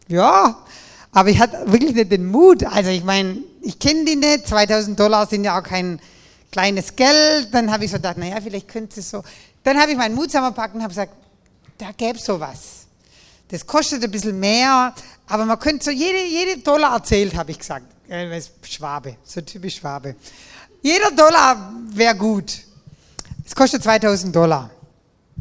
ja, 0.07 0.57
aber 1.11 1.29
ich 1.29 1.39
hatte 1.39 1.71
wirklich 1.71 1.93
nicht 1.93 2.11
den 2.11 2.25
Mut. 2.25 2.63
Also 2.63 2.89
ich 2.89 3.03
meine, 3.03 3.37
ich 3.61 3.79
kenne 3.79 4.05
die 4.05 4.15
nicht, 4.15 4.47
2000 4.47 4.99
Dollar 4.99 5.27
sind 5.27 5.43
ja 5.43 5.59
auch 5.59 5.63
kein 5.63 5.99
kleines 6.51 6.95
Geld. 6.95 7.53
Dann 7.53 7.71
habe 7.71 7.85
ich 7.85 7.91
so 7.91 7.97
gedacht, 7.97 8.17
naja, 8.17 8.37
vielleicht 8.41 8.67
könnte 8.67 8.99
es 8.99 9.09
so. 9.09 9.23
Dann 9.63 9.79
habe 9.79 9.91
ich 9.91 9.97
meinen 9.97 10.15
Mut 10.15 10.25
zusammengepackt 10.25 10.75
und 10.75 10.81
habe 10.81 10.89
gesagt, 10.89 11.13
da 11.77 11.91
gäbe 11.91 12.17
es 12.17 12.25
sowas. 12.25 12.85
Das 13.49 13.65
kostet 13.65 14.03
ein 14.03 14.11
bisschen 14.11 14.39
mehr, 14.39 14.93
aber 15.27 15.45
man 15.45 15.59
könnte 15.59 15.85
so 15.85 15.91
jede, 15.91 16.25
jede 16.25 16.61
Dollar 16.61 16.93
erzählt, 16.93 17.35
habe 17.35 17.51
ich 17.51 17.59
gesagt. 17.59 17.85
Schwabe, 18.63 19.17
so 19.23 19.41
typisch 19.41 19.75
Schwabe. 19.77 20.15
Jeder 20.81 21.11
Dollar 21.11 21.73
wäre 21.89 22.15
gut. 22.15 22.59
Es 23.45 23.55
kostet 23.55 23.83
2000 23.83 24.35
Dollar. 24.35 24.69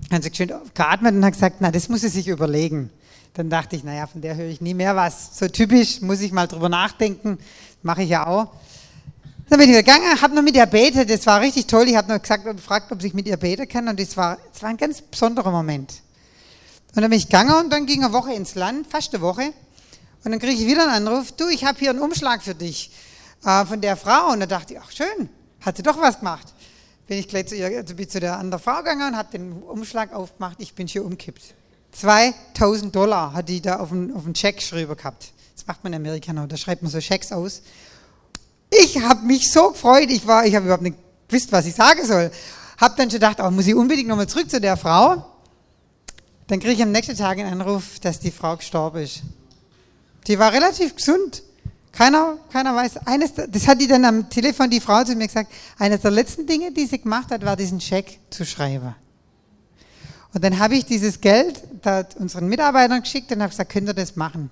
Dann 0.08 0.16
hat 0.16 0.24
sie 0.24 0.34
schön 0.34 0.52
geatmet 0.74 1.14
und 1.14 1.24
hat 1.24 1.32
gesagt, 1.32 1.56
na, 1.60 1.70
das 1.70 1.88
muss 1.88 2.00
sie 2.00 2.08
sich 2.08 2.28
überlegen. 2.28 2.90
Dann 3.34 3.48
dachte 3.48 3.76
ich, 3.76 3.84
naja, 3.84 4.06
von 4.06 4.20
der 4.20 4.34
höre 4.36 4.48
ich 4.48 4.60
nie 4.60 4.74
mehr 4.74 4.96
was. 4.96 5.38
So 5.38 5.46
typisch, 5.48 6.00
muss 6.00 6.20
ich 6.20 6.32
mal 6.32 6.48
drüber 6.48 6.68
nachdenken. 6.68 7.38
Mache 7.82 8.02
ich 8.02 8.10
ja 8.10 8.26
auch. 8.26 8.48
Dann 9.48 9.58
bin 9.58 9.68
ich 9.68 9.76
gegangen, 9.76 10.20
habe 10.22 10.34
noch 10.34 10.42
mit 10.42 10.54
ihr 10.54 10.66
betet. 10.66 11.10
Das 11.10 11.26
war 11.26 11.40
richtig 11.40 11.66
toll. 11.66 11.88
Ich 11.88 11.96
habe 11.96 12.12
noch 12.12 12.22
gesagt, 12.22 12.44
gefragt, 12.44 12.92
ob 12.92 13.02
ich 13.02 13.14
mit 13.14 13.26
ihr 13.26 13.36
beten 13.36 13.68
kann. 13.68 13.88
Und 13.88 13.98
das 13.98 14.16
war, 14.16 14.38
das 14.52 14.62
war 14.62 14.68
ein 14.68 14.76
ganz 14.76 15.02
besonderer 15.02 15.50
Moment. 15.50 16.02
Und 16.94 17.02
dann 17.02 17.10
bin 17.10 17.18
ich 17.18 17.26
gegangen 17.26 17.54
und 17.54 17.70
dann 17.70 17.86
ging 17.86 18.04
eine 18.04 18.12
Woche 18.12 18.32
ins 18.32 18.54
Land, 18.54 18.86
fast 18.86 19.12
eine 19.12 19.22
Woche. 19.22 19.52
Und 20.22 20.30
dann 20.30 20.38
kriege 20.38 20.52
ich 20.52 20.66
wieder 20.66 20.82
einen 20.82 21.08
Anruf, 21.08 21.32
du, 21.32 21.48
ich 21.48 21.64
habe 21.64 21.78
hier 21.78 21.90
einen 21.90 21.98
Umschlag 21.98 22.42
für 22.42 22.54
dich 22.54 22.92
äh, 23.44 23.64
von 23.64 23.80
der 23.80 23.96
Frau. 23.96 24.32
Und 24.32 24.40
da 24.40 24.46
dachte 24.46 24.74
ich, 24.74 24.80
ach 24.80 24.90
schön, 24.92 25.28
hat 25.62 25.76
sie 25.76 25.82
doch 25.82 26.00
was 26.00 26.18
gemacht. 26.18 26.46
Bin 27.08 27.18
ich 27.18 27.26
gleich 27.26 27.48
zu, 27.48 27.56
ihr, 27.56 27.66
also 27.66 27.96
bin 27.96 28.08
zu 28.08 28.20
der 28.20 28.38
anderen 28.38 28.62
Frau 28.62 28.78
gegangen 28.78 29.08
und 29.08 29.16
habe 29.16 29.36
den 29.36 29.52
Umschlag 29.52 30.12
aufgemacht. 30.12 30.56
Ich 30.60 30.74
bin 30.74 30.86
hier 30.86 31.04
umkippt. 31.04 31.54
2000 31.92 32.94
Dollar 32.94 33.32
hat 33.32 33.48
die 33.48 33.60
da 33.60 33.80
auf 33.80 33.90
einen 33.90 34.34
Check 34.34 34.58
geschrieben 34.58 34.96
gehabt. 34.96 35.32
Das 35.60 35.66
macht 35.66 35.84
man 35.84 35.92
in 35.92 36.00
Amerika 36.00 36.32
noch, 36.32 36.46
da 36.46 36.56
schreibt 36.56 36.80
man 36.80 36.90
so 36.90 37.02
Schecks 37.02 37.32
aus. 37.32 37.60
Ich 38.70 38.98
habe 39.02 39.26
mich 39.26 39.52
so 39.52 39.72
gefreut, 39.72 40.08
ich 40.08 40.26
war, 40.26 40.46
ich 40.46 40.54
habe 40.54 40.64
überhaupt 40.64 40.82
nicht 40.82 40.96
gewusst, 41.28 41.52
was 41.52 41.66
ich 41.66 41.74
sagen 41.74 42.02
soll. 42.06 42.30
Habe 42.78 42.94
dann 42.96 43.10
schon 43.10 43.20
gedacht, 43.20 43.40
oh, 43.42 43.50
muss 43.50 43.66
ich 43.66 43.74
unbedingt 43.74 44.08
nochmal 44.08 44.26
zurück 44.26 44.50
zu 44.50 44.58
der 44.58 44.78
Frau. 44.78 45.22
Dann 46.46 46.60
kriege 46.60 46.72
ich 46.72 46.82
am 46.82 46.92
nächsten 46.92 47.14
Tag 47.14 47.38
einen 47.38 47.60
Anruf, 47.60 48.00
dass 48.00 48.20
die 48.20 48.30
Frau 48.30 48.56
gestorben 48.56 49.02
ist. 49.02 49.20
Die 50.28 50.38
war 50.38 50.50
relativ 50.50 50.96
gesund. 50.96 51.42
Keiner, 51.92 52.38
keiner 52.50 52.74
weiß. 52.74 53.06
Eines, 53.06 53.34
das 53.34 53.68
hat 53.68 53.82
die 53.82 53.86
dann 53.86 54.06
am 54.06 54.30
Telefon, 54.30 54.70
die 54.70 54.80
Frau 54.80 55.04
zu 55.04 55.14
mir 55.14 55.26
gesagt, 55.26 55.52
eines 55.78 56.00
der 56.00 56.10
letzten 56.10 56.46
Dinge, 56.46 56.72
die 56.72 56.86
sie 56.86 57.02
gemacht 57.02 57.30
hat, 57.30 57.44
war 57.44 57.56
diesen 57.56 57.82
Scheck 57.82 58.18
zu 58.30 58.46
schreiben. 58.46 58.94
Und 60.32 60.42
dann 60.42 60.58
habe 60.58 60.74
ich 60.76 60.86
dieses 60.86 61.20
Geld 61.20 61.62
unseren 62.18 62.48
Mitarbeitern 62.48 63.02
geschickt 63.02 63.30
und 63.30 63.42
habe 63.42 63.50
gesagt, 63.50 63.70
könnt 63.70 63.88
ihr 63.88 63.94
das 63.94 64.16
machen? 64.16 64.48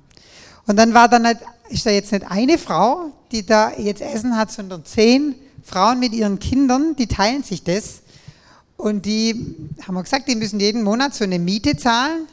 Und 0.68 0.76
dann 0.76 0.92
war 0.92 1.08
dann 1.08 1.22
nicht, 1.22 1.38
ist 1.70 1.86
da 1.86 1.90
jetzt 1.90 2.12
nicht 2.12 2.30
eine 2.30 2.58
Frau, 2.58 3.10
die 3.32 3.44
da 3.44 3.72
jetzt 3.76 4.02
Essen 4.02 4.36
hat, 4.36 4.52
sondern 4.52 4.84
zehn 4.84 5.34
Frauen 5.64 5.98
mit 5.98 6.12
ihren 6.12 6.38
Kindern, 6.38 6.94
die 6.94 7.06
teilen 7.06 7.42
sich 7.42 7.64
das. 7.64 8.02
Und 8.76 9.06
die 9.06 9.56
haben 9.86 9.94
wir 9.94 10.02
gesagt, 10.02 10.28
die 10.28 10.36
müssen 10.36 10.60
jeden 10.60 10.82
Monat 10.82 11.14
so 11.14 11.24
eine 11.24 11.38
Miete 11.38 11.76
zahlen, 11.76 12.26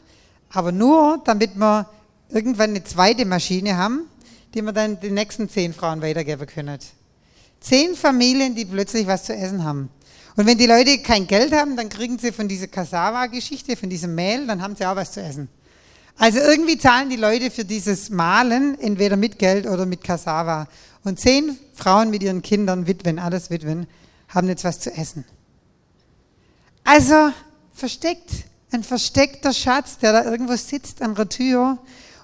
aber 0.50 0.74
nur, 0.74 1.22
damit 1.24 1.56
wir 1.56 1.90
irgendwann 2.30 2.72
eine 2.72 2.84
zweite 2.84 3.26
Maschine 3.26 3.78
haben, 3.78 4.02
die 4.54 4.62
wir 4.62 4.74
dann 4.74 5.00
den 5.00 5.14
nächsten 5.14 5.50
zehn 5.50 5.74
Frauen 5.74 6.02
weitergeben 6.02 6.46
können. 6.46 6.78
Zehn 7.62 7.96
Familien, 7.96 8.54
die 8.54 8.66
plötzlich 8.66 9.08
was 9.08 9.24
zu 9.24 9.34
essen 9.34 9.64
haben. 9.64 9.90
Und 10.36 10.46
wenn 10.46 10.58
die 10.58 10.68
Leute 10.68 10.98
kein 11.00 11.26
Geld 11.26 11.54
haben, 11.54 11.78
dann 11.78 11.88
kriegen 11.88 12.20
sie 12.20 12.34
von 12.34 12.50
dieser 12.50 12.68
Cassava-Geschichte, 12.68 13.78
von 13.78 13.90
diesem 13.90 14.14
Mehl, 14.14 14.46
dann 14.46 14.62
haben 14.62 14.76
sie 14.76 14.86
auch 14.86 14.98
was 14.98 15.14
zu 15.14 15.22
essen. 15.22 15.48
Also 16.18 16.40
irgendwie 16.40 16.78
zahlen 16.78 17.10
die 17.10 17.18
Leute 17.18 17.52
für 17.52 17.66
dieses 17.66 18.10
Malen 18.10 18.80
entweder 18.80 19.18
mit 19.18 19.38
Geld 19.38 19.68
oder 19.68 19.86
mit 19.86 20.04
Cassava. 20.04 20.68
Und 21.04 21.20
zehn 21.20 21.58
Frauen 21.74 22.10
mit 22.10 22.24
ihren 22.24 22.42
Kindern, 22.42 22.88
Witwen, 22.88 23.20
alles 23.20 23.50
Witwen, 23.50 23.86
haben 24.30 24.48
jetzt 24.48 24.64
was 24.64 24.80
zu 24.80 24.92
essen. 24.92 25.26
Also 26.84 27.32
versteckt, 27.74 28.30
ein 28.72 28.84
versteckter 28.84 29.54
Schatz, 29.54 29.98
der 29.98 30.14
da 30.14 30.24
irgendwo 30.24 30.56
sitzt 30.56 31.02
an 31.02 31.16
der 31.16 31.30
Tür 31.30 31.78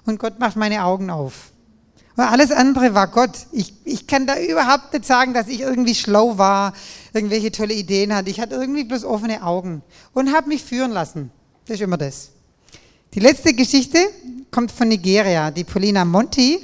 und 0.06 0.18
Gott 0.18 0.38
macht 0.40 0.56
meine 0.56 0.84
Augen 0.84 1.10
auf. 1.10 1.52
Und 2.16 2.24
alles 2.24 2.50
andere 2.50 2.94
war 2.94 3.08
Gott. 3.08 3.46
Ich, 3.52 3.74
ich 3.84 4.06
kann 4.06 4.26
da 4.26 4.38
überhaupt 4.38 4.92
nicht 4.92 5.06
sagen, 5.06 5.32
dass 5.32 5.48
ich 5.48 5.60
irgendwie 5.60 5.94
schlau 5.94 6.36
war, 6.36 6.74
irgendwelche 7.12 7.52
tolle 7.52 7.74
Ideen 7.74 8.14
hatte. 8.14 8.30
Ich 8.30 8.40
hatte 8.40 8.54
irgendwie 8.54 8.84
bloß 8.84 9.04
offene 9.04 9.42
Augen 9.42 9.82
und 10.12 10.34
habe 10.34 10.48
mich 10.48 10.62
führen 10.62 10.90
lassen. 10.90 11.30
Das 11.66 11.76
ist 11.76 11.82
immer 11.82 11.96
das. 11.96 12.30
Die 13.14 13.20
letzte 13.20 13.52
Geschichte 13.52 13.98
kommt 14.50 14.72
von 14.72 14.88
Nigeria, 14.88 15.50
die 15.50 15.64
Paulina 15.64 16.02
Monti. 16.02 16.58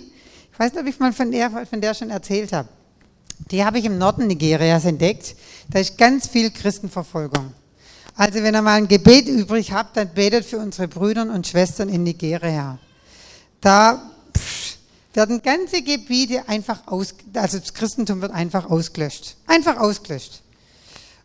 Ich 0.51 0.59
weiß 0.59 0.73
nicht, 0.73 0.81
ob 0.81 0.89
ich 0.89 0.99
mal 0.99 1.13
von 1.13 1.31
der, 1.31 1.51
von 1.67 1.79
der 1.79 1.93
schon 1.93 2.09
erzählt 2.09 2.55
habe. 2.55 2.67
Die 3.51 3.63
habe 3.63 3.79
ich 3.79 3.85
im 3.85 3.99
Norden 3.99 4.27
Nigerias 4.27 4.87
entdeckt. 4.87 5.37
Da 5.69 5.79
ist 5.79 5.99
ganz 5.99 6.27
viel 6.27 6.51
Christenverfolgung. 6.51 7.53
Also 8.17 8.43
wenn 8.43 8.55
ihr 8.55 8.63
mal 8.63 8.79
ein 8.79 8.89
Gebet 8.89 9.29
übrig 9.29 9.73
habt, 9.73 9.99
dann 9.99 10.09
betet 10.15 10.47
für 10.47 10.57
unsere 10.57 10.89
Brüder 10.89 11.23
und 11.31 11.47
Schwestern 11.47 11.91
in 11.91 12.03
Nigeria. 12.03 12.79
Da 13.61 14.11
werden 15.13 15.43
ganze 15.43 15.83
Gebiete 15.83 16.49
einfach 16.49 16.87
aus, 16.87 17.15
also 17.35 17.59
das 17.59 17.75
Christentum 17.75 18.23
wird 18.23 18.33
einfach 18.33 18.71
ausgelöscht. 18.71 19.37
Einfach 19.47 19.77
ausgelöscht. 19.77 20.41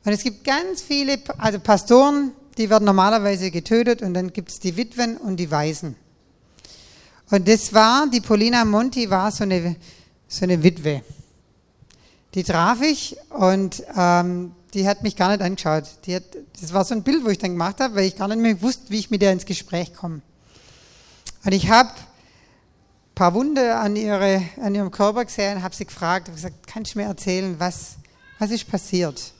Und 0.03 0.12
es 0.12 0.21
gibt 0.21 0.43
ganz 0.43 0.81
viele, 0.81 1.17
also 1.38 1.59
Pastoren, 1.59 2.33
die 2.58 2.70
werden 2.70 2.86
normalerweise 2.86 3.52
getötet 3.52 4.02
und 4.02 4.13
dann 4.13 4.34
gibt 4.34 4.50
es 4.50 4.60
die 4.60 4.78
Witwen 4.78 5.18
und 5.18 5.38
die 5.38 5.52
Waisen. 5.52 5.96
Und 7.30 7.48
das 7.48 7.74
war, 7.74 8.08
die 8.08 8.22
Paulina 8.22 8.66
Monti 8.66 9.10
war 9.10 9.32
so 9.32 9.44
eine, 9.44 9.76
so 10.28 10.44
eine 10.44 10.62
Witwe. 10.62 11.02
Die 12.36 12.44
traf 12.44 12.82
ich 12.82 13.16
und 13.30 13.84
ähm, 13.96 14.52
die 14.74 14.88
hat 14.88 15.04
mich 15.04 15.16
gar 15.16 15.30
nicht 15.30 15.42
angeschaut. 15.42 15.86
Hat, 16.08 16.24
das 16.60 16.74
war 16.74 16.84
so 16.84 16.96
ein 16.96 17.04
Bild, 17.04 17.24
wo 17.24 17.30
ich 17.30 17.38
dann 17.38 17.52
gemacht 17.52 17.80
habe, 17.80 17.96
weil 17.96 18.06
ich 18.06 18.16
gar 18.16 18.28
nicht 18.28 18.39
mehr 18.39 18.62
wusste, 18.62 18.89
wie 18.89 19.00
ich 19.00 19.12
mit 19.12 19.22
ihr 19.22 19.32
ins 19.32 19.46
Gespräch 19.46 19.94
komme. 19.94 20.22
Und 21.46 21.52
ich 21.52 21.70
habe 21.70 21.92
paar 23.16 23.34
Wunde 23.34 23.76
an, 23.76 23.96
ihre, 23.96 24.42
an 24.62 24.74
ihrem 24.74 24.89
Körper 24.89 25.26
gesehen, 25.26 25.62
habe 25.62 25.76
sie 25.76 25.86
gefragt, 25.86 26.28
habe 26.28 26.36
gesagt, 26.36 26.68
kannst 26.68 26.96
du 26.96 27.00
mir 27.00 27.06
erzählen, 27.06 27.56
was, 27.60 27.96
was 28.39 28.52
ist 28.52 28.68
passiert? 28.68 29.34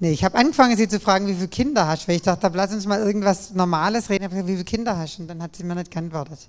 Nee, 0.00 0.10
ich 0.10 0.24
habe 0.24 0.36
angefangen, 0.36 0.76
sie 0.76 0.88
zu 0.88 0.98
fragen, 0.98 1.26
wie 1.28 1.34
viele 1.34 1.48
Kinder 1.48 1.86
hast 1.86 2.08
weil 2.08 2.16
ich 2.16 2.22
dachte, 2.22 2.50
lass 2.52 2.72
uns 2.72 2.86
mal 2.86 3.00
irgendwas 3.00 3.52
Normales 3.52 4.10
reden. 4.10 4.24
Ich 4.24 4.24
habe 4.24 4.34
gesagt, 4.34 4.48
wie 4.48 4.52
viele 4.52 4.64
Kinder 4.64 4.98
hast? 4.98 5.20
Und 5.20 5.28
dann 5.28 5.42
hat 5.42 5.54
sie 5.56 5.64
mir 5.64 5.74
nicht 5.74 5.90
geantwortet. 5.90 6.48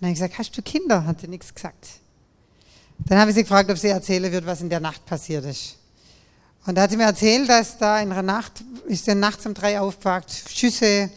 dann 0.00 0.08
habe 0.08 0.12
ich 0.12 0.18
gesagt, 0.18 0.38
hast 0.38 0.56
du 0.56 0.62
Kinder? 0.62 1.04
Hat 1.04 1.20
sie 1.20 1.28
nichts 1.28 1.54
gesagt. 1.54 1.88
Dann 2.98 3.18
habe 3.18 3.30
ich 3.30 3.36
sie 3.36 3.42
gefragt, 3.42 3.70
ob 3.70 3.78
sie 3.78 3.88
erzählen 3.88 4.30
wird, 4.30 4.46
was 4.46 4.60
in 4.60 4.70
der 4.70 4.80
Nacht 4.80 5.04
passiert 5.06 5.44
ist. 5.44 5.76
Und 6.66 6.74
da 6.74 6.82
hat 6.82 6.90
sie 6.90 6.96
mir 6.96 7.04
erzählt, 7.04 7.48
dass 7.48 7.78
da 7.78 8.00
in 8.00 8.10
der 8.10 8.22
Nacht, 8.22 8.52
ist 8.86 9.04
sie 9.06 9.14
nachts 9.14 9.46
um 9.46 9.54
drei 9.54 9.80
aufgewacht, 9.80 10.30
Schüsse, 10.48 11.10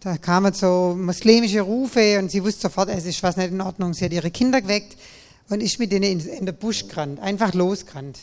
da 0.00 0.16
kamen 0.16 0.52
so 0.52 0.96
muslimische 0.98 1.60
Rufe 1.60 2.18
und 2.18 2.30
sie 2.30 2.42
wusste 2.42 2.62
sofort, 2.62 2.88
es 2.88 3.04
ist 3.04 3.22
was 3.22 3.36
nicht 3.36 3.50
in 3.50 3.60
Ordnung. 3.60 3.94
Sie 3.94 4.04
hat 4.04 4.12
ihre 4.12 4.30
Kinder 4.30 4.62
geweckt 4.62 4.96
und 5.48 5.62
ist 5.62 5.78
mit 5.78 5.92
denen 5.92 6.04
in, 6.04 6.20
in 6.20 6.46
der 6.46 6.52
Busch 6.52 6.86
gerannt, 6.86 7.20
einfach 7.20 7.52
losgerannt. 7.54 8.18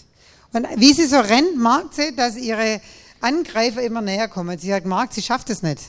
Und 0.56 0.68
wie 0.78 0.94
sie 0.94 1.06
so 1.06 1.20
rennt, 1.20 1.58
merkt 1.58 1.96
sie, 1.96 2.16
dass 2.16 2.38
ihre 2.38 2.80
Angreifer 3.20 3.82
immer 3.82 4.00
näher 4.00 4.30
kommen. 4.30 4.58
Sie 4.58 4.74
hat 4.74 4.84
gemerkt, 4.84 5.14
sie 5.14 5.22
schafft 5.22 5.50
es 5.50 5.62
nicht. 5.64 5.82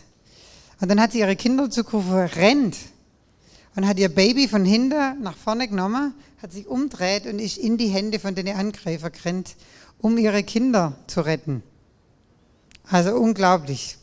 Und 0.80 0.88
dann 0.90 1.00
hat 1.00 1.12
sie 1.12 1.20
ihre 1.20 1.36
Kinder 1.36 1.70
zugerufen, 1.70 2.12
rennt. 2.12 2.76
Und 3.76 3.86
hat 3.86 3.96
ihr 3.96 4.08
Baby 4.08 4.48
von 4.48 4.64
hinten 4.64 5.22
nach 5.22 5.36
vorne 5.36 5.68
genommen, 5.68 6.14
hat 6.42 6.52
sich 6.52 6.66
umdreht 6.66 7.26
und 7.26 7.38
ist 7.38 7.58
in 7.58 7.76
die 7.76 7.86
Hände 7.86 8.18
von 8.18 8.34
den 8.34 8.48
Angreifern 8.48 9.12
gerannt, 9.12 9.54
um 10.00 10.18
ihre 10.18 10.42
Kinder 10.42 10.98
zu 11.06 11.20
retten. 11.20 11.62
Also 12.90 13.14
unglaublich. 13.14 13.98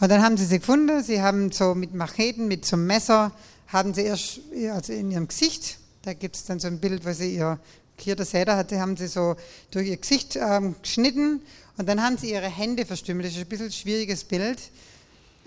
Und 0.00 0.10
dann 0.10 0.22
haben 0.22 0.38
sie 0.38 0.46
sie 0.46 0.60
gefunden, 0.60 1.02
sie 1.02 1.20
haben 1.20 1.52
so 1.52 1.74
mit 1.74 1.92
Macheten, 1.92 2.48
mit 2.48 2.64
so 2.64 2.76
einem 2.76 2.86
Messer, 2.86 3.30
haben 3.66 3.92
sie 3.92 4.04
erst 4.04 4.40
also 4.72 4.94
in 4.94 5.10
ihrem 5.10 5.28
Gesicht, 5.28 5.78
da 6.00 6.14
gibt 6.14 6.36
es 6.36 6.44
dann 6.44 6.60
so 6.60 6.68
ein 6.68 6.78
Bild, 6.78 7.04
wo 7.04 7.12
sie 7.12 7.34
ihr, 7.34 7.58
hier 7.98 8.16
das 8.16 8.30
Säder 8.30 8.56
hatte, 8.56 8.80
haben 8.80 8.96
sie 8.96 9.06
so 9.06 9.36
durch 9.70 9.88
ihr 9.88 9.96
Gesicht 9.96 10.36
ähm, 10.36 10.74
geschnitten 10.82 11.42
und 11.76 11.88
dann 11.88 12.02
haben 12.02 12.18
sie 12.18 12.30
ihre 12.30 12.48
Hände 12.48 12.86
verstümmelt. 12.86 13.26
Das 13.26 13.34
ist 13.34 13.42
ein 13.42 13.48
bisschen 13.48 13.66
ein 13.66 13.72
schwieriges 13.72 14.24
Bild. 14.24 14.58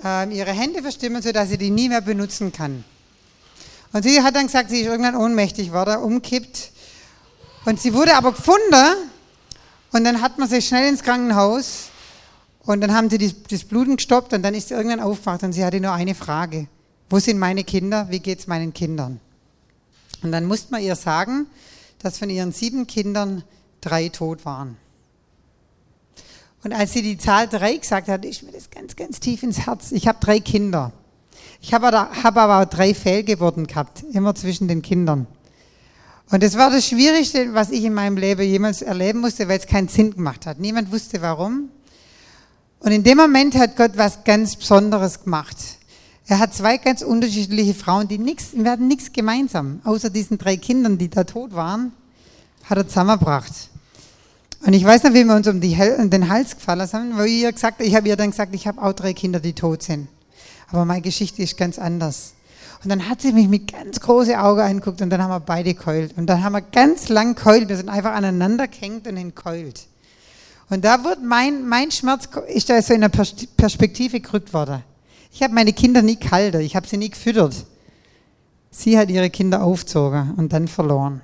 Ähm, 0.03 0.31
ihre 0.31 0.51
Hände 0.51 0.81
verstimmen, 0.81 1.21
sodass 1.21 1.49
sie 1.49 1.57
die 1.57 1.69
nie 1.69 1.89
mehr 1.89 2.01
benutzen 2.01 2.51
kann. 2.51 2.83
Und 3.91 4.03
sie 4.03 4.21
hat 4.21 4.35
dann 4.35 4.45
gesagt, 4.45 4.69
sie 4.69 4.81
ist 4.81 4.87
irgendwann 4.87 5.15
ohnmächtig 5.15 5.71
wurde, 5.71 5.99
umkippt. 5.99 6.71
Und 7.65 7.81
sie 7.81 7.93
wurde 7.93 8.15
aber 8.15 8.31
gefunden 8.31 9.09
und 9.91 10.03
dann 10.03 10.21
hat 10.21 10.37
man 10.37 10.47
sie 10.47 10.61
schnell 10.61 10.87
ins 10.87 11.03
Krankenhaus 11.03 11.89
und 12.63 12.81
dann 12.81 12.93
haben 12.93 13.09
sie 13.09 13.33
das 13.49 13.63
Bluten 13.63 13.97
gestoppt 13.97 14.33
und 14.33 14.43
dann 14.43 14.53
ist 14.53 14.69
sie 14.69 14.75
irgendwann 14.75 14.99
aufgewacht 14.99 15.43
und 15.43 15.53
sie 15.53 15.65
hatte 15.65 15.79
nur 15.79 15.91
eine 15.91 16.15
Frage. 16.15 16.67
Wo 17.09 17.19
sind 17.19 17.39
meine 17.39 17.63
Kinder? 17.63 18.07
Wie 18.09 18.19
geht 18.19 18.39
es 18.39 18.47
meinen 18.47 18.73
Kindern? 18.73 19.19
Und 20.21 20.31
dann 20.31 20.45
musste 20.45 20.71
man 20.71 20.81
ihr 20.81 20.95
sagen, 20.95 21.47
dass 22.01 22.17
von 22.17 22.29
ihren 22.29 22.51
sieben 22.51 22.87
Kindern 22.87 23.43
drei 23.81 24.09
tot 24.09 24.45
waren. 24.45 24.77
Und 26.63 26.73
als 26.73 26.91
sie 26.93 27.01
die 27.01 27.17
Zahl 27.17 27.47
drei 27.47 27.77
gesagt 27.77 28.09
hat, 28.09 28.25
ist 28.25 28.43
mir 28.43 28.51
das 28.51 28.69
ganz, 28.69 28.95
ganz 28.95 29.19
tief 29.19 29.43
ins 29.43 29.65
Herz. 29.65 29.91
Ich 29.91 30.07
habe 30.07 30.19
drei 30.19 30.39
Kinder. 30.39 30.91
Ich 31.61 31.73
habe 31.73 31.87
aber, 31.87 32.23
hab 32.23 32.37
aber 32.37 32.65
drei 32.65 32.93
Fehlgeburten 32.93 33.67
gehabt, 33.67 34.03
immer 34.11 34.35
zwischen 34.35 34.67
den 34.67 34.81
Kindern. 34.81 35.27
Und 36.31 36.43
das 36.43 36.57
war 36.57 36.69
das 36.69 36.87
Schwierigste, 36.87 37.53
was 37.53 37.71
ich 37.71 37.83
in 37.83 37.93
meinem 37.93 38.17
Leben 38.17 38.43
jemals 38.43 38.81
erleben 38.81 39.19
musste, 39.19 39.47
weil 39.47 39.59
es 39.59 39.65
keinen 39.65 39.87
Sinn 39.87 40.11
gemacht 40.11 40.45
hat. 40.45 40.59
Niemand 40.59 40.91
wusste 40.91 41.21
warum. 41.21 41.69
Und 42.81 42.91
in 42.91 43.03
dem 43.03 43.17
Moment 43.17 43.55
hat 43.55 43.75
Gott 43.75 43.91
was 43.95 44.23
ganz 44.23 44.55
Besonderes 44.55 45.23
gemacht. 45.23 45.57
Er 46.29 46.37
hat 46.37 46.53
zwei 46.53 46.77
ganz 46.77 47.01
unterschiedliche 47.01 47.73
Frauen, 47.73 48.07
die 48.07 48.19
nichts, 48.19 48.49
wir 48.53 48.69
hatten 48.69 48.87
nichts 48.87 49.11
gemeinsam, 49.11 49.81
außer 49.83 50.11
diesen 50.11 50.37
drei 50.37 50.57
Kindern, 50.57 50.99
die 50.99 51.09
da 51.09 51.23
tot 51.23 51.55
waren, 51.55 51.91
hat 52.65 52.77
er 52.77 52.87
zusammengebracht. 52.87 53.51
Und 54.63 54.73
ich 54.73 54.83
weiß 54.83 55.05
noch, 55.05 55.13
wie 55.15 55.23
wir 55.23 55.35
uns 55.35 55.47
um, 55.47 55.59
die, 55.59 55.75
um 55.97 56.11
den 56.11 56.29
Hals 56.29 56.55
gefallen 56.55 56.87
haben, 56.93 57.17
weil 57.17 57.29
ihr 57.29 57.51
gesagt, 57.51 57.81
ich 57.81 57.95
habe 57.95 58.07
ihr 58.07 58.15
dann 58.15 58.29
gesagt, 58.29 58.53
ich 58.53 58.67
habe 58.67 58.79
auch 58.79 58.93
drei 58.93 59.13
Kinder, 59.13 59.39
die 59.39 59.53
tot 59.53 59.81
sind. 59.81 60.07
Aber 60.71 60.85
meine 60.85 61.01
Geschichte 61.01 61.41
ist 61.41 61.57
ganz 61.57 61.79
anders. 61.79 62.33
Und 62.83 62.91
dann 62.91 63.09
hat 63.09 63.21
sie 63.21 63.33
mich 63.33 63.47
mit 63.47 63.73
ganz 63.73 63.99
großen 63.99 64.35
Augen 64.35 64.59
angeguckt 64.59 65.01
und 65.01 65.09
dann 65.09 65.23
haben 65.23 65.31
wir 65.31 65.39
beide 65.39 65.73
keult. 65.73 66.15
Und 66.15 66.27
dann 66.27 66.43
haben 66.43 66.53
wir 66.53 66.61
ganz 66.61 67.09
lang 67.09 67.33
keult. 67.33 67.69
Wir 67.69 67.77
sind 67.77 67.89
einfach 67.89 68.13
aneinander 68.13 68.67
gehängt 68.67 69.07
und 69.07 69.17
entkeult. 69.17 69.87
Und 70.69 70.85
da 70.85 71.03
wird 71.03 71.23
mein, 71.23 71.67
mein 71.67 71.89
Schmerz, 71.89 72.29
ist 72.53 72.69
da 72.69 72.79
so 72.83 72.93
in 72.93 73.03
eine 73.03 73.09
Perspektive 73.09 74.19
gerückt 74.19 74.53
worden. 74.53 74.83
Ich 75.31 75.43
habe 75.43 75.53
meine 75.53 75.73
Kinder 75.73 76.01
nie 76.01 76.19
gehalten, 76.19 76.61
ich 76.61 76.75
habe 76.75 76.87
sie 76.87 76.97
nie 76.97 77.09
gefüttert. 77.09 77.65
Sie 78.71 78.97
hat 78.97 79.09
ihre 79.09 79.29
Kinder 79.29 79.63
aufgezogen 79.63 80.33
und 80.35 80.53
dann 80.53 80.67
verloren. 80.67 81.21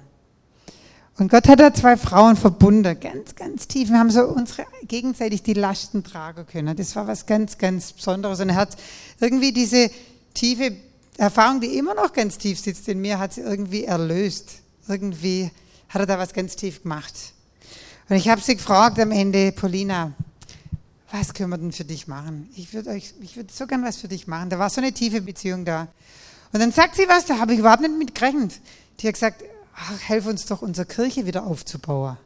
Und 1.18 1.32
Gott 1.32 1.48
hat 1.48 1.60
da 1.62 1.74
zwei 1.74 1.96
Frauen 1.96 2.36
verbunden, 2.36 3.00
ganz, 3.00 3.36
ganz 3.36 3.68
tief. 3.68 3.90
Wir 3.90 4.00
haben 4.00 4.12
so 4.12 4.26
unsere 4.26 4.66
gegenseitig 4.86 5.44
die 5.44 5.54
Lasten 5.54 6.04
tragen 6.04 6.46
können. 6.46 6.76
Das 6.76 6.96
war 6.96 7.08
was 7.08 7.26
ganz, 7.26 7.58
ganz 7.58 7.94
Besonderes. 7.94 8.42
Und 8.42 8.50
er 8.50 8.56
hat 8.56 8.76
irgendwie 9.22 9.54
diese 9.54 9.90
tiefe 10.34 10.76
Erfahrung, 11.18 11.62
die 11.62 11.78
immer 11.78 11.96
noch 11.96 12.12
ganz 12.12 12.38
tief 12.38 12.60
sitzt 12.60 12.90
in 12.90 13.00
mir, 13.00 13.18
hat 13.18 13.34
sie 13.34 13.42
irgendwie 13.42 13.86
erlöst. 13.86 14.60
Irgendwie 14.90 15.50
hat 15.88 16.02
er 16.02 16.06
da 16.06 16.20
was 16.20 16.34
ganz 16.34 16.58
tief 16.58 16.84
gemacht. 16.84 17.14
Und 18.10 18.18
ich 18.18 18.28
habe 18.28 18.42
sie 18.42 18.56
gefragt 18.56 19.00
am 19.00 19.12
Ende, 19.12 19.54
Paulina, 19.54 20.12
was 21.20 21.34
können 21.34 21.50
wir 21.50 21.58
denn 21.58 21.72
für 21.72 21.86
dich 21.86 22.08
machen? 22.08 22.50
Ich 22.56 22.74
würde 22.74 22.92
würde 22.92 23.54
so 23.54 23.68
gern 23.68 23.84
was 23.84 23.98
für 23.98 24.08
dich 24.08 24.28
machen. 24.28 24.50
Da 24.50 24.60
war 24.60 24.70
so 24.70 24.82
eine 24.82 24.92
tiefe 24.92 25.22
Beziehung 25.22 25.64
da. 25.66 25.88
Und 26.52 26.60
dann 26.60 26.72
sagt 26.72 26.96
sie 26.96 27.08
was, 27.08 27.26
da 27.26 27.40
habe 27.40 27.54
ich 27.54 27.60
überhaupt 27.60 27.82
nicht 27.82 27.98
mit 27.98 28.16
gerechnet. 28.16 28.60
Die 29.00 29.08
hat 29.08 29.14
gesagt, 29.14 29.44
ach, 29.76 30.00
helf 30.02 30.26
uns 30.26 30.46
doch, 30.46 30.62
unsere 30.62 30.86
Kirche 30.86 31.26
wieder 31.26 31.46
aufzubauen. 31.46 32.18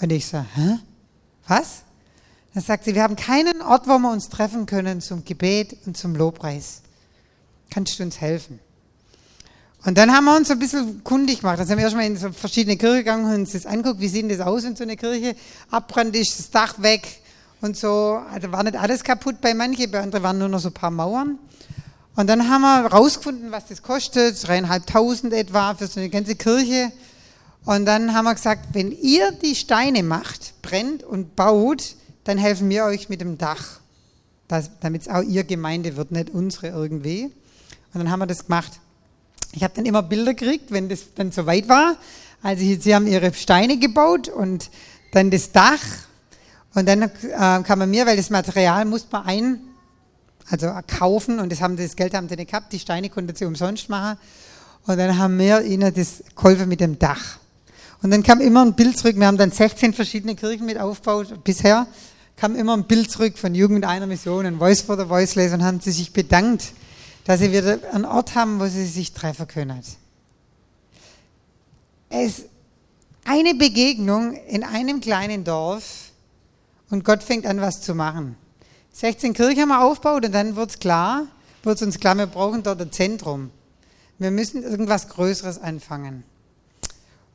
Und 0.00 0.10
ich 0.10 0.26
so, 0.26 0.38
hä? 0.38 0.78
Was? 1.48 1.82
Dann 2.54 2.62
sagt 2.62 2.84
sie, 2.84 2.94
wir 2.94 3.02
haben 3.02 3.16
keinen 3.16 3.62
Ort, 3.62 3.86
wo 3.86 3.98
wir 3.98 4.10
uns 4.10 4.28
treffen 4.28 4.66
können 4.66 5.00
zum 5.00 5.24
Gebet 5.24 5.76
und 5.86 5.96
zum 5.96 6.14
Lobpreis. 6.14 6.82
Kannst 7.70 7.98
du 7.98 8.02
uns 8.02 8.20
helfen? 8.20 8.58
Und 9.84 9.96
dann 9.96 10.12
haben 10.12 10.24
wir 10.24 10.36
uns 10.36 10.48
so 10.48 10.54
ein 10.54 10.58
bisschen 10.58 11.04
kundig 11.04 11.40
gemacht. 11.40 11.58
Dann 11.58 11.66
sind 11.66 11.78
wir 11.78 11.84
erstmal 11.84 12.06
in 12.06 12.16
so 12.16 12.32
verschiedene 12.32 12.76
Kirchen 12.76 12.98
gegangen 12.98 13.24
und 13.24 13.34
uns 13.40 13.52
das 13.52 13.66
anguckt, 13.66 14.00
wie 14.00 14.08
sieht 14.08 14.30
das 14.30 14.40
aus 14.40 14.64
in 14.64 14.76
so 14.76 14.84
einer 14.84 14.96
Kirche. 14.96 15.36
Abbrannt 15.70 16.16
ist 16.16 16.38
das 16.38 16.50
Dach 16.50 16.82
weg 16.82 17.19
und 17.60 17.76
so. 17.76 18.20
Also 18.32 18.52
war 18.52 18.62
nicht 18.62 18.76
alles 18.76 19.04
kaputt 19.04 19.40
bei 19.40 19.54
manchen, 19.54 19.90
bei 19.90 20.00
anderen 20.00 20.24
waren 20.24 20.38
nur 20.38 20.48
noch 20.48 20.60
so 20.60 20.68
ein 20.68 20.74
paar 20.74 20.90
Mauern. 20.90 21.38
Und 22.16 22.26
dann 22.26 22.50
haben 22.50 22.62
wir 22.62 22.86
rausgefunden, 22.86 23.52
was 23.52 23.66
das 23.66 23.82
kostet, 23.82 24.46
dreieinhalbtausend 24.46 25.32
etwa 25.32 25.74
für 25.74 25.86
so 25.86 26.00
eine 26.00 26.10
ganze 26.10 26.34
Kirche. 26.34 26.92
Und 27.64 27.86
dann 27.86 28.14
haben 28.14 28.24
wir 28.24 28.34
gesagt, 28.34 28.68
wenn 28.72 28.90
ihr 28.90 29.32
die 29.32 29.54
Steine 29.54 30.02
macht, 30.02 30.60
brennt 30.62 31.02
und 31.02 31.36
baut, 31.36 31.94
dann 32.24 32.38
helfen 32.38 32.68
wir 32.68 32.84
euch 32.84 33.08
mit 33.08 33.20
dem 33.20 33.38
Dach, 33.38 33.80
damit 34.80 35.02
es 35.02 35.08
auch 35.08 35.22
ihr 35.22 35.44
Gemeinde 35.44 35.96
wird, 35.96 36.10
nicht 36.10 36.30
unsere 36.30 36.68
irgendwie. 36.68 37.24
Und 37.92 38.00
dann 38.00 38.10
haben 38.10 38.20
wir 38.20 38.26
das 38.26 38.46
gemacht. 38.46 38.72
Ich 39.52 39.64
habe 39.64 39.74
dann 39.74 39.84
immer 39.84 40.02
Bilder 40.02 40.34
gekriegt, 40.34 40.70
wenn 40.70 40.88
das 40.88 41.14
dann 41.14 41.32
so 41.32 41.46
weit 41.46 41.68
war. 41.68 41.96
Also 42.42 42.62
sie 42.62 42.94
haben 42.94 43.06
ihre 43.06 43.32
Steine 43.34 43.78
gebaut 43.78 44.28
und 44.28 44.70
dann 45.12 45.30
das 45.30 45.52
Dach. 45.52 45.80
Und 46.74 46.88
dann 46.88 47.02
äh, 47.02 47.08
kam 47.62 47.78
man 47.78 47.90
mir, 47.90 48.06
weil 48.06 48.16
das 48.16 48.30
Material 48.30 48.84
musste 48.84 49.08
man 49.12 49.26
ein, 49.26 49.60
also 50.48 50.72
kaufen 50.86 51.40
und 51.40 51.50
das, 51.50 51.60
haben, 51.60 51.76
das 51.76 51.96
Geld 51.96 52.14
haben 52.14 52.28
sie 52.28 52.36
nicht 52.36 52.50
gehabt, 52.50 52.72
die 52.72 52.78
Steine 52.78 53.10
konnten 53.10 53.34
sie 53.34 53.44
umsonst 53.44 53.88
machen. 53.88 54.18
Und 54.86 54.96
dann 54.96 55.18
haben 55.18 55.38
wir 55.38 55.62
ihnen 55.62 55.92
das 55.92 56.22
geholfen 56.34 56.68
mit 56.68 56.80
dem 56.80 56.98
Dach. 56.98 57.38
Und 58.02 58.10
dann 58.10 58.22
kam 58.22 58.40
immer 58.40 58.64
ein 58.64 58.74
Bild 58.74 58.98
zurück, 58.98 59.16
wir 59.16 59.26
haben 59.26 59.36
dann 59.36 59.50
16 59.50 59.92
verschiedene 59.92 60.34
Kirchen 60.34 60.66
mit 60.66 60.78
aufgebaut 60.78 61.44
bisher, 61.44 61.86
kam 62.36 62.56
immer 62.56 62.76
ein 62.76 62.84
Bild 62.84 63.10
zurück 63.10 63.36
von 63.36 63.54
Jugend 63.54 63.84
einer 63.84 64.06
Mission, 64.06 64.46
ein 64.46 64.58
Voice 64.58 64.80
for 64.80 64.96
the 64.96 65.08
Voiceless 65.08 65.52
und 65.52 65.62
haben 65.62 65.80
sie 65.80 65.92
sich 65.92 66.12
bedankt 66.12 66.72
dass 67.24 67.40
sie 67.40 67.52
wieder 67.52 67.78
einen 67.92 68.04
Ort 68.04 68.34
haben, 68.34 68.60
wo 68.60 68.66
sie 68.66 68.86
sich 68.86 69.12
treffen 69.12 69.46
können. 69.46 69.80
Es 72.08 72.44
eine 73.24 73.54
Begegnung 73.54 74.34
in 74.48 74.64
einem 74.64 75.00
kleinen 75.00 75.44
Dorf 75.44 76.09
und 76.90 77.04
Gott 77.04 77.22
fängt 77.22 77.46
an, 77.46 77.60
was 77.60 77.80
zu 77.80 77.94
machen. 77.94 78.36
16 78.92 79.32
Kirchen 79.32 79.62
haben 79.62 79.68
wir 79.68 79.82
aufgebaut 79.82 80.26
und 80.26 80.32
dann 80.32 80.56
wird 80.56 80.70
es 80.70 80.78
klar, 80.78 81.26
wird 81.62 81.80
uns 81.82 81.98
klar, 81.98 82.16
wir 82.16 82.26
brauchen 82.26 82.62
dort 82.62 82.80
ein 82.80 82.92
Zentrum. 82.92 83.50
Wir 84.18 84.30
müssen 84.30 84.62
irgendwas 84.62 85.08
Größeres 85.08 85.60
anfangen. 85.60 86.24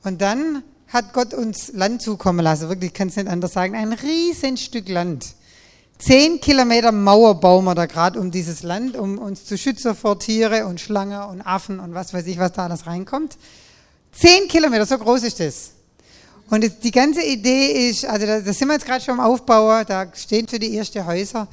Und 0.04 0.22
dann 0.22 0.64
hat 0.88 1.14
Gott 1.14 1.34
uns 1.34 1.74
Land 1.74 2.02
zukommen 2.02 2.42
lassen, 2.42 2.70
wirklich, 2.70 2.92
ich 2.92 2.94
kann 2.94 3.08
es 3.08 3.16
nicht 3.16 3.28
anders 3.28 3.54
sagen, 3.54 3.76
ein 3.76 3.94
riesen 3.94 4.58
Stück 4.58 4.88
Land. 4.90 5.26
Zehn 5.98 6.42
Kilometer 6.42 6.92
Mauer 6.92 7.40
bauen 7.40 7.64
wir 7.66 7.74
da 7.74 7.86
gerade 7.86 8.20
um 8.20 8.30
dieses 8.30 8.64
Land, 8.64 8.98
um 8.98 9.18
uns 9.18 9.46
zu 9.46 9.58
schützen 9.58 9.96
vor 9.96 10.20
Tiere 10.20 10.66
und 10.68 10.82
Schlangen 10.82 11.24
und 11.30 11.42
Affen 11.42 11.80
und 11.80 11.94
was 11.94 12.14
weiß 12.14 12.28
ich, 12.28 12.38
was 12.38 12.52
da 12.52 12.66
alles 12.66 12.86
reinkommt. 12.86 13.38
Zehn 14.12 14.48
Kilometer, 14.48 14.86
so 14.86 14.98
groß 14.98 15.24
ist 15.24 15.40
das. 15.40 15.72
Und 16.50 16.84
die 16.84 16.92
ganze 16.92 17.24
Idee 17.24 17.90
ist, 17.90 18.06
also 18.06 18.28
da, 18.28 18.40
sind 18.42 18.68
wir 18.68 18.74
jetzt 18.74 18.86
gerade 18.86 19.04
schon 19.04 19.20
am 19.20 19.26
Aufbau, 19.26 19.84
da 19.84 20.06
stehen 20.14 20.48
für 20.48 20.60
die 20.60 20.78
ersten 20.78 21.06
Häuser. 21.06 21.48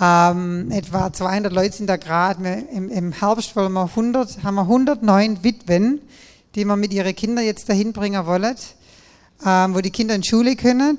Ähm, 0.00 0.70
etwa 0.70 1.12
200 1.12 1.52
Leute 1.52 1.76
sind 1.76 1.88
da 1.88 1.96
gerade. 1.96 2.64
Im, 2.72 2.90
Im 2.90 3.12
Herbst 3.12 3.56
wollen 3.56 3.72
wir 3.72 3.86
100, 3.86 4.44
haben 4.44 4.54
wir 4.54 4.62
109 4.62 5.42
Witwen, 5.42 6.00
die 6.54 6.64
wir 6.64 6.76
mit 6.76 6.92
ihren 6.92 7.14
Kindern 7.14 7.44
jetzt 7.44 7.68
dahin 7.68 7.92
bringen 7.92 8.24
wollen, 8.24 8.54
ähm, 9.44 9.74
wo 9.74 9.80
die 9.80 9.90
Kinder 9.90 10.14
in 10.14 10.22
Schule 10.22 10.54
können 10.54 10.96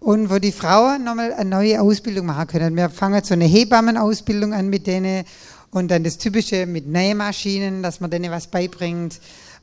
und 0.00 0.28
wo 0.28 0.38
die 0.40 0.52
Frauen 0.52 1.04
nochmal 1.04 1.32
eine 1.32 1.48
neue 1.48 1.80
Ausbildung 1.80 2.26
machen 2.26 2.48
können. 2.48 2.74
Wir 2.74 2.90
fangen 2.90 3.22
so 3.22 3.34
eine 3.34 3.44
Hebammenausbildung 3.44 4.52
an 4.52 4.68
mit 4.68 4.88
denen 4.88 5.24
und 5.70 5.92
dann 5.92 6.02
das 6.02 6.18
Typische 6.18 6.66
mit 6.66 6.88
Nähmaschinen, 6.88 7.84
dass 7.84 8.00
man 8.00 8.10
denen 8.10 8.32
was 8.32 8.48
beibringt. 8.48 9.20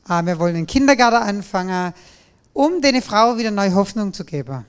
Äh, 0.08 0.22
wir 0.24 0.38
wollen 0.38 0.56
einen 0.56 0.66
Kindergarten 0.66 1.28
anfangen, 1.28 1.92
um 2.60 2.82
den 2.82 3.00
Frauen 3.00 3.38
wieder 3.38 3.50
neue 3.50 3.74
Hoffnung 3.74 4.12
zu 4.12 4.26
geben. 4.26 4.66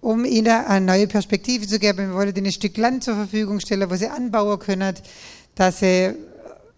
um 0.00 0.24
ihnen 0.26 0.66
eine 0.66 0.84
neue 0.84 1.06
Perspektive 1.06 1.66
zu 1.66 1.78
geben. 1.78 2.08
Wir 2.08 2.14
wollen 2.14 2.34
ihnen 2.34 2.46
ein 2.46 2.52
Stück 2.52 2.76
Land 2.76 3.04
zur 3.04 3.14
Verfügung 3.14 3.58
stellen, 3.60 3.88
wo 3.88 3.94
sie 3.94 4.08
anbauen 4.08 4.58
können, 4.58 4.94
dass 5.54 5.78
sie 5.78 6.12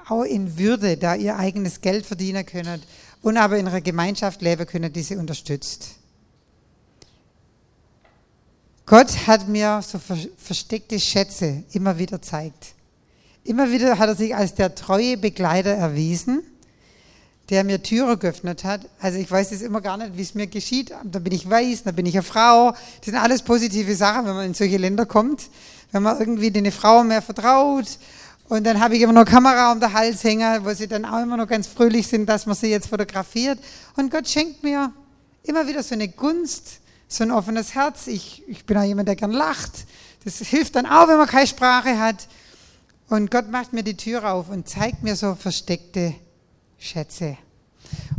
auch 0.06 0.22
in 0.22 0.58
Würde 0.58 0.96
da 0.96 1.16
ihr 1.16 1.36
eigenes 1.36 1.80
Geld 1.80 2.06
verdienen 2.06 2.46
können 2.46 2.82
und 3.22 3.36
aber 3.36 3.58
in 3.58 3.66
einer 3.66 3.80
Gemeinschaft 3.80 4.42
leben 4.42 4.64
können, 4.66 4.92
die 4.92 5.02
sie 5.02 5.16
unterstützt. 5.16 5.96
Gott 8.84 9.26
hat 9.26 9.48
mir 9.48 9.80
so 9.82 9.98
versteckte 10.36 11.00
Schätze 11.00 11.64
immer 11.72 11.98
wieder 11.98 12.18
gezeigt. 12.18 12.74
Immer 13.42 13.72
wieder 13.72 13.98
hat 13.98 14.10
er 14.10 14.14
sich 14.14 14.36
als 14.36 14.54
der 14.54 14.74
treue 14.74 15.16
Begleiter 15.16 15.70
erwiesen, 15.70 16.42
der 17.50 17.62
mir 17.62 17.82
Türen 17.82 18.18
geöffnet 18.18 18.64
hat. 18.64 18.80
Also 19.00 19.18
ich 19.18 19.30
weiß 19.30 19.50
jetzt 19.52 19.62
immer 19.62 19.80
gar 19.80 19.96
nicht, 19.96 20.16
wie 20.16 20.22
es 20.22 20.34
mir 20.34 20.46
geschieht. 20.46 20.92
Da 21.04 21.18
bin 21.18 21.32
ich 21.32 21.48
weiß, 21.48 21.84
da 21.84 21.92
bin 21.92 22.06
ich 22.06 22.14
eine 22.14 22.22
Frau. 22.22 22.72
Das 22.72 23.04
sind 23.04 23.14
alles 23.14 23.42
positive 23.42 23.94
Sachen, 23.94 24.26
wenn 24.26 24.34
man 24.34 24.46
in 24.46 24.54
solche 24.54 24.78
Länder 24.78 25.06
kommt. 25.06 25.48
Wenn 25.92 26.02
man 26.02 26.18
irgendwie 26.18 26.52
eine 26.52 26.72
Frau 26.72 27.04
mehr 27.04 27.22
vertraut. 27.22 27.86
Und 28.48 28.64
dann 28.64 28.80
habe 28.80 28.96
ich 28.96 29.02
immer 29.02 29.12
noch 29.12 29.24
Kamera 29.24 29.72
um 29.72 29.80
den 29.80 29.92
Hals 29.92 30.24
hängen, 30.24 30.64
wo 30.64 30.72
sie 30.72 30.88
dann 30.88 31.04
auch 31.04 31.22
immer 31.22 31.36
noch 31.36 31.48
ganz 31.48 31.66
fröhlich 31.66 32.06
sind, 32.06 32.28
dass 32.28 32.46
man 32.46 32.56
sie 32.56 32.68
jetzt 32.68 32.88
fotografiert. 32.88 33.58
Und 33.96 34.10
Gott 34.10 34.28
schenkt 34.28 34.62
mir 34.62 34.92
immer 35.44 35.66
wieder 35.68 35.82
so 35.82 35.94
eine 35.94 36.08
Gunst, 36.08 36.80
so 37.08 37.22
ein 37.22 37.30
offenes 37.30 37.74
Herz. 37.74 38.08
Ich, 38.08 38.42
ich 38.48 38.64
bin 38.64 38.76
auch 38.76 38.84
jemand, 38.84 39.08
der 39.08 39.16
gern 39.16 39.32
lacht. 39.32 39.86
Das 40.24 40.38
hilft 40.38 40.74
dann 40.74 40.86
auch, 40.86 41.06
wenn 41.06 41.18
man 41.18 41.28
keine 41.28 41.46
Sprache 41.46 41.98
hat. 41.98 42.26
Und 43.08 43.30
Gott 43.30 43.48
macht 43.50 43.72
mir 43.72 43.84
die 43.84 43.96
Tür 43.96 44.32
auf 44.32 44.48
und 44.48 44.68
zeigt 44.68 45.04
mir 45.04 45.14
so 45.14 45.36
versteckte 45.36 46.14
Schätze. 46.78 47.36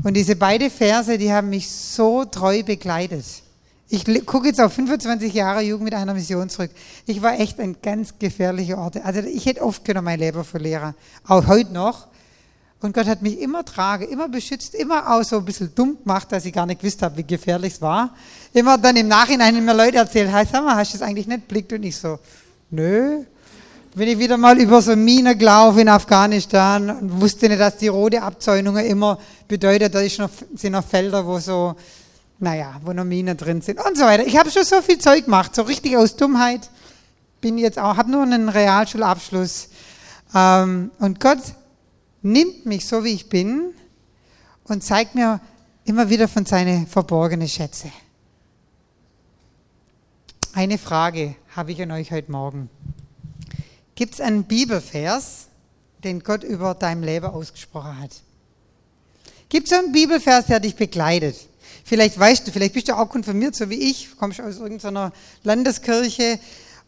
Und 0.03 0.13
diese 0.13 0.35
beiden 0.35 0.69
Verse, 0.69 1.17
die 1.17 1.31
haben 1.31 1.49
mich 1.49 1.69
so 1.69 2.25
treu 2.25 2.63
begleitet. 2.63 3.25
Ich 3.89 4.03
gucke 4.25 4.47
jetzt 4.47 4.59
auf 4.59 4.73
25 4.73 5.33
Jahre 5.33 5.61
Jugend 5.61 5.85
mit 5.85 5.93
einer 5.93 6.13
Mission 6.13 6.49
zurück. 6.49 6.71
Ich 7.05 7.21
war 7.21 7.39
echt 7.39 7.59
ein 7.59 7.77
ganz 7.81 8.19
gefährlicher 8.19 8.77
Ort. 8.77 8.97
Also 9.03 9.21
ich 9.21 9.45
hätte 9.45 9.61
oft 9.61 9.85
können 9.85 10.03
mein 10.03 10.19
Leben 10.19 10.43
verlieren. 10.43 10.93
Auch 11.25 11.47
heute 11.47 11.71
noch. 11.71 12.07
Und 12.81 12.93
Gott 12.93 13.07
hat 13.07 13.21
mich 13.21 13.39
immer 13.39 13.65
trage, 13.65 14.05
immer 14.05 14.29
beschützt, 14.29 14.75
immer 14.75 15.09
auch 15.11 15.23
so 15.23 15.37
ein 15.37 15.45
bisschen 15.45 15.73
dumm 15.73 15.97
gemacht, 16.03 16.31
dass 16.31 16.45
ich 16.45 16.53
gar 16.53 16.65
nicht 16.65 16.81
gewusst 16.81 17.01
habe, 17.01 17.17
wie 17.17 17.23
gefährlich 17.23 17.73
es 17.73 17.81
war. 17.81 18.13
Immer 18.53 18.77
dann 18.77 18.95
im 18.97 19.07
Nachhinein 19.07 19.63
mir 19.63 19.73
Leute 19.73 19.97
erzählt, 19.97 20.31
hey, 20.31 20.45
sag 20.51 20.63
mal, 20.63 20.75
hast 20.75 20.93
du 20.93 20.99
das 20.99 21.07
eigentlich 21.07 21.25
nicht 21.25 21.47
blickt? 21.47 21.73
Und 21.73 21.83
ich 21.83 21.95
so, 21.95 22.19
nö. 22.69 23.23
Bin 23.95 24.07
ich 24.09 24.19
wieder 24.19 24.37
mal 24.37 24.59
über 24.59 24.81
so 24.81 24.95
Mine 24.95 25.35
gelaufen 25.35 25.79
in 25.79 25.89
Afghanistan 25.89 26.89
und 26.89 27.21
wusste 27.21 27.47
nicht, 27.49 27.59
dass 27.59 27.77
die 27.77 27.87
rote 27.87 28.21
Abzäunungen 28.21 28.85
immer 28.85 29.17
bedeutet, 29.47 29.95
da 29.95 30.01
noch, 30.01 30.29
sind 30.55 30.73
noch 30.73 30.83
Felder, 30.83 31.25
wo 31.25 31.39
so, 31.39 31.75
naja, 32.39 32.79
wo 32.83 32.93
noch 32.93 33.05
Minen 33.05 33.35
drin 33.37 33.61
sind 33.61 33.83
und 33.83 33.97
so 33.97 34.03
weiter. 34.03 34.25
Ich 34.25 34.37
habe 34.37 34.51
schon 34.51 34.63
so 34.63 34.81
viel 34.81 34.99
Zeug 34.99 35.25
gemacht, 35.25 35.55
so 35.55 35.63
richtig 35.63 35.97
aus 35.97 36.15
Dummheit. 36.15 36.69
Bin 37.41 37.57
jetzt 37.57 37.79
auch, 37.79 37.97
habe 37.97 38.11
nur 38.11 38.23
einen 38.23 38.49
Realschulabschluss. 38.49 39.69
Ähm, 40.35 40.91
und 40.99 41.19
Gott 41.19 41.41
nimmt 42.21 42.65
mich 42.65 42.85
so, 42.85 43.03
wie 43.03 43.13
ich 43.13 43.29
bin 43.29 43.73
und 44.65 44.83
zeigt 44.83 45.15
mir 45.15 45.39
immer 45.85 46.09
wieder 46.09 46.27
von 46.27 46.45
seinen 46.45 46.85
verborgenen 46.87 47.47
Schätze. 47.47 47.91
Eine 50.53 50.77
Frage 50.77 51.35
habe 51.55 51.71
ich 51.71 51.81
an 51.81 51.91
euch 51.91 52.11
heute 52.11 52.31
Morgen. 52.31 52.69
Gibt 53.97 54.13
es 54.13 54.21
einen 54.21 54.43
Bibelvers, 54.43 55.47
den 56.03 56.21
Gott 56.21 56.43
über 56.43 56.75
dein 56.75 57.01
Leben 57.01 57.25
ausgesprochen 57.25 57.99
hat? 57.99 58.11
Gibt 59.49 59.65
es 59.71 59.73
einen 59.73 59.91
Bibelvers, 59.91 60.45
der 60.45 60.59
dich 60.59 60.75
begleitet? 60.75 61.35
Vielleicht 61.83 62.19
weißt 62.19 62.47
du, 62.47 62.51
vielleicht 62.51 62.75
bist 62.75 62.89
du 62.89 62.95
auch 62.95 63.09
konfirmiert, 63.09 63.55
so 63.55 63.71
wie 63.71 63.89
ich, 63.89 64.15
kommst 64.19 64.39
aus 64.39 64.57
irgendeiner 64.57 65.11
Landeskirche, 65.43 66.39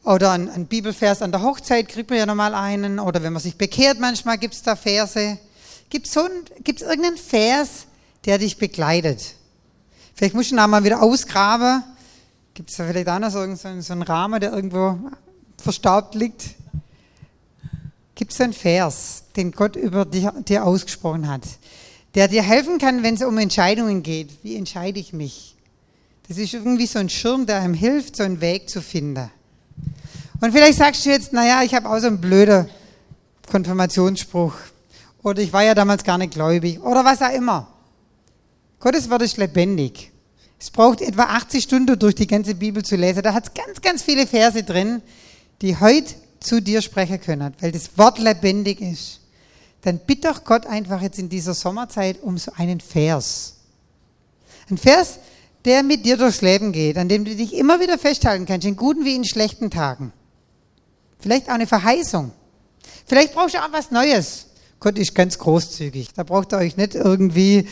oder 0.03 0.31
ein, 0.31 0.49
ein, 0.49 0.67
Bibelvers 0.67 1.23
an 1.23 1.31
der 1.31 1.41
Hochzeit 1.41 1.89
kriegt 1.89 2.11
man 2.11 2.19
ja 2.19 2.25
nochmal 2.27 2.53
einen. 2.53 2.99
Oder 2.99 3.23
wenn 3.23 3.33
man 3.33 3.41
sich 3.41 3.57
bekehrt, 3.57 3.99
manchmal 3.99 4.37
gibt 4.37 4.53
es 4.53 4.61
da 4.61 4.75
Verse. 4.75 5.37
Gibt 5.89 6.05
es 6.05 6.13
so 6.13 6.21
irgendeinen 6.59 7.17
Vers, 7.17 7.87
der 8.23 8.37
dich 8.37 8.57
begleitet? 8.57 9.33
Vielleicht 10.13 10.35
musst 10.35 10.51
du 10.51 10.55
ihn 10.55 10.59
auch 10.59 10.67
mal 10.67 10.83
wieder 10.83 11.01
ausgraben. 11.01 11.83
Gibt 12.53 12.69
es 12.69 12.77
da 12.77 12.85
vielleicht 12.85 13.09
auch 13.09 13.19
noch 13.19 13.31
so, 13.31 13.55
so 13.55 13.93
einen 13.93 14.03
Rahmen, 14.03 14.39
der 14.39 14.53
irgendwo 14.53 14.97
verstaubt 15.57 16.13
liegt? 16.15 16.45
Gibt 18.19 18.33
es 18.33 18.41
einen 18.41 18.51
Vers, 18.51 19.23
den 19.37 19.53
Gott 19.53 19.77
über 19.77 20.03
dir, 20.03 20.65
ausgesprochen 20.65 21.29
hat, 21.29 21.43
der 22.15 22.27
dir 22.27 22.43
helfen 22.43 22.77
kann, 22.77 23.01
wenn 23.01 23.13
es 23.13 23.23
um 23.23 23.37
Entscheidungen 23.37 24.03
geht? 24.03 24.43
Wie 24.43 24.57
entscheide 24.57 24.99
ich 24.99 25.13
mich? 25.13 25.55
Das 26.27 26.37
ist 26.37 26.53
irgendwie 26.53 26.85
so 26.85 26.99
ein 26.99 27.07
Schirm, 27.07 27.45
der 27.45 27.61
einem 27.61 27.73
hilft, 27.73 28.17
so 28.17 28.23
einen 28.23 28.41
Weg 28.41 28.69
zu 28.69 28.81
finden. 28.81 29.31
Und 30.41 30.51
vielleicht 30.51 30.79
sagst 30.79 31.05
du 31.05 31.11
jetzt, 31.11 31.31
naja, 31.31 31.63
ich 31.63 31.73
habe 31.73 31.89
auch 31.89 31.97
so 31.99 32.07
einen 32.07 32.19
blöden 32.19 32.69
Konfirmationsspruch. 33.49 34.53
Oder 35.23 35.41
ich 35.41 35.53
war 35.53 35.63
ja 35.63 35.73
damals 35.73 36.03
gar 36.03 36.17
nicht 36.17 36.33
gläubig. 36.33 36.81
Oder 36.81 37.05
was 37.05 37.21
auch 37.21 37.31
immer. 37.31 37.73
Gottes 38.81 39.09
Wort 39.09 39.21
ist 39.21 39.37
lebendig. 39.37 40.11
Es 40.59 40.69
braucht 40.69 40.99
etwa 40.99 41.23
80 41.23 41.63
Stunden 41.63 41.97
durch 41.97 42.15
die 42.15 42.27
ganze 42.27 42.53
Bibel 42.53 42.83
zu 42.83 42.97
lesen. 42.97 43.23
Da 43.23 43.33
hat 43.33 43.47
es 43.47 43.53
ganz, 43.53 43.79
ganz 43.79 44.03
viele 44.03 44.27
Verse 44.27 44.61
drin, 44.61 45.01
die 45.61 45.79
heute 45.79 46.15
zu 46.39 46.61
dir 46.61 46.81
sprechen 46.81 47.19
können, 47.19 47.53
weil 47.59 47.71
das 47.71 47.97
Wort 47.97 48.19
lebendig 48.19 48.81
ist. 48.81 49.19
Dann 49.81 49.99
bitte 49.99 50.27
doch 50.27 50.43
Gott 50.43 50.65
einfach 50.65 51.01
jetzt 51.01 51.19
in 51.19 51.29
dieser 51.29 51.53
Sommerzeit 51.53 52.21
um 52.21 52.37
so 52.37 52.51
einen 52.55 52.79
Vers. 52.79 53.55
Ein 54.69 54.77
Vers, 54.77 55.19
der 55.65 55.83
mit 55.83 56.05
dir 56.05 56.17
durchs 56.17 56.41
Leben 56.41 56.71
geht, 56.71 56.97
an 56.97 57.09
dem 57.09 57.25
du 57.25 57.35
dich 57.35 57.53
immer 57.53 57.79
wieder 57.79 57.97
festhalten 57.97 58.45
kannst, 58.45 58.67
in 58.67 58.75
guten 58.75 59.05
wie 59.05 59.15
in 59.15 59.25
schlechten 59.25 59.69
Tagen. 59.69 60.13
Vielleicht 61.19 61.49
auch 61.49 61.53
eine 61.53 61.67
Verheißung. 61.67 62.31
Vielleicht 63.05 63.33
brauchst 63.33 63.55
du 63.55 63.59
auch 63.59 63.71
was 63.71 63.91
Neues. 63.91 64.47
Gott 64.79 64.97
ist 64.97 65.15
ganz 65.15 65.37
großzügig. 65.37 66.13
Da 66.13 66.23
braucht 66.23 66.53
ihr 66.53 66.57
euch 66.57 66.77
nicht 66.77 66.95
irgendwie 66.95 67.67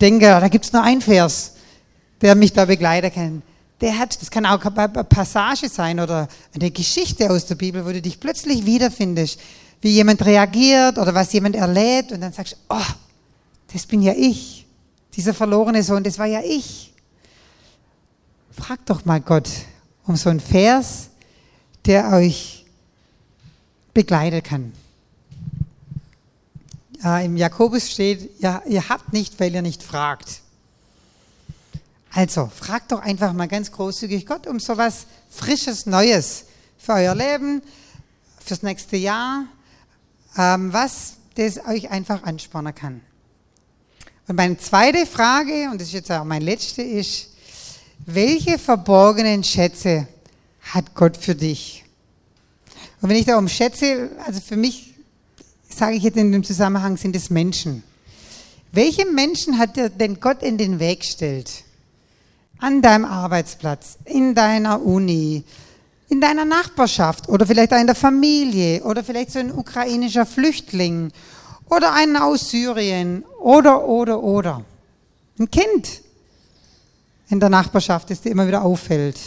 denken, 0.00 0.20
da 0.20 0.48
gibt 0.48 0.66
es 0.66 0.72
nur 0.72 0.82
einen 0.82 1.00
Vers, 1.00 1.54
der 2.20 2.34
mich 2.34 2.52
da 2.52 2.66
begleiten 2.66 3.12
kann. 3.12 3.42
Der 3.80 3.98
hat, 3.98 4.20
das 4.20 4.30
kann 4.30 4.44
auch 4.44 4.62
eine 4.64 5.04
Passage 5.04 5.68
sein 5.68 6.00
oder 6.00 6.28
eine 6.54 6.70
Geschichte 6.70 7.30
aus 7.30 7.46
der 7.46 7.54
Bibel, 7.54 7.84
wo 7.84 7.90
du 7.90 8.02
dich 8.02 8.20
plötzlich 8.20 8.66
wiederfindest, 8.66 9.40
wie 9.80 9.90
jemand 9.90 10.24
reagiert 10.24 10.98
oder 10.98 11.14
was 11.14 11.32
jemand 11.32 11.56
erlebt 11.56 12.12
und 12.12 12.20
dann 12.20 12.32
sagst, 12.32 12.56
oh, 12.68 12.92
das 13.72 13.86
bin 13.86 14.02
ja 14.02 14.12
ich. 14.12 14.66
Dieser 15.14 15.32
verlorene 15.32 15.82
Sohn, 15.82 16.04
das 16.04 16.18
war 16.18 16.26
ja 16.26 16.42
ich. 16.44 16.92
Frag 18.50 18.84
doch 18.86 19.04
mal 19.04 19.20
Gott 19.20 19.48
um 20.06 20.16
so 20.16 20.28
einen 20.28 20.40
Vers, 20.40 21.08
der 21.86 22.12
euch 22.12 22.66
begleiten 23.94 24.42
kann. 24.42 24.72
Äh, 27.02 27.24
Im 27.24 27.36
Jakobus 27.36 27.90
steht, 27.90 28.40
ja, 28.40 28.62
ihr 28.66 28.88
habt 28.88 29.12
nicht, 29.12 29.38
weil 29.40 29.54
ihr 29.54 29.62
nicht 29.62 29.82
fragt. 29.82 30.42
Also, 32.12 32.50
fragt 32.54 32.90
doch 32.90 33.00
einfach 33.00 33.32
mal 33.32 33.46
ganz 33.46 33.70
großzügig 33.70 34.26
Gott 34.26 34.46
um 34.46 34.58
so 34.58 34.76
was 34.76 35.06
Frisches, 35.30 35.86
Neues 35.86 36.46
für 36.76 36.94
euer 36.94 37.14
Leben, 37.14 37.62
fürs 38.44 38.62
nächste 38.62 38.96
Jahr, 38.96 39.44
ähm, 40.36 40.72
was 40.72 41.14
das 41.36 41.64
euch 41.66 41.90
einfach 41.90 42.24
anspornen 42.24 42.74
kann. 42.74 43.00
Und 44.26 44.36
meine 44.36 44.58
zweite 44.58 45.06
Frage, 45.06 45.68
und 45.70 45.80
das 45.80 45.88
ist 45.88 45.94
jetzt 45.94 46.10
auch 46.10 46.24
meine 46.24 46.44
letzte, 46.44 46.82
ist, 46.82 47.28
welche 48.06 48.58
verborgenen 48.58 49.44
Schätze 49.44 50.08
hat 50.62 50.94
Gott 50.94 51.16
für 51.16 51.34
dich? 51.34 51.84
Und 53.00 53.08
wenn 53.08 53.16
ich 53.16 53.26
darum 53.26 53.48
schätze, 53.48 54.10
also 54.26 54.40
für 54.40 54.56
mich, 54.56 54.94
sage 55.68 55.96
ich 55.96 56.02
jetzt 56.02 56.16
in 56.16 56.32
dem 56.32 56.44
Zusammenhang, 56.44 56.96
sind 56.96 57.14
es 57.14 57.30
Menschen. 57.30 57.82
Welche 58.72 59.06
Menschen 59.06 59.58
hat 59.58 59.76
dir 59.76 59.88
denn 59.90 60.20
Gott 60.20 60.42
in 60.42 60.58
den 60.58 60.78
Weg 60.78 61.00
gestellt? 61.00 61.64
An 62.60 62.82
deinem 62.82 63.06
Arbeitsplatz, 63.06 63.96
in 64.04 64.34
deiner 64.34 64.82
Uni, 64.82 65.44
in 66.10 66.20
deiner 66.20 66.44
Nachbarschaft 66.44 67.28
oder 67.28 67.46
vielleicht 67.46 67.72
in 67.72 67.86
der 67.86 67.94
Familie 67.94 68.82
oder 68.82 69.02
vielleicht 69.02 69.32
so 69.32 69.38
ein 69.38 69.52
ukrainischer 69.52 70.26
Flüchtling 70.26 71.10
oder 71.70 71.92
einen 71.92 72.16
aus 72.16 72.50
Syrien 72.50 73.24
oder, 73.40 73.86
oder, 73.86 74.22
oder. 74.22 74.64
Ein 75.38 75.50
Kind 75.50 76.02
in 77.30 77.40
der 77.40 77.48
Nachbarschaft, 77.48 78.10
das 78.10 78.20
dir 78.20 78.30
immer 78.30 78.46
wieder 78.46 78.62
auffällt. 78.62 79.18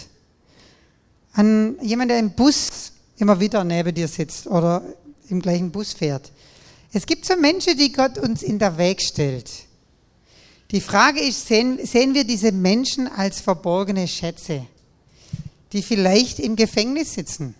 An 1.34 1.78
jemand, 1.82 2.12
der 2.12 2.20
im 2.20 2.32
Bus 2.32 2.92
immer 3.18 3.40
wieder 3.40 3.64
neben 3.64 3.96
dir 3.96 4.08
sitzt 4.08 4.46
oder 4.46 4.84
im 5.30 5.42
gleichen 5.42 5.72
Bus 5.72 5.94
fährt. 5.94 6.32
Es 6.92 7.06
gibt 7.06 7.26
so 7.26 7.36
Menschen, 7.36 7.78
die 7.78 7.92
Gott 7.92 8.18
uns 8.20 8.44
in 8.44 8.60
der 8.60 8.78
Weg 8.78 9.02
stellt. 9.02 9.50
Die 10.74 10.82
Frage 10.82 11.20
ist, 11.20 11.48
sehen, 11.48 11.78
sehen 11.86 12.16
wir 12.16 12.24
diese 12.24 12.52
Menschen 12.52 13.08
als 13.08 13.40
verborgene 13.40 14.08
Schätze, 14.08 14.66
die 15.72 15.84
vielleicht 15.84 16.40
im 16.40 16.56
Gefängnis 16.56 17.14
sitzen? 17.14 17.54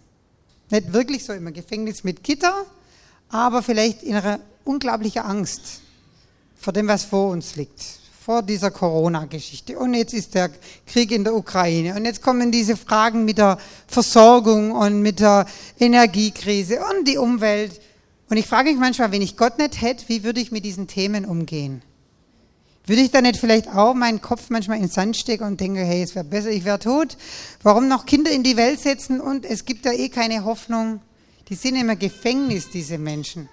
Nicht 0.72 0.92
wirklich 0.94 1.24
so 1.24 1.32
im 1.32 1.54
Gefängnis 1.54 2.04
mit 2.04 2.24
Gitter, 2.24 2.66
aber 3.30 3.62
vielleicht 3.62 4.02
in 4.02 4.16
einer 4.16 4.40
unglaublichen 4.66 5.22
Angst 5.22 5.62
vor 6.60 6.74
dem, 6.74 6.88
was 6.88 7.04
vor 7.04 7.30
uns 7.30 7.56
liegt, 7.56 7.84
vor 8.26 8.42
dieser 8.42 8.72
Corona-Geschichte. 8.72 9.78
Und 9.78 9.94
jetzt 9.94 10.16
ist 10.16 10.34
der 10.34 10.50
Krieg 10.88 11.12
in 11.12 11.24
der 11.24 11.36
Ukraine. 11.36 11.96
Und 11.96 12.06
jetzt 12.06 12.24
kommen 12.24 12.52
diese 12.52 12.76
Fragen 12.76 13.26
mit 13.26 13.38
der 13.38 13.60
Versorgung 13.86 14.72
und 14.72 15.04
mit 15.04 15.20
der 15.20 15.46
Energiekrise 15.80 16.80
und 16.80 17.08
die 17.08 17.20
Umwelt. 17.20 17.80
Und 18.32 18.38
ich 18.38 18.48
frage 18.48 18.72
mich 18.72 18.80
manchmal, 18.80 19.12
wenn 19.12 19.22
ich 19.22 19.38
Gott 19.38 19.60
nicht 19.60 19.82
hätte, 19.82 20.10
wie 20.10 20.24
würde 20.24 20.40
ich 20.40 20.52
mit 20.52 20.66
diesen 20.66 20.88
Themen 20.88 21.26
umgehen? 21.26 21.84
Würde 22.86 23.02
ich 23.02 23.12
da 23.12 23.22
nicht 23.22 23.38
vielleicht 23.38 23.70
auch 23.70 23.94
meinen 23.94 24.20
Kopf 24.20 24.50
manchmal 24.50 24.78
in 24.78 24.84
den 24.84 24.92
Sand 24.92 25.16
stecken 25.16 25.46
und 25.46 25.60
denke, 25.60 25.80
hey, 25.82 26.04
es 26.04 26.16
wäre 26.16 26.26
besser, 26.26 26.50
ich 26.50 26.66
wäre 26.66 26.80
tot? 26.80 27.16
Warum 27.62 27.88
noch 27.88 28.06
Kinder 28.06 28.30
in 28.30 28.44
die 28.44 28.58
Welt 28.58 28.82
setzen 28.82 29.22
und 29.22 29.46
es 29.46 29.64
gibt 29.64 29.86
da 29.86 29.92
eh 29.92 30.10
keine 30.10 30.44
Hoffnung? 30.44 31.00
Die 31.48 31.56
sind 31.56 31.78
immer 31.78 31.96
Gefängnis, 31.96 32.70
diese 32.70 32.98
Menschen. 32.98 33.48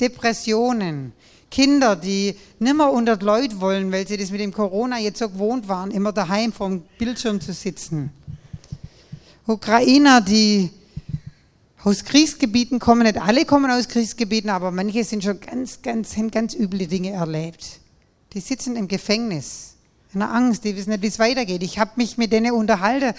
Depressionen, 0.00 1.12
Kinder, 1.52 1.94
die 1.94 2.34
nimmer 2.58 2.90
unter 2.90 3.16
Leute 3.16 3.60
wollen, 3.60 3.92
weil 3.92 4.08
sie 4.08 4.16
das 4.16 4.32
mit 4.32 4.40
dem 4.40 4.52
Corona 4.52 4.98
jetzt 4.98 5.20
so 5.20 5.28
gewohnt 5.28 5.68
waren, 5.68 5.92
immer 5.92 6.10
daheim 6.10 6.52
vorm 6.52 6.82
Bildschirm 6.98 7.40
zu 7.40 7.52
sitzen. 7.52 8.10
Ukrainer, 9.46 10.20
die 10.20 10.70
aus 11.84 12.04
Kriegsgebieten 12.04 12.80
kommen, 12.80 13.02
nicht 13.02 13.20
alle 13.20 13.44
kommen 13.44 13.70
aus 13.70 13.86
Kriegsgebieten, 13.86 14.50
aber 14.50 14.72
manche 14.72 15.04
sind 15.04 15.22
schon 15.22 15.38
ganz, 15.38 15.80
ganz, 15.80 16.16
haben 16.16 16.32
ganz 16.32 16.54
üble 16.54 16.88
Dinge 16.88 17.10
erlebt. 17.10 17.78
Die 18.34 18.40
sitzen 18.40 18.74
im 18.74 18.88
Gefängnis, 18.88 19.74
in 20.12 20.18
der 20.18 20.30
Angst, 20.32 20.64
die 20.64 20.74
wissen 20.76 20.90
nicht, 20.90 21.02
wie 21.02 21.06
es 21.06 21.20
weitergeht. 21.20 21.62
Ich 21.62 21.78
habe 21.78 21.92
mich 21.94 22.18
mit 22.18 22.32
denen 22.32 22.50
unterhalten. 22.52 23.14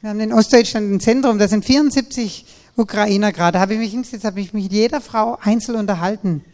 Wir 0.00 0.10
haben 0.10 0.20
in 0.20 0.32
Ostdeutschland 0.32 0.92
ein 0.92 1.00
Zentrum, 1.00 1.38
da 1.38 1.48
sind 1.48 1.64
74 1.64 2.46
Ukrainer 2.76 3.32
gerade. 3.32 3.58
Habe 3.58 3.74
ich 3.74 3.80
mich 3.80 3.90
hingesetzt, 3.90 4.24
habe 4.24 4.40
ich 4.40 4.52
mich 4.52 4.64
mit 4.64 4.72
jeder 4.72 5.00
Frau 5.00 5.36
einzeln 5.42 5.78
unterhalten. 5.78 6.44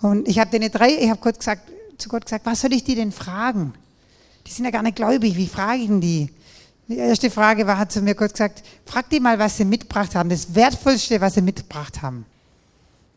Und 0.00 0.28
ich 0.28 0.38
habe 0.38 0.50
denen 0.52 0.70
drei, 0.70 0.90
ich 0.90 1.10
habe 1.10 1.20
Gott 1.20 1.40
gesagt, 1.40 1.70
zu 1.98 2.08
Gott 2.08 2.24
gesagt, 2.24 2.46
was 2.46 2.60
soll 2.60 2.72
ich 2.72 2.84
die 2.84 2.94
denn 2.94 3.10
fragen? 3.10 3.74
Die 4.46 4.52
sind 4.52 4.64
ja 4.64 4.70
gar 4.70 4.82
nicht 4.82 4.96
gläubig, 4.96 5.36
wie 5.36 5.48
frage 5.48 5.82
ich 5.82 5.88
denn 5.88 6.00
die? 6.00 6.30
Die 6.86 6.96
erste 6.96 7.30
Frage 7.30 7.66
war, 7.66 7.76
hat 7.76 7.90
zu 7.90 8.02
mir 8.02 8.14
Gott 8.14 8.32
gesagt, 8.32 8.62
frag 8.86 9.10
die 9.10 9.20
mal, 9.20 9.38
was 9.38 9.56
sie 9.56 9.64
mitgebracht 9.64 10.14
haben, 10.14 10.28
das 10.28 10.54
Wertvollste, 10.54 11.20
was 11.20 11.34
sie 11.34 11.42
mitgebracht 11.42 12.02
haben. 12.02 12.24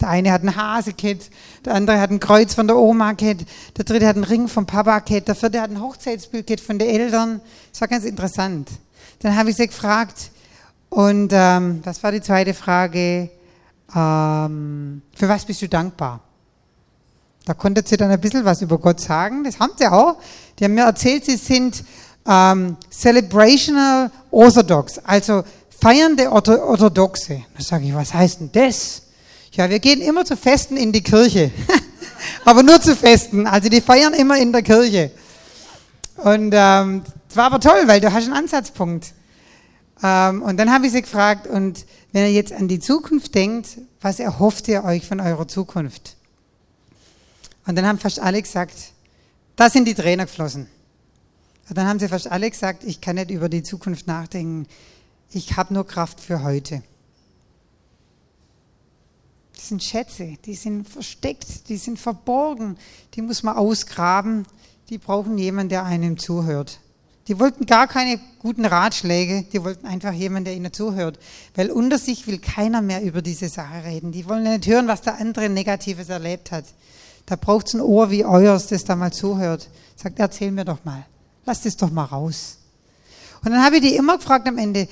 Der 0.01 0.09
eine 0.09 0.31
hat 0.31 0.43
ein 0.43 0.55
Hasekit, 0.55 1.29
der 1.65 1.75
andere 1.75 1.99
hat 1.99 2.09
ein 2.09 2.19
Kreuz 2.19 2.53
von 2.53 2.67
der 2.67 2.77
Oma 2.77 3.13
Kit, 3.13 3.45
der 3.77 3.85
dritte 3.85 4.07
hat 4.07 4.15
einen 4.15 4.25
Ring 4.25 4.47
vom 4.47 4.65
Papa 4.65 4.99
Kit, 4.99 5.27
der 5.27 5.35
vierte 5.35 5.61
hat 5.61 5.69
ein 5.69 5.81
Hochzeitsbild 5.81 6.59
von 6.59 6.79
den 6.79 6.89
Eltern. 6.89 7.41
Das 7.71 7.81
war 7.81 7.87
ganz 7.87 8.03
interessant. 8.03 8.69
Dann 9.19 9.37
habe 9.37 9.51
ich 9.51 9.55
sie 9.55 9.67
gefragt, 9.67 10.31
und 10.89 11.31
ähm, 11.33 11.81
was 11.83 12.03
war 12.03 12.11
die 12.11 12.21
zweite 12.21 12.53
Frage? 12.53 13.29
Ähm, 13.95 15.01
für 15.15 15.27
was 15.27 15.43
bist 15.43 15.61
du 15.61 15.67
dankbar? 15.67 16.19
Da 17.45 17.55
konnte 17.55 17.83
sie 17.83 17.97
dann 17.97 18.11
ein 18.11 18.21
bisschen 18.21 18.45
was 18.45 18.61
über 18.61 18.77
Gott 18.77 18.99
sagen. 18.99 19.43
Das 19.43 19.59
haben 19.59 19.71
sie 19.75 19.87
auch. 19.87 20.17
Die 20.57 20.65
haben 20.65 20.75
mir 20.75 20.85
erzählt, 20.85 21.25
sie 21.25 21.37
sind 21.37 21.83
ähm, 22.27 22.77
Celebrational 22.91 24.11
Orthodox, 24.29 24.99
also 24.99 25.43
feiernde 25.81 26.31
Orthodoxe. 26.31 27.43
Da 27.57 27.63
sage 27.63 27.85
ich, 27.85 27.95
was 27.95 28.13
heißt 28.13 28.41
denn 28.41 28.51
das? 28.51 29.01
Ja, 29.53 29.69
wir 29.69 29.79
gehen 29.79 30.01
immer 30.01 30.25
zu 30.25 30.35
Festen 30.35 30.77
in 30.77 30.91
die 30.91 31.03
Kirche. 31.03 31.51
aber 32.45 32.63
nur 32.63 32.81
zu 32.81 32.95
Festen. 32.95 33.45
Also 33.45 33.69
die 33.69 33.81
feiern 33.81 34.15
immer 34.15 34.37
in 34.37 34.51
der 34.51 34.63
Kirche. 34.63 35.11
Und 36.17 36.53
ähm, 36.55 37.03
das 37.27 37.37
war 37.37 37.45
aber 37.45 37.59
toll, 37.59 37.83
weil 37.85 38.01
du 38.01 38.11
hast 38.11 38.25
einen 38.25 38.33
Ansatzpunkt. 38.33 39.13
Ähm, 40.01 40.41
und 40.41 40.57
dann 40.57 40.71
habe 40.71 40.87
ich 40.87 40.91
sie 40.91 41.03
gefragt, 41.03 41.45
und 41.45 41.85
wenn 42.13 42.23
ihr 42.23 42.31
jetzt 42.31 42.51
an 42.51 42.67
die 42.67 42.79
Zukunft 42.79 43.35
denkt, 43.35 43.77
was 44.01 44.19
erhofft 44.19 44.67
ihr 44.67 44.83
euch 44.83 45.05
von 45.05 45.19
eurer 45.19 45.47
Zukunft? 45.47 46.15
Und 47.67 47.75
dann 47.75 47.85
haben 47.85 47.99
fast 47.99 48.19
alle 48.19 48.41
gesagt, 48.41 48.73
da 49.55 49.69
sind 49.69 49.87
die 49.87 49.93
Trainer 49.93 50.25
geflossen. 50.25 50.67
Und 51.69 51.77
dann 51.77 51.87
haben 51.87 51.99
sie 51.99 52.07
fast 52.07 52.29
alle 52.29 52.49
gesagt, 52.49 52.83
ich 52.83 53.01
kann 53.01 53.17
nicht 53.17 53.29
über 53.29 53.49
die 53.49 53.61
Zukunft 53.61 54.07
nachdenken. 54.07 54.67
Ich 55.31 55.57
habe 55.57 55.75
nur 55.75 55.85
Kraft 55.85 56.19
für 56.19 56.41
heute. 56.41 56.81
Das 59.63 59.69
sind 59.69 59.81
Schätze, 59.81 60.33
die 60.43 60.55
sind 60.55 60.89
versteckt, 60.89 61.69
die 61.69 61.77
sind 61.77 61.97
verborgen, 61.97 62.75
die 63.13 63.21
muss 63.21 63.43
man 63.43 63.55
ausgraben. 63.55 64.45
Die 64.89 64.97
brauchen 64.97 65.37
jemanden, 65.37 65.69
der 65.69 65.85
einem 65.85 66.17
zuhört. 66.17 66.81
Die 67.29 67.39
wollten 67.39 67.65
gar 67.65 67.87
keine 67.87 68.19
guten 68.39 68.65
Ratschläge, 68.65 69.45
die 69.53 69.63
wollten 69.63 69.87
einfach 69.87 70.11
jemanden, 70.11 70.45
der 70.47 70.55
ihnen 70.55 70.73
zuhört. 70.73 71.17
Weil 71.55 71.71
unter 71.71 71.97
sich 71.97 72.27
will 72.27 72.39
keiner 72.39 72.81
mehr 72.81 73.03
über 73.03 73.21
diese 73.21 73.47
Sache 73.47 73.85
reden. 73.85 74.11
Die 74.11 74.27
wollen 74.27 74.43
nicht 74.43 74.67
hören, 74.67 74.89
was 74.89 74.99
der 74.99 75.17
andere 75.17 75.47
Negatives 75.47 76.09
erlebt 76.09 76.51
hat. 76.51 76.65
Da 77.25 77.37
braucht 77.37 77.67
es 77.67 77.73
ein 77.73 77.79
Ohr 77.79 78.11
wie 78.11 78.25
euers, 78.25 78.67
das 78.67 78.83
da 78.83 78.97
mal 78.97 79.13
zuhört. 79.13 79.69
Sagt, 79.95 80.19
erzähl 80.19 80.51
mir 80.51 80.65
doch 80.65 80.83
mal. 80.83 81.05
Lass 81.45 81.61
das 81.61 81.77
doch 81.77 81.89
mal 81.89 82.03
raus. 82.03 82.57
Und 83.45 83.51
dann 83.51 83.63
habe 83.63 83.77
ich 83.77 83.81
die 83.81 83.95
immer 83.95 84.17
gefragt 84.17 84.45
am 84.45 84.57
Ende, 84.57 84.89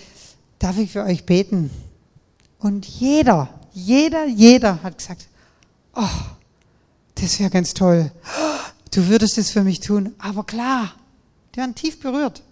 darf 0.60 0.78
ich 0.78 0.94
für 0.94 1.04
euch 1.04 1.26
beten? 1.26 1.70
Und 2.58 2.86
jeder, 2.86 3.50
jeder, 3.74 4.26
jeder 4.26 4.82
hat 4.84 4.98
gesagt, 4.98 5.28
oh, 5.96 6.08
das 7.16 7.40
wäre 7.40 7.50
ganz 7.50 7.74
toll. 7.74 8.12
Du 8.92 9.08
würdest 9.08 9.38
es 9.38 9.52
für 9.52 9.64
mich 9.64 9.80
tun. 9.80 10.14
Aber 10.18 10.44
klar, 10.44 10.94
die 11.54 11.60
waren 11.60 11.76
tief 11.76 12.00
berührt. 12.00 12.44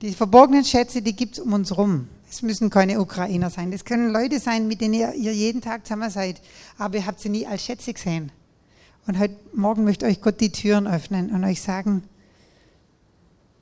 Die 0.00 0.12
verborgenen 0.12 0.64
Schätze, 0.64 1.02
die 1.02 1.14
gibt 1.14 1.34
es 1.34 1.40
um 1.40 1.52
uns 1.52 1.76
rum. 1.76 2.08
Es 2.30 2.42
müssen 2.42 2.68
keine 2.68 3.00
Ukrainer 3.00 3.50
sein. 3.50 3.70
Das 3.70 3.84
können 3.84 4.10
Leute 4.10 4.40
sein, 4.40 4.66
mit 4.66 4.80
denen 4.80 4.94
ihr, 4.94 5.14
ihr 5.14 5.34
jeden 5.34 5.60
Tag 5.60 5.86
zusammen 5.86 6.10
seid. 6.10 6.40
Aber 6.78 6.96
ihr 6.96 7.06
habt 7.06 7.20
sie 7.20 7.28
nie 7.28 7.46
als 7.46 7.64
Schätze 7.64 7.92
gesehen. 7.92 8.32
Und 9.06 9.18
heute 9.18 9.36
Morgen 9.52 9.84
möchte 9.84 10.06
euch 10.06 10.20
Gott 10.20 10.40
die 10.40 10.50
Türen 10.50 10.86
öffnen 10.86 11.30
und 11.30 11.44
euch 11.44 11.60
sagen, 11.60 12.02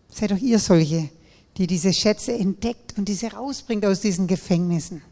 seid 0.08 0.30
doch 0.30 0.38
ihr 0.38 0.58
solche, 0.58 1.10
die 1.56 1.66
diese 1.66 1.92
Schätze 1.92 2.32
entdeckt 2.32 2.96
und 2.96 3.08
diese 3.08 3.32
rausbringt 3.32 3.84
aus 3.84 4.00
diesen 4.00 4.26
Gefängnissen. 4.26 5.02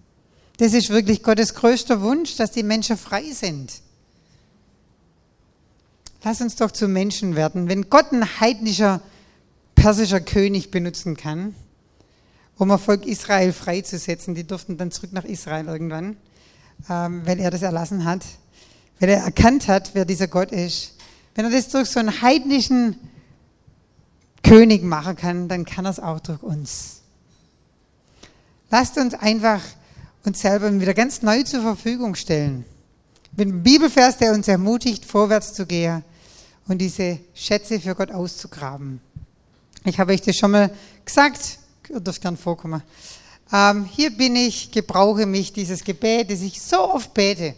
Das 0.61 0.75
ist 0.75 0.91
wirklich 0.91 1.23
Gottes 1.23 1.55
größter 1.55 2.03
Wunsch, 2.03 2.37
dass 2.37 2.51
die 2.51 2.63
Menschen 2.63 2.99
frei 2.99 3.33
sind. 3.33 3.81
Lass 6.23 6.43
uns 6.43 6.57
doch 6.57 6.71
zu 6.71 6.87
Menschen 6.87 7.35
werden. 7.35 7.67
Wenn 7.67 7.89
Gott 7.89 8.13
ein 8.13 8.41
heidnischer 8.41 9.01
persischer 9.75 10.21
König 10.21 10.71
benutzen 10.71 11.17
kann, 11.17 11.55
um 12.59 12.71
ein 12.71 12.79
Volk 12.79 13.07
Israel 13.07 13.55
freizusetzen. 13.55 14.35
Die 14.35 14.47
durften 14.47 14.77
dann 14.77 14.91
zurück 14.91 15.15
nach 15.15 15.25
Israel 15.25 15.65
irgendwann, 15.65 16.19
ähm, 16.91 17.23
weil 17.25 17.41
er 17.41 17.51
das 17.51 17.63
erlassen 17.63 18.05
hat, 18.05 18.23
weil 18.99 19.09
er 19.09 19.23
erkannt 19.25 19.67
hat, 19.67 19.95
wer 19.95 20.05
dieser 20.05 20.29
Gott 20.29 20.53
ist. 20.53 20.97
Wenn 21.35 21.47
er 21.47 21.51
das 21.51 21.71
durch 21.71 21.89
so 21.89 21.99
einen 21.99 22.21
heidnischen 22.21 22.99
König 24.43 24.83
machen 24.83 25.17
kann, 25.17 25.49
dann 25.49 25.65
kann 25.65 25.87
er 25.87 25.93
es 25.93 26.01
auch 26.01 26.21
durch 26.21 26.43
uns. 26.43 27.01
Lasst 28.71 28.99
uns 28.99 29.15
einfach 29.15 29.63
uns 30.25 30.41
selber 30.41 30.73
wieder 30.79 30.95
ganz 30.95 31.23
neu 31.23 31.43
zur 31.43 31.62
Verfügung 31.62 32.14
stellen. 32.14 32.64
Mit 33.37 33.49
einem 33.49 33.62
Bibelvers, 33.62 34.18
der 34.18 34.33
uns 34.33 34.49
ermutigt, 34.49 35.05
vorwärts 35.05 35.55
zu 35.55 35.66
gehen 35.66 36.05
und 36.68 36.79
diese 36.79 37.18
Schätze 37.35 37.81
für 37.81 37.95
Gott 37.95 38.11
auszugraben. 38.11 39.01
Ich 39.85 39.99
habe 39.99 40.12
euch 40.12 40.21
das 40.21 40.37
schon 40.37 40.51
mal 40.51 40.71
gesagt, 41.05 41.59
ihr 41.89 42.01
dürft 42.01 42.21
gern 42.21 42.37
vorkommen. 42.37 42.83
Ähm, 43.53 43.85
hier 43.87 44.11
bin 44.11 44.37
ich, 44.37 44.71
gebrauche 44.71 45.27
mich 45.27 45.53
dieses 45.53 45.83
Gebet, 45.83 46.31
das 46.31 46.41
ich 46.43 46.61
so 46.61 46.93
oft 46.93 47.14
bete, 47.14 47.55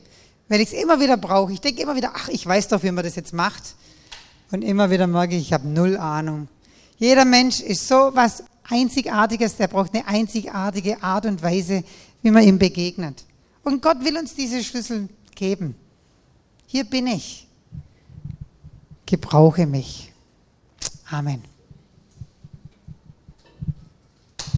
weil 0.49 0.61
ich 0.61 0.73
es 0.73 0.83
immer 0.83 1.01
wieder 1.01 1.17
brauche. 1.17 1.53
Ich 1.53 1.61
denke 1.61 1.83
immer 1.83 1.97
wieder, 1.97 2.13
ach, 2.15 2.29
ich 2.29 2.47
weiß 2.47 2.69
doch, 2.69 2.83
wie 2.83 2.91
man 2.93 3.05
das 3.05 3.17
jetzt 3.17 3.33
macht. 3.33 3.75
Und 4.51 4.63
immer 4.63 4.91
wieder 4.91 5.07
merke 5.07 5.35
ich, 5.35 5.43
ich 5.43 5.53
habe 5.53 5.67
null 5.67 5.97
Ahnung. 5.97 6.49
Jeder 6.99 7.25
Mensch 7.25 7.61
ist 7.61 7.89
so 7.89 8.11
was 8.15 8.45
Einzigartiges, 8.65 9.57
der 9.57 9.69
braucht 9.69 9.95
eine 9.95 10.07
einzigartige 10.07 11.03
Art 11.03 11.27
und 11.27 11.43
Weise, 11.43 11.83
wie 12.23 12.31
man 12.31 12.45
ihm 12.45 12.59
begegnet. 12.59 13.25
Und 13.63 13.83
Gott 13.83 14.05
will 14.05 14.17
uns 14.17 14.35
diese 14.35 14.63
Schlüssel 14.63 15.09
geben. 15.35 15.75
Hier 16.67 16.85
bin 16.85 17.07
ich. 17.07 17.47
Gebrauche 19.07 19.67
mich. 19.67 20.13
Amen. 21.11 21.52